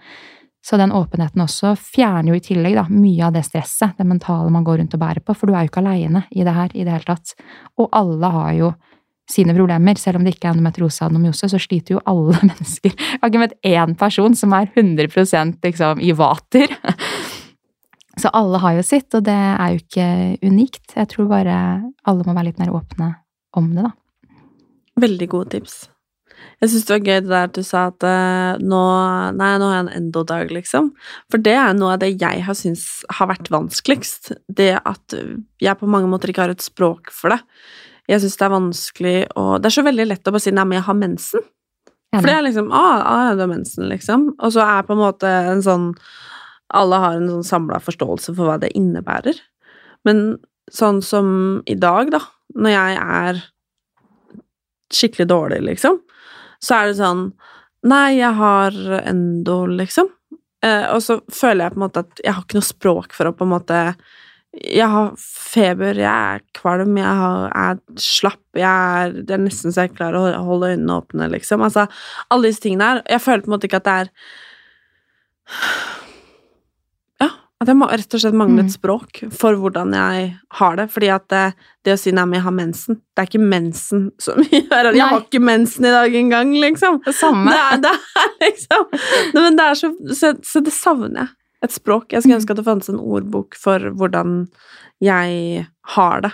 Så 0.64 0.78
den 0.80 0.94
åpenheten 0.96 1.44
også 1.44 1.74
fjerner 1.80 2.32
jo 2.32 2.40
i 2.40 2.44
tillegg 2.44 2.78
da, 2.78 2.86
mye 2.92 3.26
av 3.28 3.34
det 3.36 3.44
stresset, 3.48 3.98
det 3.98 4.08
mentale 4.08 4.52
man 4.54 4.64
går 4.68 4.80
rundt 4.80 4.96
og 4.96 5.02
bærer 5.02 5.24
på, 5.24 5.36
for 5.36 5.50
du 5.50 5.56
er 5.56 5.66
jo 5.66 5.72
ikke 5.72 5.84
aleine 5.84 6.24
i 6.32 6.46
det 6.46 6.56
her 6.56 6.76
i 6.76 6.86
det 6.86 6.94
hele 6.94 7.08
tatt. 7.10 7.34
Og 7.80 7.90
alle 7.96 8.32
har 8.32 8.54
jo 8.60 8.74
sine 9.30 9.56
problemer. 9.56 10.00
Selv 10.00 10.20
om 10.20 10.26
det 10.26 10.36
ikke 10.36 10.50
er 10.50 10.56
endometriose 10.56 11.04
og 11.04 11.10
adenomyose, 11.10 11.50
så 11.52 11.60
sliter 11.62 11.98
jo 11.98 12.04
alle 12.10 12.40
mennesker. 12.52 12.96
Jeg 12.96 13.22
har 13.22 13.32
ikke 13.32 13.44
møtt 13.44 13.58
én 13.68 13.96
person 14.00 14.38
som 14.40 14.56
er 14.56 14.72
100% 14.72 15.58
liksom, 15.68 16.04
i 16.04 16.14
vater. 16.16 16.76
Så 18.24 18.30
alle 18.32 18.60
har 18.64 18.78
jo 18.78 18.84
sitt, 18.88 19.10
og 19.18 19.26
det 19.28 19.36
er 19.36 19.74
jo 19.74 19.82
ikke 19.82 20.06
unikt. 20.48 20.94
Jeg 20.96 21.10
tror 21.12 21.28
bare 21.28 21.56
alle 22.08 22.24
må 22.24 22.32
være 22.32 22.54
litt 22.54 22.62
mer 22.62 22.72
åpne 22.72 23.10
om 23.60 23.74
det, 23.76 23.84
da. 23.84 23.92
Veldig 25.04 25.28
gode 25.34 25.52
tips. 25.58 25.74
Jeg 26.64 26.72
syns 26.72 26.86
det 26.88 26.94
var 26.94 27.02
gøy 27.04 27.18
det 27.18 27.32
der 27.34 27.50
at 27.50 27.58
du 27.58 27.66
sa 27.68 27.82
at 27.90 28.06
uh, 28.08 28.62
nå 28.64 28.82
Nei, 29.36 29.50
nå 29.60 29.68
har 29.68 29.76
jeg 29.76 29.84
en 29.84 29.94
endodag, 29.98 30.54
liksom. 30.56 30.92
For 31.34 31.44
det 31.44 31.58
er 31.60 31.76
noe 31.76 31.98
av 31.98 32.04
det 32.04 32.14
jeg 32.14 32.46
har 32.48 32.56
syntes 32.56 33.04
har 33.18 33.32
vært 33.34 33.52
vanskeligst. 33.52 34.32
Det 34.48 34.72
at 34.80 35.18
jeg 35.60 35.80
på 35.82 35.92
mange 35.92 36.08
måter 36.12 36.32
ikke 36.32 36.46
har 36.46 36.56
et 36.56 36.64
språk 36.64 37.12
for 37.12 37.36
det. 37.36 37.42
Jeg 38.08 38.24
syns 38.24 38.40
det 38.40 38.48
er 38.48 38.56
vanskelig 38.56 39.18
å 39.40 39.48
Det 39.60 39.68
er 39.68 39.80
så 39.82 39.88
veldig 39.90 40.08
lett 40.14 40.32
å 40.32 40.36
bare 40.36 40.46
si 40.48 40.56
nei, 40.56 40.64
men 40.70 40.80
jeg 40.80 40.88
har 40.88 41.02
mensen. 41.02 41.50
For 42.14 42.30
det 42.30 42.38
er 42.38 42.46
liksom 42.46 42.72
ah, 42.72 43.02
ah, 43.04 43.30
du 43.36 43.44
har 43.44 43.52
mensen, 43.52 43.90
liksom. 43.92 44.30
Og 44.38 44.56
så 44.56 44.64
er 44.64 44.88
på 44.88 44.96
en 44.96 45.04
måte 45.04 45.28
en 45.28 45.66
sånn 45.66 45.92
Alle 46.74 47.00
har 47.02 47.18
en 47.18 47.30
sånn 47.30 47.48
samla 47.48 47.80
forståelse 47.84 48.34
for 48.34 48.50
hva 48.50 48.60
det 48.62 48.74
innebærer. 48.78 49.38
Men 50.08 50.24
sånn 50.74 51.02
som 51.06 51.28
i 51.70 51.76
dag, 51.80 52.12
da, 52.14 52.22
når 52.56 52.76
jeg 52.76 52.98
er 53.04 53.42
skikkelig 54.94 55.28
dårlig, 55.30 55.62
liksom, 55.72 56.00
så 56.64 56.80
er 56.80 56.92
det 56.92 57.00
sånn 57.02 57.28
Nei, 57.84 58.14
jeg 58.16 58.32
har 58.38 58.76
endo, 59.02 59.58
liksom. 59.68 60.08
Eh, 60.64 60.86
og 60.94 61.02
så 61.04 61.18
føler 61.28 61.66
jeg 61.66 61.74
på 61.74 61.80
en 61.82 61.84
måte 61.84 62.04
at 62.06 62.22
jeg 62.24 62.32
har 62.32 62.46
ikke 62.46 62.56
noe 62.56 62.68
språk 62.70 63.16
for 63.18 63.28
å 63.28 63.34
på 63.36 63.44
en 63.44 63.52
måte 63.52 63.80
Jeg 64.54 64.88
har 64.88 65.10
feber, 65.20 65.98
jeg 66.00 66.08
er 66.38 66.46
kvalm, 66.56 66.96
jeg 67.02 67.18
har, 67.24 67.50
er 67.58 67.82
slapp, 68.00 68.40
jeg 68.56 68.70
er, 68.70 69.18
det 69.26 69.36
er 69.36 69.42
nesten 69.44 69.76
så 69.76 69.88
jeg 69.88 69.96
klarer 69.98 70.30
å 70.38 70.46
holde 70.48 70.70
øynene 70.76 70.96
åpne, 71.02 71.28
liksom. 71.34 71.66
Altså, 71.66 71.88
alle 72.30 72.52
disse 72.52 72.64
tingene 72.64 72.92
her. 72.92 73.04
Jeg 73.18 73.26
føler 73.26 73.44
på 73.44 73.52
en 73.52 73.56
måte 73.58 73.68
ikke 73.68 73.82
at 73.82 73.90
det 73.90 73.98
er 74.06 74.14
at 77.64 77.72
jeg 77.72 78.00
rett 78.04 78.16
og 78.16 78.22
slett 78.24 78.38
manglet 78.38 78.70
mm. 78.70 78.74
språk 78.74 79.22
for 79.34 79.58
hvordan 79.60 79.94
jeg 79.98 80.26
har 80.60 80.78
det. 80.80 80.88
Fordi 80.94 81.10
at 81.16 81.26
det, 81.32 81.44
det 81.86 81.96
å 81.96 82.00
si 82.00 82.14
'nei, 82.14 82.26
men 82.28 82.40
jeg 82.40 82.46
har 82.46 82.56
mensen', 82.58 83.00
det 83.00 83.24
er 83.24 83.30
ikke 83.30 83.52
mensen 83.54 84.04
som 84.22 84.42
gjør 84.52 84.92
at 84.92 84.98
Jeg 84.98 85.08
har 85.10 85.22
ikke 85.22 85.44
mensen 85.44 85.88
i 85.88 85.94
dag 85.96 86.18
engang, 86.20 86.54
liksom. 86.64 87.00
Det 87.06 87.16
samme. 87.18 87.52
Det 87.52 87.82
det 87.88 87.94
er 87.94 88.36
liksom 88.46 88.88
men 89.34 89.58
det 89.58 89.66
er 89.66 89.80
så, 89.80 89.90
så, 90.14 90.34
så 90.46 90.62
det 90.64 90.74
savner 90.76 91.26
jeg. 91.26 91.36
Et 91.64 91.72
språk. 91.72 92.12
Jeg 92.12 92.24
skulle 92.24 92.38
ønske 92.42 92.52
at 92.52 92.60
det 92.60 92.68
fantes 92.68 92.92
en 92.92 93.00
ordbok 93.00 93.56
for 93.56 93.80
hvordan 93.96 94.48
jeg 95.04 95.66
har 95.96 96.26
det. 96.26 96.34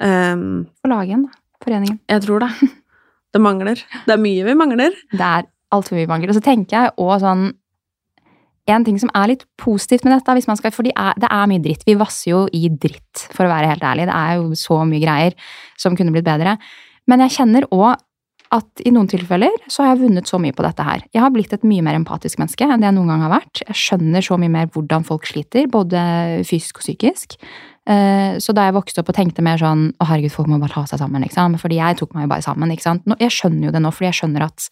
Um, 0.00 0.66
Få 0.84 0.90
lage 0.92 1.16
en, 1.16 1.24
da. 1.24 1.38
Foreningen. 1.64 2.00
jeg 2.08 2.22
tror 2.26 2.44
det. 2.44 2.52
Det 3.32 3.40
mangler. 3.44 3.76
Det 4.06 4.14
er 4.14 4.20
mye 4.20 4.44
vi 4.46 4.54
mangler. 4.56 4.94
Det 5.12 5.20
er 5.20 5.44
altfor 5.74 5.98
mye 5.98 6.08
mangler. 6.08 6.30
Og 6.32 6.38
så 6.38 6.44
tenker 6.44 6.78
jeg 6.78 6.94
òg 6.96 7.18
sånn 7.20 7.42
En 8.68 8.84
ting 8.84 8.98
som 9.00 9.10
er 9.16 9.30
litt 9.32 9.46
positivt 9.60 10.04
med 10.04 10.12
dette, 10.12 10.34
hvis 10.36 10.48
man 10.50 10.58
skal, 10.60 10.74
for 10.74 10.84
det 10.84 10.92
er, 10.96 11.14
det 11.16 11.30
er 11.32 11.46
mye 11.48 11.62
dritt. 11.64 11.86
Vi 11.88 11.94
vasser 11.96 12.30
jo 12.34 12.42
i 12.52 12.68
dritt, 12.68 13.24
for 13.32 13.46
å 13.46 13.52
være 13.52 13.70
helt 13.72 13.86
ærlig. 13.86 14.08
Det 14.10 14.18
er 14.18 14.34
jo 14.42 14.58
så 14.58 14.82
mye 14.84 15.00
greier 15.00 15.38
som 15.80 15.96
kunne 15.96 16.12
blitt 16.12 16.28
bedre. 16.28 16.58
Men 17.08 17.24
jeg 17.24 17.38
kjenner 17.38 17.64
òg 17.72 17.96
at 18.54 18.80
i 18.88 18.92
noen 18.94 19.08
tilfeller 19.10 19.52
så 19.68 19.84
har 19.84 19.90
jeg 19.92 20.06
vunnet 20.06 20.28
så 20.28 20.38
mye 20.40 20.54
på 20.56 20.64
dette 20.64 20.84
her. 20.84 21.02
Jeg 21.12 21.20
har 21.20 21.32
blitt 21.34 21.52
et 21.52 21.64
mye 21.68 21.84
mer 21.84 21.98
empatisk 21.98 22.40
menneske 22.40 22.64
enn 22.64 22.80
det 22.80 22.88
jeg 22.88 22.96
noen 22.96 23.10
gang 23.12 23.24
har 23.26 23.34
vært. 23.34 23.60
Jeg 23.66 23.76
skjønner 23.76 24.24
så 24.24 24.38
mye 24.40 24.52
mer 24.52 24.70
hvordan 24.72 25.04
folk 25.04 25.28
sliter, 25.28 25.68
både 25.72 26.00
fysisk 26.48 26.80
og 26.80 26.86
psykisk. 26.86 27.36
Eh, 27.88 28.38
Så 28.40 28.54
da 28.56 28.64
jeg 28.68 28.76
vokste 28.76 29.00
opp 29.02 29.12
og 29.12 29.16
tenkte 29.16 29.44
mer 29.44 29.60
sånn 29.60 29.90
å 30.00 30.08
herregud, 30.08 30.32
folk 30.32 30.48
må 30.48 30.60
bare 30.60 30.72
ta 30.72 30.86
seg 30.88 31.00
sammen, 31.00 31.24
liksom. 31.24 31.58
Fordi 31.60 31.76
jeg 31.76 32.00
tok 32.00 32.14
meg 32.16 32.24
jo 32.24 32.32
bare 32.32 32.44
sammen, 32.44 32.72
ikke 32.72 32.88
sant. 32.88 33.04
Jeg 33.20 33.36
skjønner 33.36 33.68
jo 33.68 33.74
det 33.76 33.84
nå, 33.84 33.92
fordi 33.92 34.08
jeg 34.12 34.18
skjønner 34.22 34.48
at 34.48 34.68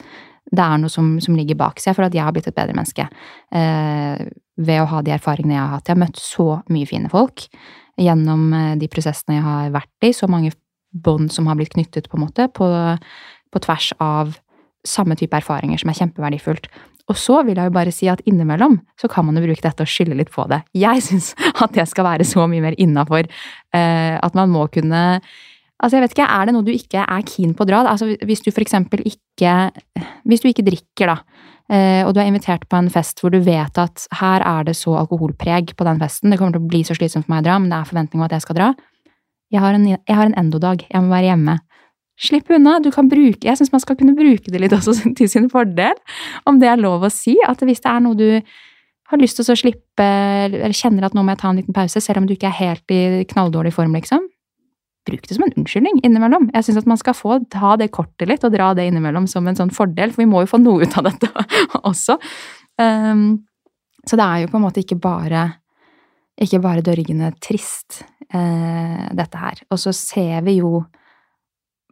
det 0.53 0.63
er 0.63 0.79
noe 0.79 0.93
som, 0.93 1.17
som 1.23 1.37
ligger 1.39 1.59
bak. 1.59 1.81
Så 1.81 1.91
jeg 1.91 1.99
føler 1.99 2.13
at 2.13 2.19
jeg 2.19 2.27
har 2.27 2.35
blitt 2.35 2.49
et 2.51 2.57
bedre 2.57 2.77
menneske 2.77 3.07
eh, 3.07 4.27
ved 4.57 4.83
å 4.83 4.89
ha 4.93 5.03
de 5.05 5.15
erfaringene 5.17 5.57
jeg 5.57 5.63
har 5.63 5.75
hatt. 5.75 5.89
Jeg 5.89 5.97
har 5.97 6.03
møtt 6.05 6.23
så 6.23 6.49
mye 6.73 6.89
fine 6.89 7.11
folk 7.13 7.49
gjennom 8.01 8.49
eh, 8.55 8.75
de 8.81 8.91
prosessene 8.93 9.39
jeg 9.39 9.47
har 9.47 9.73
vært 9.75 10.07
i. 10.07 10.13
Så 10.15 10.31
mange 10.31 10.55
bånd 10.97 11.33
som 11.35 11.49
har 11.51 11.59
blitt 11.59 11.75
knyttet, 11.75 12.09
på 12.09 12.19
en 12.19 12.27
måte, 12.29 12.49
på, 12.55 12.69
på 13.53 13.65
tvers 13.67 13.91
av 14.03 14.37
samme 14.87 15.17
type 15.19 15.35
erfaringer, 15.35 15.83
som 15.83 15.91
er 15.91 15.99
kjempeverdifullt. 15.99 16.71
Og 17.11 17.19
så 17.19 17.41
vil 17.47 17.59
jeg 17.59 17.69
jo 17.69 17.75
bare 17.75 17.93
si 17.95 18.09
at 18.11 18.23
innimellom 18.27 18.81
så 18.99 19.11
kan 19.11 19.27
man 19.27 19.39
jo 19.39 19.45
bruke 19.45 19.63
dette 19.63 19.85
og 19.85 19.91
skylde 19.91 20.17
litt 20.19 20.33
på 20.35 20.47
det. 20.51 20.63
Jeg 20.75 21.05
syns 21.07 21.35
at 21.63 21.75
det 21.77 21.87
skal 21.91 22.07
være 22.09 22.27
så 22.27 22.47
mye 22.51 22.65
mer 22.65 22.79
innafor 22.83 23.27
eh, 23.27 24.17
at 24.17 24.39
man 24.39 24.51
må 24.55 24.67
kunne 24.75 25.05
Altså, 25.77 25.99
jeg 25.99 26.07
vet 26.07 26.15
ikke, 26.17 26.29
Er 26.33 26.47
det 26.47 26.55
noe 26.57 26.65
du 26.65 26.73
ikke 26.73 27.03
er 27.05 27.25
keen 27.29 27.53
på 27.53 27.67
å 27.67 27.69
dra? 27.69 27.83
Altså, 27.85 28.09
Hvis 28.25 28.41
du 28.41 28.51
eksempel 28.51 29.03
ikke 29.05 29.71
Hvis 30.25 30.41
du 30.41 30.49
ikke 30.49 30.65
drikker, 30.65 31.13
da, 31.13 31.17
eh, 31.69 32.03
og 32.07 32.15
du 32.15 32.21
er 32.21 32.31
invitert 32.31 32.65
på 32.69 32.79
en 32.79 32.89
fest 32.91 33.21
hvor 33.21 33.31
du 33.31 33.41
vet 33.41 33.79
at 33.79 34.07
her 34.21 34.41
er 34.41 34.65
det 34.65 34.77
så 34.77 34.97
alkoholpreg 34.97 35.77
på 35.77 35.85
den 35.85 36.01
festen, 36.01 36.31
det 36.31 36.39
kommer 36.39 36.57
til 36.57 36.65
å 36.65 36.71
bli 36.71 36.83
så 36.83 36.97
slitsomt 36.97 37.27
for 37.27 37.35
meg 37.35 37.45
å 37.45 37.49
dra, 37.51 37.59
men 37.61 37.71
det 37.71 37.79
er 37.79 37.91
forventning 37.91 38.23
om 38.23 38.27
at 38.27 38.33
jeg 38.33 38.47
skal 38.47 38.57
dra. 38.57 38.75
Jeg 39.53 39.61
har 39.63 39.77
en, 39.77 39.87
jeg 39.87 40.17
har 40.17 40.27
en 40.27 40.39
endodag, 40.39 40.87
jeg 40.89 41.03
må 41.03 41.13
være 41.13 41.31
hjemme. 41.31 41.59
Slipp 42.17 42.49
unna. 42.51 42.79
Du 42.81 42.89
kan 42.91 43.11
bruke 43.11 43.45
Jeg 43.45 43.59
syns 43.59 43.73
man 43.75 43.83
skal 43.83 43.99
kunne 44.01 44.17
bruke 44.17 44.49
det 44.49 44.61
litt 44.63 44.73
også 44.73 44.95
til 45.19 45.29
sin 45.29 45.51
fordel. 45.53 45.99
Om 46.49 46.61
det 46.63 46.71
er 46.73 46.81
lov 46.81 47.05
å 47.05 47.13
si. 47.13 47.37
At 47.47 47.61
hvis 47.61 47.85
det 47.85 47.93
er 47.93 48.01
noe 48.01 48.17
du 48.17 48.31
har 49.07 49.21
lyst 49.21 49.39
til 49.39 49.53
å 49.53 49.59
slippe, 49.59 50.07
eller 50.49 50.75
kjenner 50.75 51.07
at 51.07 51.15
nå 51.15 51.23
må 51.23 51.35
jeg 51.35 51.43
ta 51.43 51.53
en 51.53 51.61
liten 51.61 51.77
pause, 51.77 52.01
selv 52.03 52.23
om 52.23 52.27
du 52.27 52.35
ikke 52.35 52.49
er 52.49 52.59
helt 52.59 52.95
i 52.95 53.27
knalldårlig 53.31 53.71
form, 53.77 53.95
liksom. 53.95 54.25
Bruk 55.07 55.29
det 55.29 55.37
som 55.37 55.45
en 55.47 55.55
unnskyldning 55.57 56.01
innimellom. 56.07 56.49
Jeg 56.55 56.67
syns 56.67 56.81
at 56.83 56.89
man 56.91 57.01
skal 57.01 57.15
få 57.15 57.41
ta 57.53 57.77
det 57.79 57.93
kortet 57.95 58.27
litt 58.31 58.47
og 58.47 58.55
dra 58.55 58.73
det 58.75 58.89
innimellom 58.91 59.29
som 59.31 59.47
en 59.47 59.59
sånn 59.59 59.75
fordel, 59.75 60.15
for 60.15 60.25
vi 60.25 60.31
må 60.31 60.43
jo 60.43 60.51
få 60.51 60.63
noe 60.63 60.87
ut 60.87 60.97
av 60.99 61.07
dette 61.07 61.31
også. 61.91 62.19
Um, 62.83 63.29
så 64.07 64.19
det 64.19 64.27
er 64.27 64.43
jo 64.43 64.51
på 64.51 64.59
en 64.59 64.67
måte 64.67 64.83
ikke 64.83 64.99
bare 65.03 65.47
ikke 66.37 66.61
bare 66.61 66.85
dørgende 66.85 67.31
trist, 67.41 68.03
eh, 68.29 69.09
dette 69.17 69.41
her. 69.41 69.63
Og 69.71 69.81
så 69.81 69.93
ser 69.97 70.45
vi 70.45 70.59
jo 70.61 70.85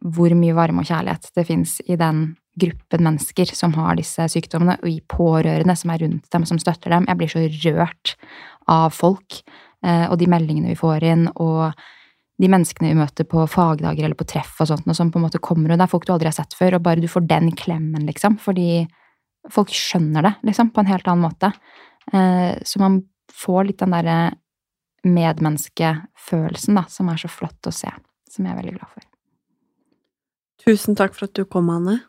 hvor 0.05 0.35
mye 0.37 0.53
varme 0.53 0.83
og 0.83 0.89
kjærlighet 0.89 1.31
det 1.33 1.45
fins 1.47 1.79
i 1.87 1.95
den 1.97 2.35
gruppen 2.59 3.03
mennesker 3.03 3.49
som 3.55 3.73
har 3.75 3.97
disse 3.97 4.27
sykdommene, 4.31 4.77
og 4.83 4.89
i 4.89 5.01
pårørende 5.01 5.75
som 5.75 5.91
er 5.91 6.03
rundt 6.05 6.29
dem, 6.31 6.45
som 6.45 6.59
støtter 6.61 6.93
dem. 6.93 7.07
Jeg 7.09 7.17
blir 7.19 7.31
så 7.31 7.43
rørt 7.65 8.15
av 8.71 8.93
folk 8.93 9.41
eh, 9.83 10.05
og 10.09 10.17
de 10.21 10.29
meldingene 10.29 10.71
vi 10.73 10.79
får 10.79 11.03
inn, 11.03 11.27
og 11.35 11.73
de 12.41 12.49
menneskene 12.51 12.91
vi 12.91 12.99
møter 12.99 13.27
på 13.29 13.45
fagdager 13.47 14.05
eller 14.05 14.17
på 14.19 14.27
treff 14.27 14.57
og 14.59 14.69
sånt, 14.69 14.87
og 14.87 14.97
som 14.97 15.11
på 15.11 15.19
en 15.21 15.25
måte 15.27 15.41
kommer, 15.43 15.71
og 15.71 15.79
det 15.79 15.85
er 15.85 15.91
folk 15.91 16.07
du 16.07 16.13
aldri 16.15 16.29
har 16.31 16.35
sett 16.35 16.55
før, 16.57 16.77
og 16.77 16.85
bare 16.87 17.03
du 17.03 17.07
får 17.11 17.27
den 17.29 17.51
klemmen, 17.55 18.07
liksom, 18.09 18.37
fordi 18.43 18.85
folk 19.53 19.71
skjønner 19.71 20.25
det, 20.25 20.33
liksom, 20.49 20.71
på 20.75 20.83
en 20.83 20.89
helt 20.89 21.07
annen 21.07 21.27
måte. 21.29 21.51
Eh, 22.11 22.57
så 22.65 22.81
man 22.81 22.99
får 23.31 23.69
litt 23.69 23.83
den 23.83 23.95
derre 23.95 24.17
medmenneskefølelsen, 25.05 26.79
da, 26.79 26.85
som 26.91 27.11
er 27.11 27.21
så 27.21 27.29
flott 27.31 27.69
å 27.69 27.73
se, 27.75 27.91
som 28.31 28.45
jeg 28.45 28.55
er 28.55 28.59
veldig 28.59 28.75
glad 28.79 28.91
for. 28.91 29.07
Tusen 30.65 30.97
takk 30.97 31.13
for 31.15 31.29
at 31.29 31.37
du 31.37 31.45
kom, 31.45 31.69
Anne. 31.69 31.99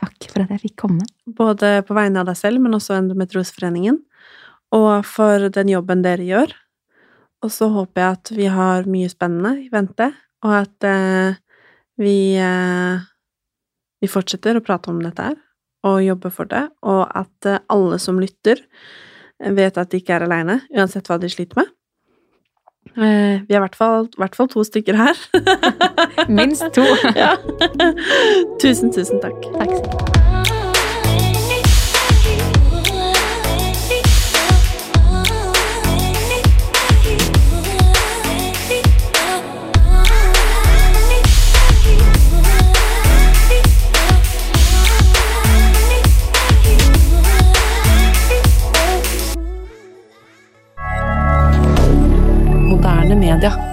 Takk 0.00 0.26
for 0.32 0.42
at 0.42 0.50
jeg 0.50 0.64
fikk 0.66 0.76
komme. 0.84 1.06
Både 1.24 1.78
på 1.86 1.94
vegne 1.96 2.20
av 2.20 2.28
deg 2.28 2.38
selv, 2.38 2.60
men 2.60 2.74
også 2.76 2.96
Endometriosforeningen. 2.98 4.00
Og 4.74 5.06
for 5.06 5.48
den 5.54 5.70
jobben 5.70 6.02
dere 6.02 6.26
gjør. 6.26 6.54
Og 7.44 7.52
så 7.52 7.68
håper 7.68 8.00
jeg 8.00 8.18
at 8.18 8.34
vi 8.34 8.46
har 8.48 8.86
mye 8.88 9.10
spennende 9.12 9.58
i 9.66 9.68
vente, 9.72 10.08
og 10.44 10.54
at 10.62 10.86
eh, 10.88 11.36
vi 12.00 12.16
eh, 12.40 13.04
vi 14.04 14.10
fortsetter 14.12 14.58
å 14.58 14.64
prate 14.64 14.92
om 14.92 15.00
dette 15.00 15.30
her, 15.30 15.36
og 15.88 16.02
jobbe 16.04 16.28
for 16.32 16.50
det, 16.50 16.66
og 16.84 17.06
at 17.08 17.48
eh, 17.48 17.62
alle 17.72 17.96
som 18.02 18.20
lytter, 18.20 18.60
vet 19.40 19.80
at 19.80 19.90
de 19.92 20.00
ikke 20.00 20.18
er 20.18 20.26
aleine, 20.26 20.58
uansett 20.76 21.08
hva 21.08 21.16
de 21.20 21.30
sliter 21.32 21.62
med. 21.62 21.72
Eh, 22.94 23.40
vi 23.48 23.56
er 23.56 23.58
i 23.58 23.62
hvert 23.64 23.78
fall, 23.78 24.10
hvert 24.20 24.36
fall 24.36 24.50
to 24.52 24.64
stykker 24.68 24.98
her. 25.00 25.24
Minst 26.40 26.68
to. 26.76 26.84
ja. 27.22 27.32
Tusen, 28.62 28.92
tusen 28.92 29.24
takk. 29.24 29.48
Takk. 29.56 30.13
sosiale 53.14 53.16
medier. 53.16 53.63